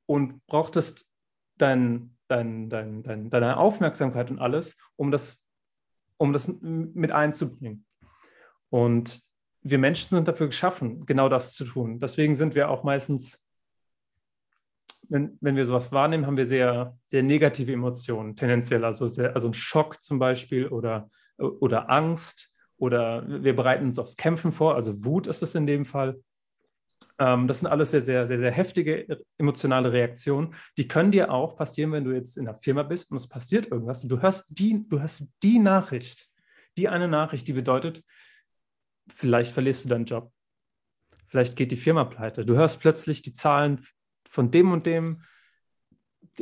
und 0.06 0.46
brauchtest 0.46 1.10
dein, 1.58 2.16
dein, 2.28 2.68
dein, 2.68 3.02
dein, 3.02 3.30
deine 3.30 3.56
Aufmerksamkeit 3.56 4.30
und 4.30 4.38
alles, 4.38 4.76
um 4.96 5.10
das, 5.10 5.46
um 6.16 6.32
das 6.32 6.48
mit 6.60 7.12
einzubringen. 7.12 7.86
Und 8.70 9.20
wir 9.62 9.78
Menschen 9.78 10.10
sind 10.10 10.28
dafür 10.28 10.46
geschaffen, 10.46 11.06
genau 11.06 11.28
das 11.28 11.54
zu 11.54 11.64
tun. 11.64 11.98
Deswegen 11.98 12.34
sind 12.34 12.54
wir 12.54 12.70
auch 12.70 12.84
meistens 12.84 13.46
wenn, 15.08 15.38
wenn 15.40 15.56
wir 15.56 15.66
sowas 15.66 15.92
wahrnehmen, 15.92 16.26
haben 16.26 16.36
wir 16.36 16.46
sehr, 16.46 16.98
sehr 17.06 17.22
negative 17.22 17.72
Emotionen, 17.72 18.36
tendenziell. 18.36 18.84
Also, 18.84 19.06
sehr, 19.08 19.34
also 19.34 19.48
ein 19.48 19.54
Schock 19.54 20.02
zum 20.02 20.18
Beispiel 20.18 20.68
oder, 20.68 21.10
oder 21.38 21.90
Angst 21.90 22.52
oder 22.78 23.24
wir 23.42 23.56
bereiten 23.56 23.86
uns 23.86 23.98
aufs 23.98 24.16
Kämpfen 24.16 24.52
vor, 24.52 24.74
also 24.74 25.04
Wut 25.04 25.26
ist 25.26 25.42
es 25.42 25.54
in 25.54 25.66
dem 25.66 25.84
Fall. 25.84 26.20
Ähm, 27.18 27.48
das 27.48 27.60
sind 27.60 27.68
alles 27.68 27.90
sehr, 27.90 28.02
sehr, 28.02 28.26
sehr, 28.26 28.38
sehr 28.38 28.52
heftige 28.52 29.22
emotionale 29.38 29.92
Reaktionen. 29.92 30.54
Die 30.76 30.88
können 30.88 31.12
dir 31.12 31.32
auch 31.32 31.56
passieren, 31.56 31.92
wenn 31.92 32.04
du 32.04 32.12
jetzt 32.12 32.36
in 32.36 32.44
der 32.44 32.58
Firma 32.58 32.82
bist 32.82 33.10
und 33.10 33.16
es 33.16 33.28
passiert 33.28 33.66
irgendwas 33.70 34.02
und 34.02 34.10
du 34.10 34.20
hörst 34.20 34.58
die, 34.58 34.86
du 34.88 35.00
hörst 35.00 35.28
die 35.42 35.58
Nachricht, 35.58 36.28
die 36.76 36.88
eine 36.88 37.08
Nachricht, 37.08 37.48
die 37.48 37.54
bedeutet, 37.54 38.04
vielleicht 39.08 39.52
verlierst 39.52 39.84
du 39.84 39.88
deinen 39.88 40.04
Job. 40.04 40.32
Vielleicht 41.26 41.56
geht 41.56 41.72
die 41.72 41.76
Firma 41.76 42.04
pleite. 42.04 42.44
Du 42.44 42.54
hörst 42.54 42.80
plötzlich 42.80 43.22
die 43.22 43.32
Zahlen 43.32 43.84
von 44.28 44.50
dem 44.50 44.72
und 44.72 44.86
dem, 44.86 45.22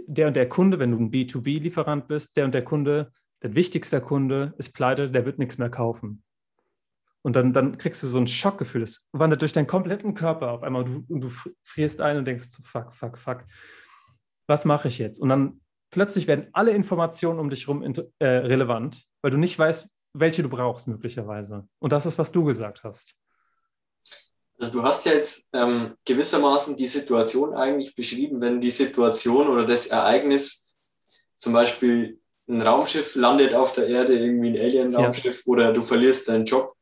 der 0.07 0.27
und 0.27 0.35
der 0.35 0.49
Kunde, 0.49 0.79
wenn 0.79 0.91
du 0.91 0.99
ein 0.99 1.11
B2B-Lieferant 1.11 2.09
bist, 2.09 2.37
der 2.37 2.45
und 2.45 2.55
der 2.55 2.65
Kunde, 2.65 3.13
der 3.45 3.55
wichtigste 3.55 4.01
Kunde 4.01 4.55
ist 4.57 4.73
pleite, 4.73 5.11
der 5.11 5.27
wird 5.27 5.39
nichts 5.39 5.59
mehr 5.59 5.69
kaufen. 5.69 6.25
Und 7.21 7.37
dann, 7.37 7.53
dann 7.53 7.77
kriegst 7.77 8.03
du 8.03 8.09
so 8.09 8.17
ein 8.17 8.27
Schockgefühl. 8.27 8.83
Es 8.83 9.07
wandert 9.13 9.43
durch 9.43 9.53
deinen 9.53 9.67
kompletten 9.67 10.15
Körper 10.15 10.51
auf 10.51 10.63
einmal. 10.63 10.85
Du, 10.85 11.05
du 11.09 11.31
frierst 11.63 12.01
ein 12.01 12.17
und 12.17 12.25
denkst, 12.25 12.59
fuck, 12.65 12.95
fuck, 12.95 13.19
fuck. 13.19 13.45
Was 14.47 14.65
mache 14.65 14.89
ich 14.89 14.99
jetzt? 14.99 15.21
Und 15.21 15.29
dann 15.29 15.61
plötzlich 15.91 16.27
werden 16.27 16.49
alle 16.55 16.71
Informationen 16.71 17.39
um 17.39 17.51
dich 17.51 17.67
herum 17.67 17.83
äh, 18.19 18.27
relevant, 18.27 19.05
weil 19.21 19.31
du 19.31 19.37
nicht 19.37 19.59
weißt, 19.59 19.91
welche 20.15 20.43
du 20.43 20.49
brauchst 20.49 20.89
möglicherweise. 20.89 21.69
Und 21.81 21.93
das 21.93 22.07
ist, 22.07 22.19
was 22.19 22.33
du 22.33 22.45
gesagt 22.45 22.83
hast. 22.83 23.15
Also 24.59 24.73
du 24.73 24.83
hast 24.83 25.05
ja 25.05 25.13
jetzt 25.13 25.51
ähm, 25.53 25.97
gewissermaßen 26.07 26.77
die 26.77 26.87
Situation 26.87 27.55
eigentlich 27.55 27.95
beschrieben, 27.95 28.41
wenn 28.41 28.61
die 28.63 28.71
Situation 28.71 29.49
oder 29.49 29.67
das 29.67 29.89
Ereignis, 29.89 30.77
zum 31.35 31.53
Beispiel 31.53 32.21
ein 32.49 32.63
Raumschiff 32.63 33.15
landet 33.15 33.55
auf 33.55 33.73
der 33.73 33.89
Erde, 33.89 34.19
irgendwie 34.19 34.51
ein 34.51 34.59
Alien-Raumschiff, 34.59 35.47
ja. 35.47 35.51
oder 35.51 35.73
du 35.73 35.83
verlierst 35.83 36.29
deinen 36.29 36.45
Job, 36.45 36.75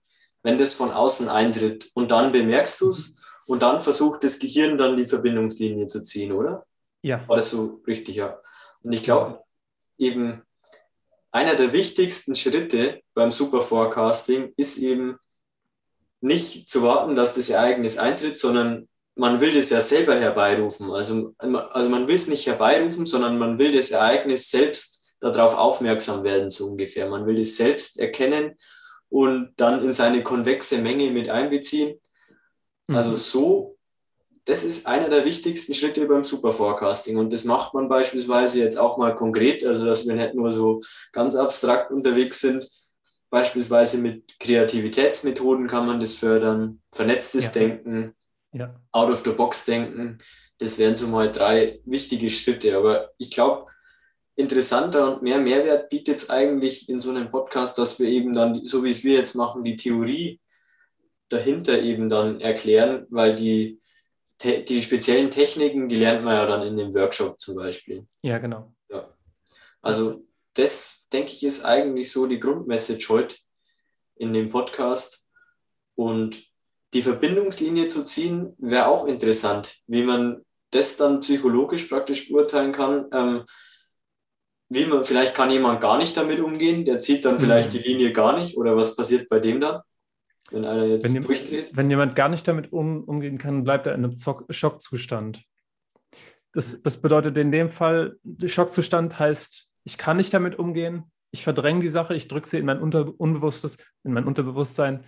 wenn 0.42 0.58
das 0.58 0.74
von 0.74 0.90
außen 0.90 1.28
eintritt 1.28 1.90
und 1.94 2.10
dann 2.10 2.32
bemerkst 2.32 2.80
du 2.80 2.90
es 2.90 3.20
und 3.46 3.62
dann 3.62 3.80
versucht 3.80 4.24
das 4.24 4.38
Gehirn 4.38 4.78
dann 4.78 4.96
die 4.96 5.06
Verbindungslinie 5.06 5.86
zu 5.86 6.02
ziehen, 6.02 6.32
oder? 6.32 6.66
Ja. 7.02 7.26
War 7.28 7.36
das 7.36 7.50
so 7.50 7.80
richtig, 7.86 8.16
ja. 8.16 8.40
Und 8.82 8.92
ich 8.92 9.02
glaube, 9.02 9.42
eben 9.98 10.42
einer 11.30 11.54
der 11.54 11.72
wichtigsten 11.72 12.34
Schritte 12.34 13.00
beim 13.14 13.32
Superforecasting 13.32 14.52
ist 14.56 14.78
eben 14.78 15.18
nicht 16.20 16.68
zu 16.68 16.82
warten, 16.82 17.16
dass 17.16 17.34
das 17.34 17.50
Ereignis 17.50 17.98
eintritt, 17.98 18.38
sondern 18.38 18.88
man 19.14 19.40
will 19.40 19.54
das 19.54 19.70
ja 19.70 19.80
selber 19.80 20.14
herbeirufen. 20.14 20.90
Also, 20.90 21.34
also 21.38 21.88
man 21.88 22.06
will 22.06 22.14
es 22.14 22.28
nicht 22.28 22.46
herbeirufen, 22.46 23.06
sondern 23.06 23.38
man 23.38 23.58
will 23.58 23.74
das 23.74 23.90
Ereignis 23.90 24.50
selbst 24.50 25.01
darauf 25.22 25.56
aufmerksam 25.56 26.24
werden, 26.24 26.50
so 26.50 26.66
ungefähr. 26.66 27.08
Man 27.08 27.26
will 27.26 27.38
es 27.38 27.56
selbst 27.56 27.98
erkennen 27.98 28.56
und 29.08 29.52
dann 29.56 29.84
in 29.84 29.92
seine 29.92 30.22
konvexe 30.22 30.78
Menge 30.78 31.10
mit 31.10 31.30
einbeziehen. 31.30 31.98
Mhm. 32.88 32.96
Also 32.96 33.16
so, 33.16 33.78
das 34.44 34.64
ist 34.64 34.86
einer 34.86 35.08
der 35.08 35.24
wichtigsten 35.24 35.72
Schritte 35.72 36.06
beim 36.06 36.24
Superforecasting 36.24 37.16
und 37.16 37.32
das 37.32 37.44
macht 37.44 37.74
man 37.74 37.88
beispielsweise 37.88 38.58
jetzt 38.60 38.78
auch 38.78 38.98
mal 38.98 39.14
konkret, 39.14 39.64
also 39.64 39.86
dass 39.86 40.06
wir 40.06 40.14
nicht 40.14 40.34
nur 40.34 40.50
so 40.50 40.80
ganz 41.12 41.36
abstrakt 41.36 41.92
unterwegs 41.92 42.40
sind, 42.40 42.68
Beispielsweise 43.32 43.96
mit 43.96 44.38
Kreativitätsmethoden 44.40 45.66
kann 45.66 45.86
man 45.86 46.00
das 46.00 46.12
fördern, 46.12 46.82
vernetztes 46.92 47.54
ja. 47.54 47.62
Denken, 47.62 48.14
ja. 48.52 48.78
Out-of-the-Box-Denken. 48.92 50.18
Das 50.58 50.76
wären 50.76 50.94
so 50.94 51.06
mal 51.08 51.32
drei 51.32 51.80
wichtige 51.86 52.28
Schritte. 52.28 52.76
Aber 52.76 53.12
ich 53.16 53.30
glaube, 53.30 53.71
interessanter 54.34 55.12
und 55.12 55.22
mehr 55.22 55.38
Mehrwert 55.38 55.90
bietet 55.90 56.16
es 56.16 56.30
eigentlich 56.30 56.88
in 56.88 57.00
so 57.00 57.10
einem 57.10 57.28
Podcast, 57.28 57.78
dass 57.78 58.00
wir 58.00 58.08
eben 58.08 58.32
dann, 58.32 58.64
so 58.66 58.84
wie 58.84 58.90
es 58.90 59.04
wir 59.04 59.14
jetzt 59.14 59.34
machen, 59.34 59.64
die 59.64 59.76
Theorie 59.76 60.40
dahinter 61.28 61.80
eben 61.80 62.08
dann 62.08 62.40
erklären, 62.40 63.06
weil 63.10 63.36
die, 63.36 63.80
die 64.42 64.82
speziellen 64.82 65.30
Techniken, 65.30 65.88
die 65.88 65.96
lernt 65.96 66.24
man 66.24 66.36
ja 66.36 66.46
dann 66.46 66.66
in 66.66 66.76
dem 66.76 66.94
Workshop 66.94 67.40
zum 67.40 67.56
Beispiel. 67.56 68.06
Ja, 68.22 68.38
genau. 68.38 68.74
Ja. 68.90 69.14
Also 69.80 70.24
das, 70.54 71.06
denke 71.12 71.32
ich, 71.32 71.44
ist 71.44 71.64
eigentlich 71.64 72.10
so 72.10 72.26
die 72.26 72.40
Grundmessage 72.40 73.06
heute 73.08 73.36
in 74.16 74.32
dem 74.32 74.48
Podcast. 74.48 75.30
Und 75.94 76.42
die 76.94 77.02
Verbindungslinie 77.02 77.88
zu 77.88 78.04
ziehen, 78.04 78.54
wäre 78.58 78.86
auch 78.86 79.06
interessant, 79.06 79.80
wie 79.86 80.02
man 80.02 80.44
das 80.70 80.96
dann 80.96 81.20
psychologisch 81.20 81.84
praktisch 81.84 82.28
beurteilen 82.28 82.72
kann. 82.72 83.06
Ähm, 83.12 83.44
wie 84.74 84.86
man, 84.86 85.04
vielleicht 85.04 85.34
kann 85.34 85.50
jemand 85.50 85.80
gar 85.80 85.98
nicht 85.98 86.16
damit 86.16 86.40
umgehen, 86.40 86.84
der 86.84 86.98
zieht 86.98 87.24
dann 87.24 87.38
vielleicht 87.38 87.72
mhm. 87.72 87.78
die 87.78 87.88
Linie 87.88 88.12
gar 88.12 88.38
nicht 88.38 88.56
oder 88.56 88.76
was 88.76 88.96
passiert 88.96 89.28
bei 89.28 89.38
dem 89.38 89.60
dann, 89.60 89.80
wenn 90.50 90.64
einer 90.64 90.84
jetzt 90.84 91.14
wenn 91.14 91.22
durchdreht? 91.22 91.70
Wenn 91.72 91.90
jemand 91.90 92.14
gar 92.14 92.28
nicht 92.28 92.46
damit 92.48 92.72
um, 92.72 93.04
umgehen 93.04 93.38
kann, 93.38 93.64
bleibt 93.64 93.86
er 93.86 93.94
in 93.94 94.04
einem 94.04 94.16
Schockzustand. 94.50 95.42
Das, 96.52 96.82
das 96.82 97.00
bedeutet 97.00 97.38
in 97.38 97.52
dem 97.52 97.70
Fall, 97.70 98.16
Schockzustand 98.44 99.18
heißt, 99.18 99.70
ich 99.84 99.98
kann 99.98 100.16
nicht 100.16 100.32
damit 100.32 100.58
umgehen, 100.58 101.04
ich 101.32 101.44
verdränge 101.44 101.80
die 101.80 101.88
Sache, 101.88 102.14
ich 102.14 102.28
drücke 102.28 102.48
sie 102.48 102.58
in 102.58 102.66
mein 102.66 102.80
Unter 102.80 103.12
Unbewusstes, 103.18 103.78
in 104.04 104.12
mein 104.12 104.26
Unterbewusstsein. 104.26 105.04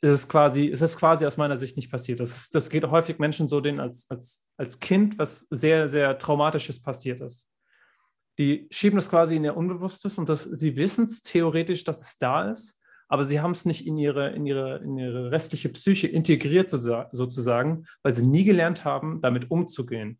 Es 0.00 0.10
ist 0.10 0.28
quasi, 0.28 0.68
es 0.68 0.80
ist 0.80 0.96
quasi 0.96 1.26
aus 1.26 1.36
meiner 1.36 1.56
Sicht 1.56 1.76
nicht 1.76 1.90
passiert. 1.90 2.20
Das, 2.20 2.36
ist, 2.36 2.54
das 2.54 2.70
geht 2.70 2.84
häufig 2.88 3.18
Menschen 3.18 3.48
so, 3.48 3.60
denen 3.60 3.80
als, 3.80 4.08
als, 4.08 4.44
als 4.56 4.78
Kind 4.78 5.18
was 5.18 5.40
sehr, 5.50 5.88
sehr 5.88 6.18
Traumatisches 6.18 6.80
passiert 6.80 7.20
ist. 7.20 7.50
Die 8.38 8.66
schieben 8.70 8.96
das 8.96 9.08
quasi 9.08 9.36
in 9.36 9.44
ihr 9.44 9.56
Unbewusstes 9.56 10.18
und 10.18 10.28
das, 10.28 10.44
sie 10.44 10.76
wissen 10.76 11.04
es 11.04 11.22
theoretisch, 11.22 11.84
dass 11.84 12.02
es 12.02 12.18
da 12.18 12.50
ist, 12.50 12.80
aber 13.08 13.24
sie 13.24 13.40
haben 13.40 13.52
es 13.52 13.64
nicht 13.64 13.86
in 13.86 13.96
ihre, 13.96 14.30
in, 14.30 14.46
ihre, 14.46 14.78
in 14.78 14.98
ihre 14.98 15.30
restliche 15.30 15.68
Psyche 15.68 16.06
integriert, 16.06 16.70
sozusagen, 16.70 17.86
weil 18.02 18.12
sie 18.12 18.26
nie 18.26 18.44
gelernt 18.44 18.84
haben, 18.84 19.20
damit 19.22 19.50
umzugehen. 19.50 20.18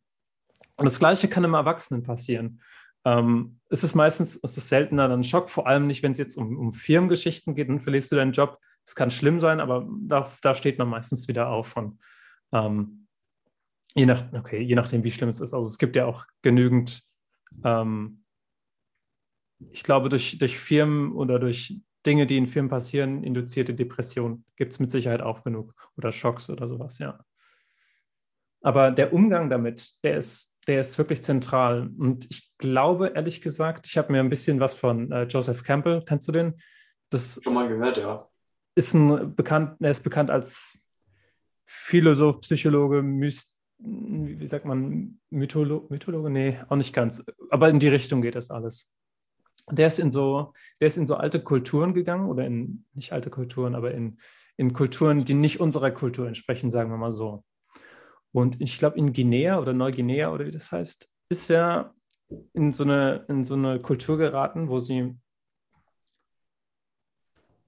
Und 0.76 0.84
das 0.84 0.98
Gleiche 0.98 1.28
kann 1.28 1.44
im 1.44 1.54
Erwachsenen 1.54 2.02
passieren. 2.02 2.60
Ähm, 3.04 3.60
es 3.70 3.84
ist 3.84 3.94
meistens, 3.94 4.38
es 4.42 4.56
ist 4.56 4.68
seltener 4.68 5.08
dann 5.08 5.24
Schock, 5.24 5.48
vor 5.48 5.66
allem 5.66 5.86
nicht, 5.86 6.02
wenn 6.02 6.12
es 6.12 6.18
jetzt 6.18 6.36
um, 6.36 6.58
um 6.58 6.72
Firmengeschichten 6.72 7.54
geht, 7.54 7.68
dann 7.68 7.80
verlierst 7.80 8.12
du 8.12 8.16
deinen 8.16 8.32
Job. 8.32 8.58
Es 8.84 8.94
kann 8.94 9.10
schlimm 9.10 9.40
sein, 9.40 9.60
aber 9.60 9.88
da, 10.02 10.30
da 10.42 10.54
steht 10.54 10.78
man 10.78 10.88
meistens 10.88 11.28
wieder 11.28 11.48
auf 11.48 11.68
von, 11.68 11.98
ähm, 12.52 13.06
je, 13.94 14.06
nach, 14.06 14.32
okay, 14.32 14.60
je 14.60 14.74
nachdem, 14.74 15.02
wie 15.02 15.12
schlimm 15.12 15.28
es 15.28 15.40
ist. 15.40 15.54
Also 15.54 15.66
es 15.66 15.78
gibt 15.78 15.96
ja 15.96 16.06
auch 16.06 16.26
genügend, 16.42 17.02
ähm, 17.64 18.22
ich 19.70 19.82
glaube, 19.82 20.08
durch, 20.08 20.38
durch 20.38 20.58
Firmen 20.58 21.12
oder 21.12 21.38
durch 21.38 21.80
Dinge, 22.04 22.26
die 22.26 22.36
in 22.36 22.46
Firmen 22.46 22.70
passieren, 22.70 23.24
induzierte 23.24 23.74
Depression 23.74 24.44
gibt 24.56 24.72
es 24.72 24.78
mit 24.78 24.90
Sicherheit 24.90 25.22
auch 25.22 25.42
genug 25.42 25.74
oder 25.96 26.12
Schocks 26.12 26.50
oder 26.50 26.68
sowas, 26.68 26.98
ja. 26.98 27.18
Aber 28.62 28.90
der 28.90 29.12
Umgang 29.12 29.50
damit, 29.50 30.02
der 30.04 30.16
ist, 30.16 30.56
der 30.66 30.80
ist 30.80 30.98
wirklich 30.98 31.22
zentral. 31.22 31.90
Und 31.98 32.28
ich 32.30 32.52
glaube, 32.58 33.12
ehrlich 33.14 33.40
gesagt, 33.40 33.86
ich 33.86 33.96
habe 33.96 34.12
mir 34.12 34.20
ein 34.20 34.28
bisschen 34.28 34.60
was 34.60 34.74
von 34.74 35.12
äh, 35.12 35.24
Joseph 35.24 35.62
Campbell, 35.62 36.02
kennst 36.04 36.26
du 36.28 36.32
den? 36.32 36.54
Das 37.10 37.40
Schon 37.42 37.54
mal 37.54 37.68
gehört, 37.68 37.98
ja. 37.98 38.24
Ist 38.74 38.94
ein 38.94 39.34
bekannt, 39.34 39.76
er 39.80 39.90
ist 39.90 40.02
bekannt 40.02 40.30
als 40.30 40.78
Philosoph, 41.64 42.40
Psychologe, 42.40 43.02
Myst, 43.02 43.55
wie 43.78 44.46
sagt 44.46 44.64
man, 44.64 45.20
Mytholo 45.30 45.86
Mythologe? 45.90 46.30
Nee, 46.30 46.58
auch 46.68 46.76
nicht 46.76 46.94
ganz. 46.94 47.24
Aber 47.50 47.68
in 47.68 47.78
die 47.78 47.88
Richtung 47.88 48.22
geht 48.22 48.34
das 48.34 48.50
alles. 48.50 48.92
Der 49.70 49.88
ist 49.88 49.98
in 49.98 50.10
so, 50.10 50.52
der 50.80 50.88
ist 50.88 50.96
in 50.96 51.06
so 51.06 51.16
alte 51.16 51.40
Kulturen 51.40 51.92
gegangen 51.92 52.28
oder 52.28 52.46
in, 52.46 52.84
nicht 52.94 53.12
alte 53.12 53.30
Kulturen, 53.30 53.74
aber 53.74 53.92
in, 53.92 54.18
in 54.56 54.72
Kulturen, 54.72 55.24
die 55.24 55.34
nicht 55.34 55.60
unserer 55.60 55.90
Kultur 55.90 56.28
entsprechen, 56.28 56.70
sagen 56.70 56.90
wir 56.90 56.96
mal 56.96 57.12
so. 57.12 57.44
Und 58.32 58.60
ich 58.60 58.78
glaube, 58.78 58.98
in 58.98 59.12
Guinea 59.12 59.58
oder 59.58 59.72
Neuguinea 59.72 60.30
oder 60.30 60.46
wie 60.46 60.50
das 60.50 60.70
heißt, 60.70 61.12
ist 61.28 61.50
er 61.50 61.94
in 62.52 62.72
so 62.72 62.84
eine, 62.84 63.24
in 63.28 63.44
so 63.44 63.54
eine 63.54 63.80
Kultur 63.80 64.18
geraten, 64.18 64.68
wo 64.68 64.78
sie 64.78 65.16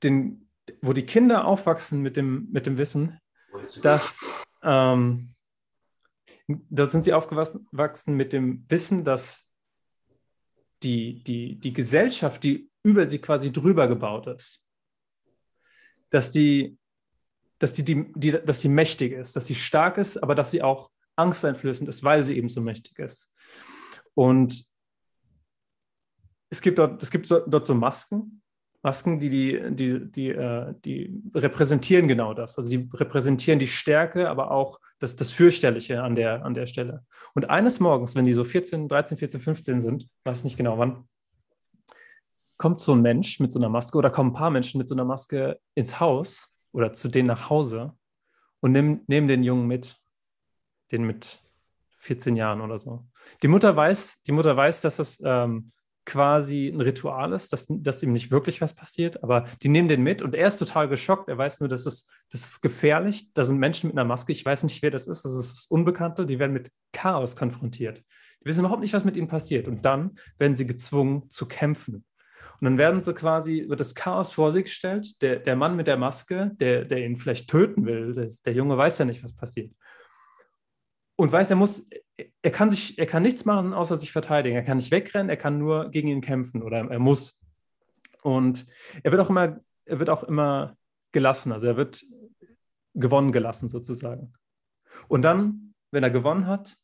den, 0.02 0.48
wo 0.82 0.92
die 0.92 1.06
Kinder 1.06 1.46
aufwachsen 1.46 2.02
mit 2.02 2.16
dem, 2.16 2.48
mit 2.52 2.66
dem 2.66 2.78
Wissen, 2.78 3.18
dass 3.82 4.46
ähm, 4.62 5.34
da 6.49 6.86
sind 6.86 7.05
sie 7.05 7.12
aufgewachsen 7.12 8.16
mit 8.16 8.32
dem 8.32 8.64
Wissen, 8.68 9.05
dass 9.05 9.51
die, 10.82 11.22
die, 11.22 11.57
die 11.57 11.72
Gesellschaft, 11.72 12.42
die 12.44 12.70
über 12.82 13.05
sie 13.07 13.18
quasi 13.18 13.53
drüber 13.53 13.88
gebaut 13.88 14.26
ist, 14.28 14.64
dass 16.11 16.30
die 16.30 16.78
dass 17.59 17.72
die, 17.72 17.84
die, 17.84 18.12
die, 18.14 18.32
dass 18.32 18.61
sie 18.61 18.68
mächtig 18.68 19.12
ist, 19.12 19.34
dass 19.34 19.46
sie 19.46 19.55
stark 19.55 19.99
ist, 19.99 20.16
aber 20.16 20.34
dass 20.34 20.51
sie 20.51 20.62
auch 20.62 20.90
angsteinflößend 21.16 21.88
ist, 21.88 22.05
weil 22.05 22.22
sie 22.22 22.36
eben 22.36 22.49
so 22.49 22.61
mächtig 22.61 22.99
ist. 22.99 23.32
Und 24.14 24.64
es 26.51 26.61
gibt 26.62 26.78
dort, 26.78 27.03
es 27.03 27.11
gibt 27.11 27.30
dort 27.30 27.66
so 27.66 27.74
Masken, 27.74 28.42
Masken, 28.83 29.18
die, 29.18 29.29
die, 29.29 29.74
die, 29.74 30.11
die, 30.11 30.29
äh, 30.29 30.74
die 30.85 31.20
repräsentieren 31.35 32.07
genau 32.07 32.33
das. 32.33 32.59
Also 32.59 32.70
die 32.70 32.89
repräsentieren 32.95 33.59
die 33.59 33.66
Stärke, 33.66 34.29
aber 34.31 34.51
auch 34.51 34.79
das, 34.99 35.16
das 35.16 35.33
Fürchterliche 35.33 36.03
an 36.03 36.14
der, 36.14 36.45
an 36.45 36.55
der 36.55 36.66
Stelle. 36.66 37.05
Und 37.35 37.51
eines 37.51 37.81
Morgens, 37.81 38.14
wenn 38.14 38.24
die 38.24 38.33
so 38.33 38.45
14, 38.45 38.89
13, 38.89 39.18
14, 39.18 39.41
15 39.41 39.81
sind, 39.81 40.09
weiß 40.24 40.39
ich 40.39 40.45
nicht 40.45 40.57
genau 40.57 40.79
wann, 40.79 41.09
kommt 42.57 42.81
so 42.81 42.95
ein 42.95 43.03
Mensch 43.03 43.41
mit 43.41 43.53
so 43.53 43.59
einer 43.59 43.68
Maske 43.68 43.99
oder 43.99 44.11
kommen 44.11 44.31
ein 44.31 44.35
paar 44.35 44.51
Menschen 44.51 44.79
mit 44.79 44.89
so 44.89 44.95
einer 44.95 45.05
Maske 45.05 45.59
ins 45.74 45.99
Haus 46.01 46.53
oder 46.72 46.93
zu 46.93 47.09
denen 47.09 47.29
nach 47.29 47.51
Hause 47.51 47.95
und 48.61 48.72
nehmen, 48.72 49.03
nehmen 49.07 49.29
den 49.29 49.43
Jungen 49.43 49.66
mit, 49.66 49.97
den 50.93 51.05
mit 51.05 51.41
14 51.99 52.37
Jahren 52.37 52.61
oder 52.61 52.79
so. 52.79 53.07
Die 53.43 53.49
Mutter 53.49 53.74
weiß, 53.74 54.22
die 54.22 54.33
Mutter 54.33 54.57
weiß, 54.57 54.81
dass 54.81 54.97
das 54.97 55.22
ähm, 55.24 55.70
quasi 56.09 56.68
ein 56.68 56.80
Ritual 56.80 57.32
ist, 57.34 57.52
dass, 57.52 57.66
dass 57.68 58.02
ihm 58.02 58.12
nicht 58.12 58.30
wirklich 58.30 58.61
was 58.61 58.74
passiert, 58.74 59.22
aber 59.22 59.44
die 59.62 59.68
nehmen 59.68 59.88
den 59.88 60.02
mit 60.02 60.22
und 60.22 60.34
er 60.34 60.48
ist 60.48 60.56
total 60.56 60.88
geschockt. 60.88 61.28
Er 61.28 61.36
weiß 61.36 61.61
nur, 61.61 61.68
dass 61.68 61.84
es, 61.84 62.09
das 62.30 62.46
ist 62.46 62.62
gefährlich. 62.62 63.32
Da 63.34 63.44
sind 63.44 63.59
Menschen 63.59 63.88
mit 63.88 63.96
einer 63.96 64.09
Maske. 64.09 64.32
Ich 64.32 64.44
weiß 64.44 64.62
nicht, 64.62 64.82
wer 64.82 64.90
das 64.90 65.06
ist. 65.06 65.24
Das 65.24 65.32
ist 65.32 65.56
das 65.56 65.66
Unbekannte. 65.66 66.24
Die 66.24 66.38
werden 66.38 66.52
mit 66.52 66.70
Chaos 66.92 67.36
konfrontiert. 67.36 68.02
Die 68.40 68.46
wissen 68.46 68.61
überhaupt 68.61 68.80
nicht, 68.80 68.94
was 68.94 69.04
mit 69.04 69.16
ihnen 69.16 69.28
passiert. 69.28 69.68
Und 69.68 69.84
dann 69.84 70.18
werden 70.38 70.56
sie 70.56 70.66
gezwungen 70.66 71.28
zu 71.28 71.46
kämpfen. 71.46 72.06
Und 72.61 72.64
dann 72.64 72.78
werden 72.78 73.00
sie 73.02 73.12
quasi, 73.12 73.66
wird 73.68 73.80
das 73.80 73.94
Chaos 73.94 74.32
vor 74.32 74.52
sich 74.52 74.64
gestellt. 74.64 75.20
Der, 75.20 75.36
der 75.36 75.56
Mann 75.56 75.76
mit 75.76 75.86
der 75.86 75.98
Maske, 75.98 76.52
der, 76.54 76.86
der 76.86 77.04
ihn 77.04 77.16
vielleicht 77.16 77.50
töten 77.50 77.84
will, 77.84 78.12
der, 78.12 78.28
der 78.46 78.54
Junge 78.54 78.76
weiß 78.76 78.98
ja 78.98 79.04
nicht, 79.04 79.22
was 79.22 79.36
passiert. 79.36 79.72
Und 81.16 81.30
weiß, 81.30 81.50
er 81.50 81.56
muss, 81.56 81.86
er 82.43 82.51
kann 82.51 82.71
sich, 82.71 82.99
er 82.99 83.07
kann 83.07 83.23
nichts 83.23 83.45
machen, 83.45 83.73
außer 83.73 83.97
sich 83.97 84.12
verteidigen. 84.12 84.57
Er 84.57 84.64
kann 84.64 84.79
nicht 84.79 84.91
wegrennen, 84.91 85.31
er 85.31 85.37
kann 85.37 85.59
nur 85.59 85.91
gegen 85.91 86.09
ihn 86.09 86.21
kämpfen 86.21 86.62
oder 86.62 86.79
er 86.79 86.99
muss. 86.99 87.41
Und 88.23 88.66
er 89.03 89.12
wird 89.12 89.21
auch 89.21 89.31
immer, 89.31 89.61
er 89.85 89.99
wird 89.99 90.11
auch 90.11 90.25
immer 90.25 90.77
gelassen, 91.12 91.53
also 91.53 91.66
er 91.66 91.77
wird 91.77 92.05
gewonnen 92.95 93.33
gelassen 93.33 93.69
sozusagen. 93.69 94.33
Und 95.07 95.23
dann, 95.23 95.75
wenn 95.91 96.03
er 96.03 96.11
gewonnen 96.11 96.47
hat, 96.47 96.77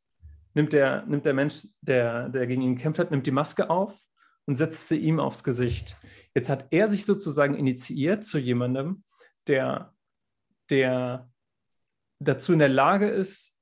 nimmt 0.55 0.73
der, 0.73 1.05
nimmt 1.07 1.27
der 1.27 1.35
Mensch, 1.35 1.67
der, 1.81 2.29
der 2.29 2.47
gegen 2.47 2.63
ihn 2.63 2.77
gekämpft 2.77 3.01
hat, 3.01 3.11
nimmt 3.11 3.27
die 3.27 3.33
Maske 3.33 3.69
auf 3.71 3.99
und 4.47 4.57
setzt 4.57 4.89
sie 4.89 4.99
ihm 4.99 5.19
aufs 5.19 5.43
Gesicht. 5.43 5.97
Jetzt 6.35 6.49
hat 6.49 6.67
er 6.71 6.89
sich 6.89 7.05
sozusagen 7.05 7.55
initiiert 7.55 8.23
zu 8.25 8.39
jemandem, 8.39 9.03
der, 9.49 9.93
der 10.71 11.29
dazu 12.21 12.53
in 12.53 12.61
der 12.61 12.69
Lage 12.69 13.09
ist, 13.09 13.54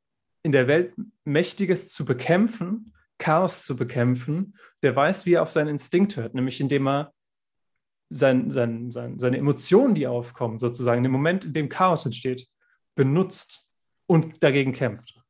in 0.42 0.52
der 0.52 0.66
Welt 0.66 0.94
Mächtiges 1.24 1.88
zu 1.88 2.04
bekämpfen, 2.04 2.92
Chaos 3.18 3.64
zu 3.64 3.76
bekämpfen, 3.76 4.56
der 4.82 4.96
weiß, 4.96 5.26
wie 5.26 5.34
er 5.34 5.42
auf 5.42 5.52
seinen 5.52 5.68
Instinkt 5.68 6.16
hört, 6.16 6.34
nämlich 6.34 6.60
indem 6.60 6.88
er 6.88 7.12
sein, 8.10 8.50
sein, 8.50 8.90
sein, 8.90 9.18
seine 9.18 9.38
Emotionen, 9.38 9.94
die 9.94 10.06
aufkommen, 10.06 10.58
sozusagen, 10.58 11.04
im 11.04 11.12
Moment, 11.12 11.44
in 11.44 11.52
dem 11.52 11.68
Chaos 11.68 12.04
entsteht, 12.04 12.46
benutzt 12.94 13.68
und 14.06 14.42
dagegen 14.42 14.72
kämpft. 14.72 15.20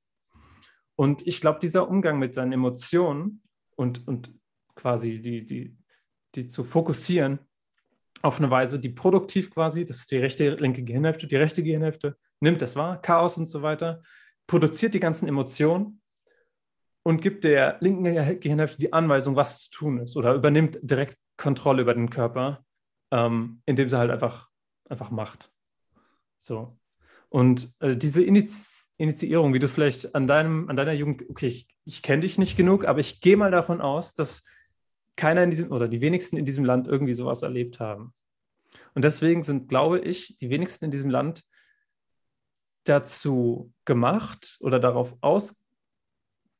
Und 0.96 1.26
ich 1.26 1.40
glaube, 1.40 1.60
dieser 1.60 1.88
Umgang 1.88 2.18
mit 2.18 2.34
seinen 2.34 2.52
Emotionen 2.52 3.42
und, 3.76 4.06
und 4.08 4.32
quasi 4.74 5.20
die, 5.20 5.44
die, 5.44 5.76
die 6.34 6.46
zu 6.46 6.64
fokussieren 6.64 7.38
auf 8.22 8.38
eine 8.38 8.50
Weise, 8.50 8.78
die 8.78 8.88
produktiv 8.88 9.50
quasi, 9.50 9.84
das 9.84 9.98
ist 9.98 10.10
die 10.10 10.18
rechte, 10.18 10.54
linke 10.54 10.82
Gehirnhälfte, 10.82 11.26
die 11.26 11.36
rechte 11.36 11.62
Gehirnhälfte 11.62 12.16
nimmt 12.40 12.62
das 12.62 12.76
wahr, 12.76 13.00
Chaos 13.00 13.36
und 13.36 13.46
so 13.46 13.62
weiter, 13.62 14.02
produziert 14.52 14.92
die 14.92 15.00
ganzen 15.00 15.26
Emotionen 15.28 16.02
und 17.02 17.22
gibt 17.22 17.44
der 17.44 17.78
linken 17.80 18.04
Gehirnhälfte 18.04 18.78
die 18.78 18.92
Anweisung, 18.92 19.34
was 19.34 19.62
zu 19.62 19.70
tun 19.70 19.98
ist 20.00 20.14
oder 20.14 20.34
übernimmt 20.34 20.78
direkt 20.82 21.16
Kontrolle 21.38 21.80
über 21.80 21.94
den 21.94 22.10
Körper, 22.10 22.62
ähm, 23.10 23.62
indem 23.64 23.88
sie 23.88 23.96
halt 23.96 24.10
einfach, 24.10 24.50
einfach 24.90 25.10
macht. 25.10 25.50
So. 26.36 26.66
Und 27.30 27.72
äh, 27.80 27.96
diese 27.96 28.22
Iniz 28.22 28.92
Initiierung, 28.98 29.54
wie 29.54 29.58
du 29.58 29.68
vielleicht 29.68 30.14
an, 30.14 30.26
deinem, 30.26 30.68
an 30.68 30.76
deiner 30.76 30.92
Jugend, 30.92 31.24
okay, 31.30 31.46
ich, 31.46 31.66
ich 31.86 32.02
kenne 32.02 32.20
dich 32.20 32.36
nicht 32.36 32.58
genug, 32.58 32.84
aber 32.84 33.00
ich 33.00 33.22
gehe 33.22 33.38
mal 33.38 33.50
davon 33.50 33.80
aus, 33.80 34.12
dass 34.12 34.46
keiner 35.16 35.44
in 35.44 35.48
diesem 35.48 35.72
oder 35.72 35.88
die 35.88 36.02
wenigsten 36.02 36.36
in 36.36 36.44
diesem 36.44 36.66
Land 36.66 36.88
irgendwie 36.88 37.14
sowas 37.14 37.40
erlebt 37.40 37.80
haben. 37.80 38.12
Und 38.94 39.02
deswegen 39.02 39.44
sind, 39.44 39.70
glaube 39.70 39.98
ich, 40.00 40.36
die 40.36 40.50
wenigsten 40.50 40.84
in 40.84 40.90
diesem 40.90 41.08
Land 41.08 41.42
dazu 42.84 43.72
gemacht 43.84 44.58
oder 44.60 44.80
darauf 44.80 45.16
aus, 45.20 45.56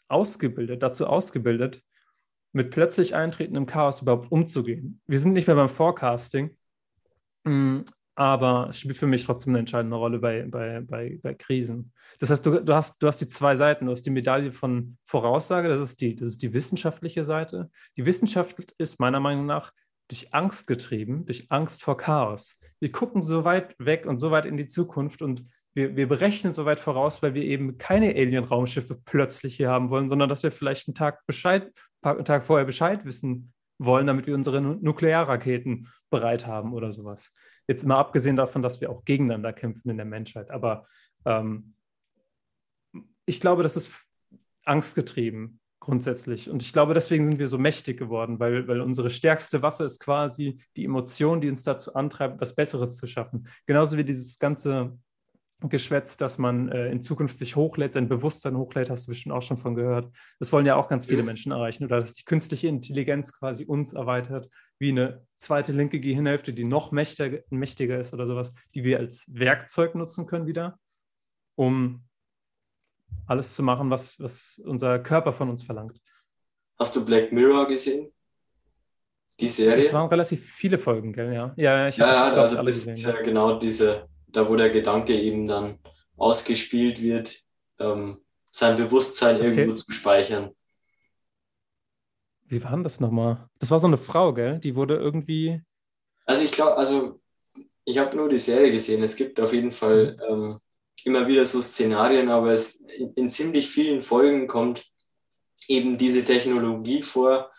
ausgebildet, 0.08 0.82
dazu 0.82 1.06
ausgebildet, 1.06 1.82
mit 2.52 2.70
plötzlich 2.70 3.14
eintretendem 3.14 3.66
Chaos 3.66 4.02
überhaupt 4.02 4.30
umzugehen. 4.30 5.00
Wir 5.06 5.18
sind 5.18 5.32
nicht 5.32 5.46
mehr 5.46 5.56
beim 5.56 5.68
Forecasting. 5.68 6.56
Mm, 7.44 7.80
aber 8.14 8.68
es 8.68 8.78
spielt 8.78 8.98
für 8.98 9.06
mich 9.06 9.24
trotzdem 9.24 9.52
eine 9.52 9.60
entscheidende 9.60 9.96
Rolle 9.96 10.18
bei, 10.18 10.46
bei, 10.46 10.82
bei, 10.82 11.18
bei 11.22 11.34
Krisen. 11.34 11.92
Das 12.18 12.28
heißt, 12.28 12.44
du, 12.44 12.60
du, 12.62 12.74
hast, 12.74 13.02
du 13.02 13.06
hast 13.06 13.20
die 13.22 13.28
zwei 13.28 13.56
Seiten. 13.56 13.86
Du 13.86 13.92
hast 13.92 14.02
die 14.02 14.10
Medaille 14.10 14.52
von 14.52 14.98
Voraussage, 15.06 15.68
das 15.68 15.80
ist, 15.80 16.00
die, 16.00 16.14
das 16.14 16.28
ist 16.28 16.42
die 16.42 16.52
wissenschaftliche 16.52 17.24
Seite. 17.24 17.70
Die 17.96 18.04
Wissenschaft 18.04 18.72
ist 18.76 19.00
meiner 19.00 19.20
Meinung 19.20 19.46
nach 19.46 19.72
durch 20.08 20.34
Angst 20.34 20.66
getrieben, 20.66 21.24
durch 21.24 21.50
Angst 21.50 21.82
vor 21.82 21.96
Chaos. 21.96 22.58
Wir 22.80 22.92
gucken 22.92 23.22
so 23.22 23.44
weit 23.44 23.74
weg 23.78 24.04
und 24.04 24.18
so 24.18 24.30
weit 24.30 24.44
in 24.44 24.58
die 24.58 24.66
Zukunft 24.66 25.22
und 25.22 25.46
wir, 25.74 25.96
wir 25.96 26.08
berechnen 26.08 26.52
so 26.52 26.64
weit 26.64 26.80
voraus, 26.80 27.22
weil 27.22 27.34
wir 27.34 27.44
eben 27.44 27.78
keine 27.78 28.08
Alien-Raumschiffe 28.08 29.00
plötzlich 29.04 29.56
hier 29.56 29.70
haben 29.70 29.90
wollen, 29.90 30.08
sondern 30.08 30.28
dass 30.28 30.42
wir 30.42 30.52
vielleicht 30.52 30.88
einen 30.88 30.94
Tag, 30.94 31.24
Bescheid, 31.26 31.72
einen 32.02 32.24
Tag 32.24 32.44
vorher 32.44 32.66
Bescheid 32.66 33.04
wissen 33.04 33.52
wollen, 33.78 34.06
damit 34.06 34.26
wir 34.26 34.34
unsere 34.34 34.60
Nuklearraketen 34.60 35.88
bereit 36.10 36.46
haben 36.46 36.72
oder 36.72 36.92
sowas. 36.92 37.32
Jetzt 37.66 37.86
mal 37.86 37.98
abgesehen 37.98 38.36
davon, 38.36 38.62
dass 38.62 38.80
wir 38.80 38.90
auch 38.90 39.04
gegeneinander 39.04 39.52
kämpfen 39.52 39.90
in 39.90 39.96
der 39.96 40.06
Menschheit. 40.06 40.50
Aber 40.50 40.86
ähm, 41.24 41.74
ich 43.24 43.40
glaube, 43.40 43.62
das 43.62 43.76
ist 43.76 43.92
angstgetrieben 44.64 45.60
grundsätzlich. 45.80 46.48
Und 46.48 46.62
ich 46.62 46.72
glaube, 46.72 46.94
deswegen 46.94 47.24
sind 47.24 47.40
wir 47.40 47.48
so 47.48 47.58
mächtig 47.58 47.98
geworden, 47.98 48.38
weil, 48.38 48.68
weil 48.68 48.80
unsere 48.80 49.10
stärkste 49.10 49.62
Waffe 49.62 49.82
ist 49.82 49.98
quasi 49.98 50.60
die 50.76 50.84
Emotion, 50.84 51.40
die 51.40 51.48
uns 51.48 51.64
dazu 51.64 51.94
antreibt, 51.94 52.40
was 52.40 52.54
Besseres 52.54 52.96
zu 52.96 53.08
schaffen. 53.08 53.48
Genauso 53.66 53.96
wie 53.96 54.04
dieses 54.04 54.38
ganze 54.38 54.96
Geschwätz, 55.68 56.16
dass 56.16 56.38
man 56.38 56.68
äh, 56.70 56.90
in 56.90 57.02
Zukunft 57.02 57.38
sich 57.38 57.56
hochlädt, 57.56 57.92
sein 57.92 58.08
Bewusstsein 58.08 58.56
hochlädt, 58.56 58.90
hast 58.90 59.06
du 59.06 59.10
bestimmt 59.10 59.34
auch 59.34 59.42
schon 59.42 59.58
von 59.58 59.74
gehört. 59.74 60.12
Das 60.38 60.52
wollen 60.52 60.66
ja 60.66 60.76
auch 60.76 60.88
ganz 60.88 61.06
viele 61.06 61.22
Menschen 61.22 61.52
erreichen. 61.52 61.84
Oder 61.84 62.00
dass 62.00 62.14
die 62.14 62.24
künstliche 62.24 62.68
Intelligenz 62.68 63.32
quasi 63.32 63.64
uns 63.64 63.92
erweitert, 63.92 64.48
wie 64.78 64.90
eine 64.90 65.26
zweite 65.36 65.72
linke 65.72 66.00
Gehirnhälfte, 66.00 66.52
die 66.52 66.64
noch 66.64 66.92
mächtiger, 66.92 67.38
mächtiger 67.50 67.98
ist 67.98 68.12
oder 68.14 68.26
sowas, 68.26 68.52
die 68.74 68.84
wir 68.84 68.98
als 68.98 69.26
Werkzeug 69.32 69.94
nutzen 69.94 70.26
können 70.26 70.46
wieder, 70.46 70.78
um 71.54 72.04
alles 73.26 73.54
zu 73.54 73.62
machen, 73.62 73.90
was, 73.90 74.18
was 74.20 74.60
unser 74.64 74.98
Körper 74.98 75.32
von 75.32 75.48
uns 75.48 75.62
verlangt. 75.62 75.98
Hast 76.78 76.96
du 76.96 77.04
Black 77.04 77.32
Mirror 77.32 77.68
gesehen? 77.68 78.12
Die 79.40 79.48
Serie? 79.48 79.86
Es 79.86 79.92
waren 79.92 80.08
relativ 80.08 80.50
viele 80.50 80.78
Folgen, 80.78 81.12
gell? 81.12 81.32
Ja, 81.32 81.52
ja 81.56 81.88
ich 81.88 82.00
habe 82.00 82.12
ja, 82.12 82.24
also 82.32 82.56
alle 82.58 82.66
das 82.66 82.74
gesehen. 82.74 82.94
Ist 82.94 83.02
ja 83.02 83.22
genau 83.22 83.58
diese 83.58 84.08
da 84.32 84.48
wo 84.48 84.56
der 84.56 84.70
Gedanke 84.70 85.18
eben 85.18 85.46
dann 85.46 85.78
ausgespielt 86.16 87.00
wird, 87.00 87.40
ähm, 87.78 88.18
sein 88.50 88.76
Bewusstsein 88.76 89.40
Erzähl. 89.40 89.60
irgendwo 89.60 89.78
zu 89.78 89.90
speichern. 89.90 90.50
Wie 92.44 92.62
war 92.62 92.72
denn 92.72 92.84
das 92.84 93.00
nochmal? 93.00 93.48
Das 93.58 93.70
war 93.70 93.78
so 93.78 93.86
eine 93.86 93.98
Frau, 93.98 94.34
gell? 94.34 94.58
Die 94.58 94.76
wurde 94.76 94.96
irgendwie. 94.96 95.62
Also 96.26 96.44
ich 96.44 96.52
glaube, 96.52 96.76
also 96.76 97.20
ich 97.84 97.98
habe 97.98 98.16
nur 98.16 98.28
die 98.28 98.38
Serie 98.38 98.70
gesehen. 98.70 99.02
Es 99.02 99.16
gibt 99.16 99.40
auf 99.40 99.52
jeden 99.52 99.72
Fall 99.72 100.18
ähm, 100.28 100.58
immer 101.04 101.26
wieder 101.26 101.46
so 101.46 101.60
Szenarien, 101.62 102.28
aber 102.28 102.48
es 102.52 102.76
in, 102.96 103.12
in, 103.14 103.30
ziemlich 103.30 103.68
vielen 103.68 104.02
Folgen 104.02 104.46
kommt 104.46 104.84
eben 105.66 105.96
diese 105.96 106.24
Technologie 106.24 107.02
vor, 107.02 107.50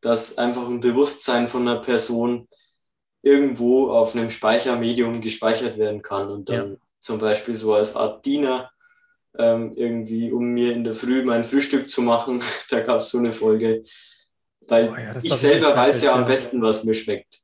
dass 0.00 0.38
einfach 0.38 0.68
ein 0.68 0.80
Bewusstsein 0.80 1.48
von 1.48 1.66
einer 1.66 1.80
Person 1.80 2.48
irgendwo 3.22 3.90
auf 3.90 4.14
einem 4.14 4.30
Speichermedium 4.30 5.20
gespeichert 5.20 5.78
werden 5.78 6.02
kann 6.02 6.28
und 6.28 6.48
dann 6.48 6.72
ja. 6.72 6.76
zum 6.98 7.18
Beispiel 7.18 7.54
so 7.54 7.74
als 7.74 7.96
Art 7.96 8.24
Diener 8.24 8.70
ähm, 9.38 9.74
irgendwie, 9.76 10.30
um 10.32 10.44
mir 10.52 10.74
in 10.74 10.84
der 10.84 10.94
Früh 10.94 11.22
mein 11.22 11.44
Frühstück 11.44 11.88
zu 11.88 12.02
machen. 12.02 12.42
da 12.70 12.80
gab 12.80 12.98
es 12.98 13.10
so 13.10 13.18
eine 13.18 13.32
Folge. 13.32 13.82
Weil 14.68 14.90
oh 14.90 14.96
ja, 14.96 15.16
ich 15.20 15.34
selber 15.34 15.74
weiß 15.74 16.02
ja 16.04 16.14
am 16.14 16.24
besten, 16.24 16.62
was 16.62 16.84
mir 16.84 16.94
schmeckt. 16.94 17.40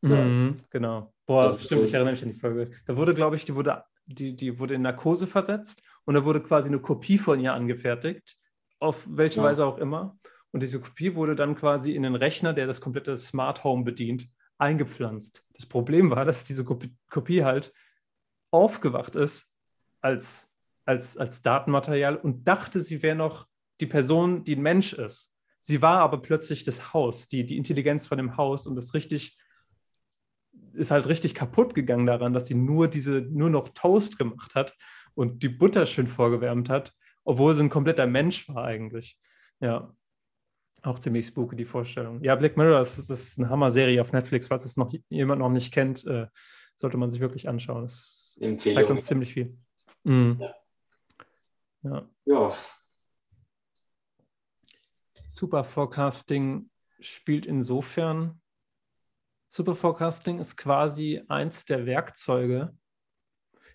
Mhm, 0.00 0.56
genau. 0.70 1.12
Boah, 1.26 1.44
also 1.44 1.58
stimmt, 1.58 1.80
so. 1.82 1.86
ich 1.86 1.94
erinnere 1.94 2.12
mich 2.12 2.22
an 2.22 2.30
die 2.30 2.38
Folge. 2.38 2.70
Da 2.86 2.96
wurde, 2.96 3.12
glaube 3.14 3.36
ich, 3.36 3.44
die 3.44 3.54
wurde, 3.54 3.84
die, 4.06 4.36
die 4.36 4.58
wurde 4.58 4.74
in 4.74 4.82
Narkose 4.82 5.26
versetzt 5.26 5.82
und 6.04 6.14
da 6.14 6.24
wurde 6.24 6.40
quasi 6.40 6.68
eine 6.68 6.78
Kopie 6.78 7.18
von 7.18 7.40
ihr 7.40 7.52
angefertigt, 7.52 8.36
auf 8.78 9.04
welche 9.08 9.38
ja. 9.38 9.44
Weise 9.44 9.66
auch 9.66 9.78
immer. 9.78 10.16
Und 10.52 10.62
diese 10.62 10.80
Kopie 10.80 11.14
wurde 11.14 11.34
dann 11.34 11.56
quasi 11.56 11.94
in 11.94 12.04
den 12.04 12.14
Rechner, 12.14 12.54
der 12.54 12.66
das 12.66 12.80
komplette 12.80 13.16
Smart 13.16 13.64
Home 13.64 13.84
bedient, 13.84 14.28
eingepflanzt. 14.58 15.46
Das 15.54 15.66
Problem 15.66 16.10
war, 16.10 16.24
dass 16.24 16.44
diese 16.44 16.64
Kopie 16.64 17.44
halt 17.44 17.72
aufgewacht 18.50 19.16
ist 19.16 19.52
als, 20.00 20.52
als, 20.84 21.16
als 21.16 21.42
Datenmaterial 21.42 22.16
und 22.16 22.46
dachte, 22.46 22.80
sie 22.80 23.02
wäre 23.02 23.16
noch 23.16 23.46
die 23.80 23.86
Person, 23.86 24.44
die 24.44 24.56
ein 24.56 24.62
Mensch 24.62 24.92
ist. 24.92 25.34
Sie 25.60 25.82
war 25.82 25.98
aber 25.98 26.22
plötzlich 26.22 26.64
das 26.64 26.94
Haus, 26.94 27.28
die, 27.28 27.44
die 27.44 27.56
Intelligenz 27.56 28.06
von 28.06 28.18
dem 28.18 28.36
Haus 28.36 28.66
und 28.66 28.76
das 28.76 28.94
richtig 28.94 29.38
ist 30.72 30.90
halt 30.90 31.08
richtig 31.08 31.34
kaputt 31.34 31.74
gegangen 31.74 32.06
daran, 32.06 32.32
dass 32.32 32.46
sie 32.46 32.54
nur 32.54 32.88
diese, 32.88 33.22
nur 33.22 33.50
noch 33.50 33.70
Toast 33.70 34.18
gemacht 34.18 34.54
hat 34.54 34.76
und 35.14 35.42
die 35.42 35.48
Butter 35.48 35.86
schön 35.86 36.06
vorgewärmt 36.06 36.68
hat, 36.68 36.92
obwohl 37.24 37.54
sie 37.54 37.62
ein 37.62 37.70
kompletter 37.70 38.06
Mensch 38.06 38.48
war 38.48 38.64
eigentlich. 38.64 39.18
Ja. 39.60 39.94
Auch 40.86 41.00
ziemlich 41.00 41.26
spooky, 41.26 41.56
die 41.56 41.64
Vorstellung. 41.64 42.22
Ja, 42.22 42.36
Black 42.36 42.56
Mirror, 42.56 42.78
das 42.78 42.96
ist, 42.96 43.10
das 43.10 43.20
ist 43.20 43.38
eine 43.40 43.48
Hammer-Serie 43.48 44.00
auf 44.00 44.12
Netflix. 44.12 44.46
Falls 44.46 44.64
es 44.64 44.76
noch 44.76 44.94
jemand 45.08 45.40
noch 45.40 45.48
nicht 45.48 45.74
kennt, 45.74 46.06
äh, 46.06 46.28
sollte 46.76 46.96
man 46.96 47.10
sich 47.10 47.20
wirklich 47.20 47.48
anschauen. 47.48 47.82
Das 47.82 48.36
Empfehlung. 48.40 48.76
zeigt 48.76 48.90
uns 48.90 49.06
ziemlich 49.06 49.32
viel. 49.32 49.58
Mhm. 50.04 50.38
Ja. 50.40 50.54
ja. 51.82 52.08
ja. 52.26 52.52
Super 55.26 55.64
Forecasting 55.64 56.70
spielt 57.00 57.46
insofern. 57.46 58.40
Super 59.48 59.74
Forecasting 59.74 60.38
ist 60.38 60.56
quasi 60.56 61.20
eins 61.26 61.64
der 61.64 61.84
Werkzeuge, 61.86 62.78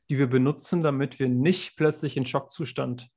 die 0.09 0.17
wir 0.17 0.27
benutzen, 0.27 0.79
damit 0.79 1.19
wir 1.19 1.27
nicht 1.27 1.75
plötzlich 1.75 2.15
in 2.15 2.25
Schockzustand 2.25 3.09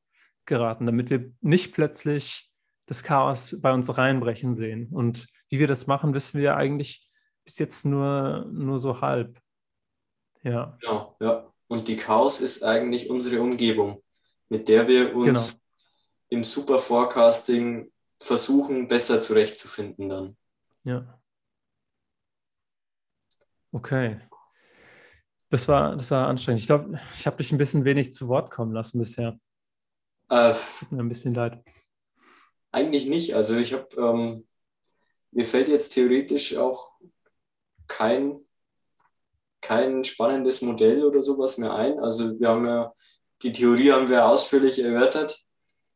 geraten, 0.46 0.84
damit 0.84 1.10
wir 1.10 1.32
nicht 1.40 1.72
plötzlich 1.72 2.50
das 2.86 3.02
Chaos 3.02 3.56
bei 3.60 3.72
uns 3.72 3.96
reinbrechen 3.96 4.54
sehen. 4.54 4.88
Und 4.92 5.26
wie 5.48 5.58
wir 5.58 5.66
das 5.66 5.86
machen, 5.86 6.14
wissen 6.14 6.40
wir 6.40 6.56
eigentlich 6.56 7.10
bis 7.44 7.58
jetzt 7.58 7.84
nur, 7.84 8.46
nur 8.50 8.78
so 8.78 9.00
halb. 9.00 9.38
Ja. 10.42 10.76
Genau, 10.80 11.16
ja. 11.20 11.52
Und 11.68 11.88
die 11.88 11.96
Chaos 11.96 12.40
ist 12.40 12.62
eigentlich 12.62 13.10
unsere 13.10 13.40
Umgebung, 13.40 14.02
mit 14.48 14.68
der 14.68 14.86
wir 14.86 15.14
uns 15.14 15.52
genau. 15.52 15.62
im 16.28 16.44
Super 16.44 16.78
Forecasting 16.78 17.90
versuchen, 18.20 18.88
besser 18.88 19.20
zurechtzufinden 19.20 20.08
dann. 20.08 20.36
Ja. 20.84 21.20
Okay. 23.72 24.20
Das 25.50 25.68
war, 25.68 25.96
das 25.96 26.10
war 26.10 26.28
anstrengend. 26.28 26.60
Ich 26.60 26.66
glaube, 26.66 27.00
ich 27.14 27.26
habe 27.26 27.36
dich 27.36 27.52
ein 27.52 27.58
bisschen 27.58 27.84
wenig 27.84 28.12
zu 28.12 28.28
Wort 28.28 28.50
kommen 28.50 28.72
lassen 28.72 28.98
bisher. 28.98 29.38
Äh, 30.28 30.54
Tut 30.78 30.92
mir 30.92 31.00
ein 31.00 31.08
bisschen 31.08 31.34
leid. 31.34 31.62
Eigentlich 32.74 33.06
nicht. 33.06 33.36
Also 33.36 33.56
ich 33.56 33.72
habe, 33.72 33.86
ähm, 33.96 34.48
mir 35.30 35.44
fällt 35.44 35.68
jetzt 35.68 35.90
theoretisch 35.90 36.56
auch 36.56 36.96
kein, 37.86 38.40
kein 39.60 40.02
spannendes 40.02 40.60
Modell 40.60 41.04
oder 41.04 41.22
sowas 41.22 41.56
mehr 41.56 41.72
ein. 41.72 42.00
Also 42.00 42.36
wir 42.40 42.48
haben 42.48 42.66
ja, 42.66 42.92
die 43.42 43.52
Theorie 43.52 43.92
haben 43.92 44.10
wir 44.10 44.26
ausführlich 44.26 44.80
erörtert. 44.80 45.40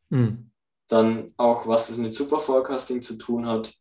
Mhm. 0.07 0.51
Dann 0.87 1.33
auch, 1.35 1.67
was 1.67 1.87
das 1.87 1.97
mit 1.97 2.15
Superforecasting 2.15 3.01
zu 3.01 3.17
tun 3.17 3.45
hat. 3.45 3.73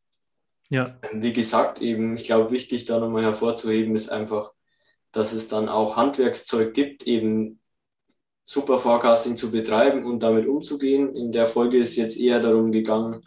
Ja. 0.69 0.99
Wie 1.13 1.33
gesagt, 1.33 1.81
eben, 1.81 2.17
ich 2.17 2.25
glaube, 2.25 2.51
wichtig 2.51 2.85
da 2.87 2.99
nochmal 2.99 3.23
hervorzuheben 3.23 3.95
ist 3.95 4.09
einfach, 4.09 4.55
dass 5.13 5.33
es 5.33 5.47
dann 5.47 5.69
auch 5.69 5.97
Handwerkszeug 5.97 6.75
gibt, 6.75 7.07
eben 7.07 7.58
super 8.49 8.79
Forecasting 8.79 9.37
zu 9.37 9.51
betreiben 9.51 10.07
und 10.07 10.23
damit 10.23 10.47
umzugehen. 10.47 11.15
In 11.15 11.31
der 11.31 11.47
Folge 11.47 11.77
ist 11.77 11.97
jetzt 11.97 12.19
eher 12.19 12.41
darum 12.41 12.73
gegangen, 12.73 13.23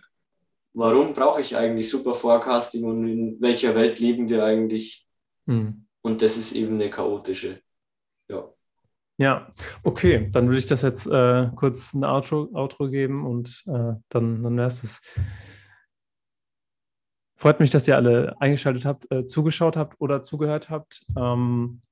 warum 0.74 1.14
brauche 1.14 1.42
ich 1.42 1.56
eigentlich 1.56 1.88
super 1.88 2.16
Forecasting 2.16 2.84
und 2.86 3.08
in 3.08 3.40
welcher 3.40 3.76
Welt 3.76 4.00
leben 4.00 4.28
wir 4.28 4.44
eigentlich? 4.44 5.08
Hm. 5.46 5.86
Und 6.02 6.24
das 6.24 6.38
ist 6.38 6.54
eben 6.54 6.74
eine 6.74 6.90
chaotische. 6.90 7.62
Ja. 8.30 8.52
Ja, 9.20 9.52
okay, 9.84 10.28
dann 10.32 10.48
würde 10.48 10.58
ich 10.58 10.66
das 10.66 10.82
jetzt 10.82 11.06
äh, 11.06 11.52
kurz 11.56 11.94
ein 11.94 12.04
Outro, 12.04 12.50
Outro 12.54 12.90
geben 12.90 13.24
und 13.24 13.64
äh, 13.68 13.94
dann, 14.10 14.42
dann 14.42 14.58
wäre 14.58 14.68
es 14.68 14.82
das. 14.82 15.02
Freut 17.36 17.60
mich, 17.60 17.70
dass 17.70 17.88
ihr 17.88 17.96
alle 17.96 18.36
eingeschaltet 18.40 18.86
habt, 18.86 19.12
äh, 19.12 19.28
zugeschaut 19.28 19.78
habt 19.78 20.02
oder 20.02 20.24
zugehört 20.24 20.72
habt. 20.72 21.06
Ähm, 21.16 21.84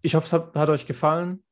ich 0.00 0.14
hoffe, 0.14 0.24
es 0.24 0.32
hat, 0.32 0.54
hat 0.54 0.70
euch 0.70 0.86
gefallen. 0.86 1.42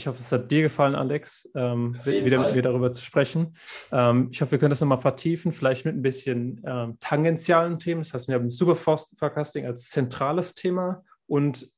Ich 0.00 0.06
hoffe, 0.06 0.18
es 0.18 0.32
hat 0.32 0.50
dir 0.50 0.62
gefallen, 0.62 0.94
Alex, 0.94 1.50
ähm, 1.54 1.94
wieder 2.06 2.38
Fall. 2.38 2.46
mit 2.46 2.56
mir 2.56 2.62
darüber 2.62 2.90
zu 2.90 3.02
sprechen. 3.02 3.54
Ähm, 3.92 4.30
ich 4.32 4.40
hoffe, 4.40 4.52
wir 4.52 4.58
können 4.58 4.70
das 4.70 4.80
nochmal 4.80 4.96
vertiefen, 4.96 5.52
vielleicht 5.52 5.84
mit 5.84 5.94
ein 5.94 6.00
bisschen 6.00 6.62
ähm, 6.64 6.96
tangentialen 7.00 7.78
Themen. 7.78 8.00
Das 8.00 8.14
heißt, 8.14 8.26
wir 8.26 8.36
haben 8.36 8.50
Super 8.50 8.76
Forecasting 8.76 9.66
als 9.66 9.90
zentrales 9.90 10.54
Thema 10.54 11.04
und 11.26 11.70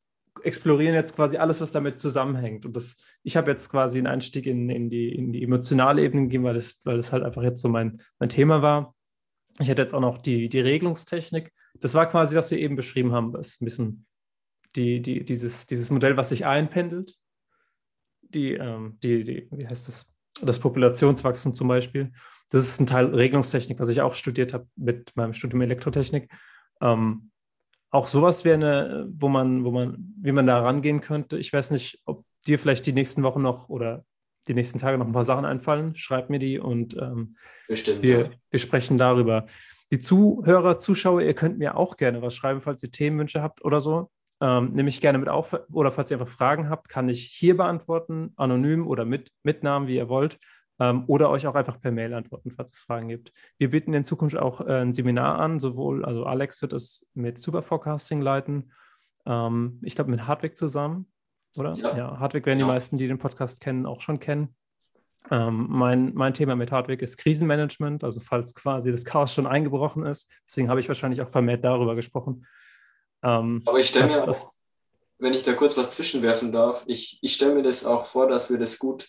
explorieren 0.45 0.95
jetzt 0.95 1.17
quasi 1.17 1.37
alles, 1.37 1.61
was 1.61 1.73
damit 1.73 1.99
zusammenhängt. 1.99 2.65
Und 2.65 2.77
das, 2.77 3.03
ich 3.25 3.37
habe 3.37 3.51
jetzt 3.51 3.69
quasi 3.69 3.99
einen 3.99 4.07
Einstieg 4.07 4.47
in, 4.47 4.71
in, 4.71 4.89
die, 4.89 5.13
in 5.13 5.33
die 5.33 5.43
emotionale 5.43 6.01
Ebene 6.05 6.23
gegeben, 6.23 6.45
weil 6.45 6.55
das, 6.55 6.81
weil 6.85 6.99
das 6.99 7.13
halt 7.13 7.25
einfach 7.25 7.43
jetzt 7.43 7.61
so 7.61 7.69
mein, 7.69 8.01
mein 8.21 8.29
Thema 8.29 8.63
war. 8.63 8.95
Ich 9.59 9.67
hätte 9.67 9.83
jetzt 9.83 9.95
auch 9.95 10.01
noch 10.01 10.19
die, 10.19 10.49
die 10.49 10.61
Regelungstechnik. 10.61 11.53
Das 11.81 11.95
war 11.95 12.07
quasi, 12.07 12.37
was 12.37 12.53
wir 12.53 12.59
eben 12.59 12.77
beschrieben 12.77 13.11
haben, 13.11 13.33
was 13.33 13.61
ein 13.61 13.65
bisschen 13.65 14.07
die, 14.77 15.03
die, 15.03 15.25
dieses, 15.25 15.67
dieses 15.67 15.91
Modell, 15.91 16.17
was 16.17 16.29
sich 16.29 16.47
einpendelt, 16.47 17.17
die, 18.35 18.55
ähm, 18.55 18.99
die, 19.03 19.25
die, 19.25 19.49
wie 19.51 19.67
heißt 19.67 19.89
das? 19.89 20.13
Das 20.41 20.59
Populationswachstum 20.59 21.55
zum 21.55 21.69
Beispiel. 21.69 22.13
Das 22.49 22.63
ist 22.63 22.81
ein 22.81 22.87
Teil 22.87 23.07
Regelungstechnik, 23.15 23.79
was 23.79 23.89
ich 23.89 24.01
auch 24.01 24.15
studiert 24.15 24.55
habe 24.55 24.67
mit 24.77 25.15
meinem 25.15 25.35
Studium 25.35 25.63
Elektrotechnik. 25.63 26.31
Ähm, 26.81 27.31
auch 27.91 28.07
sowas 28.07 28.45
wäre 28.45 28.55
eine, 28.55 29.09
wo 29.15 29.29
man, 29.29 29.65
wo 29.65 29.71
man, 29.71 30.15
wie 30.21 30.33
man 30.33 30.47
da 30.47 30.61
rangehen 30.61 31.01
könnte. 31.01 31.39
Ich 31.39 31.53
weiß 31.53 31.71
nicht, 31.71 32.01
ob 32.07 32.25
dir 32.47 32.59
vielleicht 32.59 32.87
die 32.87 32.93
nächsten 32.93 33.23
Wochen 33.23 33.43
noch 33.43 33.69
oder 33.69 34.05
die 34.49 34.55
nächsten 34.55 34.79
Tage 34.79 34.99
noch 34.99 35.07
ein 35.07 35.13
paar 35.13 35.25
Sachen 35.25 35.45
einfallen. 35.45 35.95
Schreib 35.95 36.31
mir 36.31 36.39
die 36.39 36.59
und 36.59 36.97
ähm, 36.97 37.37
Bestimmt, 37.69 38.03
wir, 38.03 38.19
ja. 38.19 38.31
wir 38.51 38.59
sprechen 38.59 38.97
darüber. 38.97 39.47
Die 39.91 39.99
Zuhörer, 39.99 40.79
Zuschauer, 40.79 41.21
ihr 41.21 41.35
könnt 41.35 41.59
mir 41.59 41.77
auch 41.77 41.97
gerne 41.97 42.23
was 42.23 42.35
schreiben, 42.35 42.63
falls 42.63 42.83
ihr 42.83 42.91
Themenwünsche 42.91 43.43
habt 43.43 43.65
oder 43.65 43.81
so. 43.81 44.11
Ähm, 44.43 44.73
nehme 44.73 44.89
ich 44.89 45.01
gerne 45.01 45.19
mit 45.19 45.29
auf. 45.29 45.57
Oder 45.73 45.93
falls 45.93 46.11
ihr 46.11 46.19
einfach 46.19 46.33
Fragen 46.33 46.69
habt, 46.69 46.89
kann 46.89 47.09
ich 47.09 47.27
hier 47.27 47.57
beantworten, 47.57 48.33
anonym 48.37 48.89
oder 48.89 49.05
mit, 49.05 49.31
mit 49.45 49.63
Namen, 49.63 49.87
wie 49.87 49.95
ihr 49.95 50.09
wollt. 50.09 50.37
Ähm, 50.81 51.05
oder 51.07 51.31
euch 51.31 51.47
auch 51.47 51.55
einfach 51.55 51.81
per 51.81 51.93
Mail 51.93 52.13
antworten, 52.13 52.51
falls 52.51 52.73
es 52.73 52.79
Fragen 52.81 53.07
gibt. 53.07 53.33
Wir 53.59 53.71
bieten 53.71 53.95
in 53.95 54.03
Zukunft 54.03 54.37
auch 54.37 54.61
äh, 54.61 54.81
ein 54.81 54.93
Seminar 54.93 55.39
an, 55.39 55.61
sowohl, 55.61 56.05
also 56.05 56.25
Alex 56.25 56.61
wird 56.61 56.73
es 56.73 57.07
mit 57.15 57.39
Super 57.39 57.63
Forecasting 57.63 58.21
leiten, 58.21 58.73
ähm, 59.27 59.79
ich 59.83 59.95
glaube 59.95 60.11
mit 60.11 60.27
Hardwick 60.27 60.57
zusammen, 60.57 61.07
oder? 61.57 61.75
Ja. 61.75 61.97
ja 61.97 62.19
Hardwick 62.19 62.45
werden 62.45 62.59
Ja. 62.59 62.67
die 62.67 62.73
meisten, 62.73 62.97
die 62.97 63.07
den 63.07 63.19
Podcast 63.19 63.61
kennen, 63.61 63.87
auch 63.87 64.01
schon 64.01 64.19
kennen. 64.19 64.57
Ähm, 65.31 65.67
mein, 65.69 66.15
mein 66.15 66.35
Thema 66.35 66.57
mit 66.57 66.73
Hardwick 66.73 67.01
ist 67.01 67.17
Krisenmanagement, 67.17 68.03
also 68.03 68.19
falls 68.19 68.55
quasi 68.55 68.91
das 68.91 69.05
Chaos 69.05 69.33
schon 69.33 69.47
eingebrochen 69.47 70.05
ist. 70.05 70.29
Deswegen 70.49 70.69
habe 70.69 70.81
ich 70.81 70.89
wahrscheinlich 70.89 71.23
auch 71.23 71.29
vermehrt 71.29 71.65
darüber 71.65 71.95
gesprochen. 71.95 72.45
Ähm, 73.23 73.63
Aber 73.65 73.79
ich 73.79 73.89
stelle 73.89 74.07
mir, 74.07 74.29
auch, 74.29 74.53
wenn 75.19 75.35
ich 75.35 75.43
da 75.43 75.53
kurz 75.53 75.77
was 75.77 75.91
zwischenwerfen 75.93 76.53
darf, 76.53 76.85
ich, 76.87 77.19
ich 77.23 77.33
stelle 77.33 77.55
mir 77.55 77.63
das 77.63 77.87
auch 77.87 78.07
vor, 78.07 78.29
dass 78.29 78.51
wir 78.51 78.59
das 78.59 78.79
gut 78.79 79.09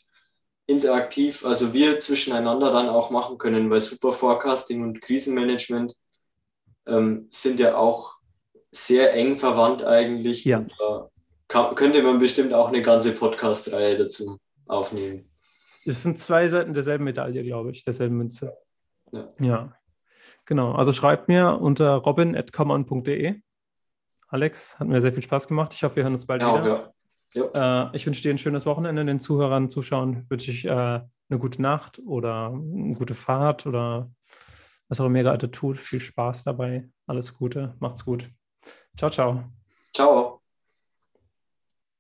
interaktiv, 0.66 1.46
also 1.46 1.74
wir 1.74 2.00
zwischeneinander 2.00 2.72
dann 2.72 2.90
auch 2.90 3.12
machen 3.12 3.38
können, 3.38 3.70
weil 3.70 3.80
Super 3.80 4.14
Forecasting 4.14 4.84
und 4.84 5.02
Krisenmanagement 5.02 5.96
ähm, 6.86 7.28
sind 7.30 7.60
ja 7.60 7.76
auch 7.76 8.16
sehr 8.72 9.14
eng 9.14 9.38
verwandt 9.38 9.84
eigentlich. 9.84 10.46
Ja. 10.46 10.60
Und 10.60 10.74
da 10.80 11.10
kann, 11.48 11.76
könnte 11.76 12.02
man 12.02 12.20
bestimmt 12.20 12.54
auch 12.54 12.70
eine 12.70 12.82
ganze 12.82 13.14
Podcast-Reihe 13.14 13.98
dazu 13.98 14.40
aufnehmen. 14.68 15.30
Es 15.86 16.02
sind 16.02 16.18
zwei 16.18 16.48
Seiten 16.48 16.74
derselben 16.74 17.04
Medaille, 17.04 17.44
glaube 17.44 17.72
ich, 17.72 17.84
derselben 17.84 18.18
Münze. 18.18 18.54
Ja. 19.12 19.28
Ja. 19.40 19.76
Genau. 20.46 20.74
Also 20.74 20.92
schreibt 20.94 21.28
mir 21.28 21.60
unter 21.60 21.96
robin.common.de. 21.96 23.42
Alex, 24.34 24.80
hat 24.80 24.88
mir 24.88 25.00
sehr 25.00 25.14
viel 25.14 25.22
Spaß 25.22 25.48
gemacht. 25.48 25.76
Ich 25.76 25.84
hoffe, 25.84 25.98
wir 25.98 26.04
hören 26.04 26.14
uns 26.14 26.26
bald 26.26 26.42
Ja, 26.42 26.60
wieder. 26.64 26.94
ja. 27.36 27.50
ja. 27.54 27.90
Äh, 27.92 27.96
ich 27.96 28.04
wünsche 28.08 28.24
dir 28.24 28.32
ein 28.34 28.40
schönes 28.40 28.66
Wochenende. 28.66 29.06
Den 29.06 29.20
Zuhörern, 29.20 29.70
Zuschauern 29.70 30.26
wünsche 30.28 30.50
ich 30.50 30.66
äh, 30.66 30.72
eine 30.72 31.40
gute 31.40 31.62
Nacht 31.62 32.02
oder 32.04 32.48
eine 32.48 32.96
gute 32.96 33.14
Fahrt 33.14 33.68
oder 33.68 34.10
was 34.90 35.00
auch 35.00 35.06
immer 35.06 35.18
ihr 35.20 35.24
gerade 35.24 35.52
tut. 35.52 35.78
Viel 35.78 36.00
Spaß 36.02 36.46
dabei. 36.46 36.90
Alles 37.06 37.36
Gute. 37.36 37.76
Macht's 37.80 38.04
gut. 38.04 38.28
Ciao, 38.98 39.12
ciao. 39.12 39.44
Ciao. 39.94 40.33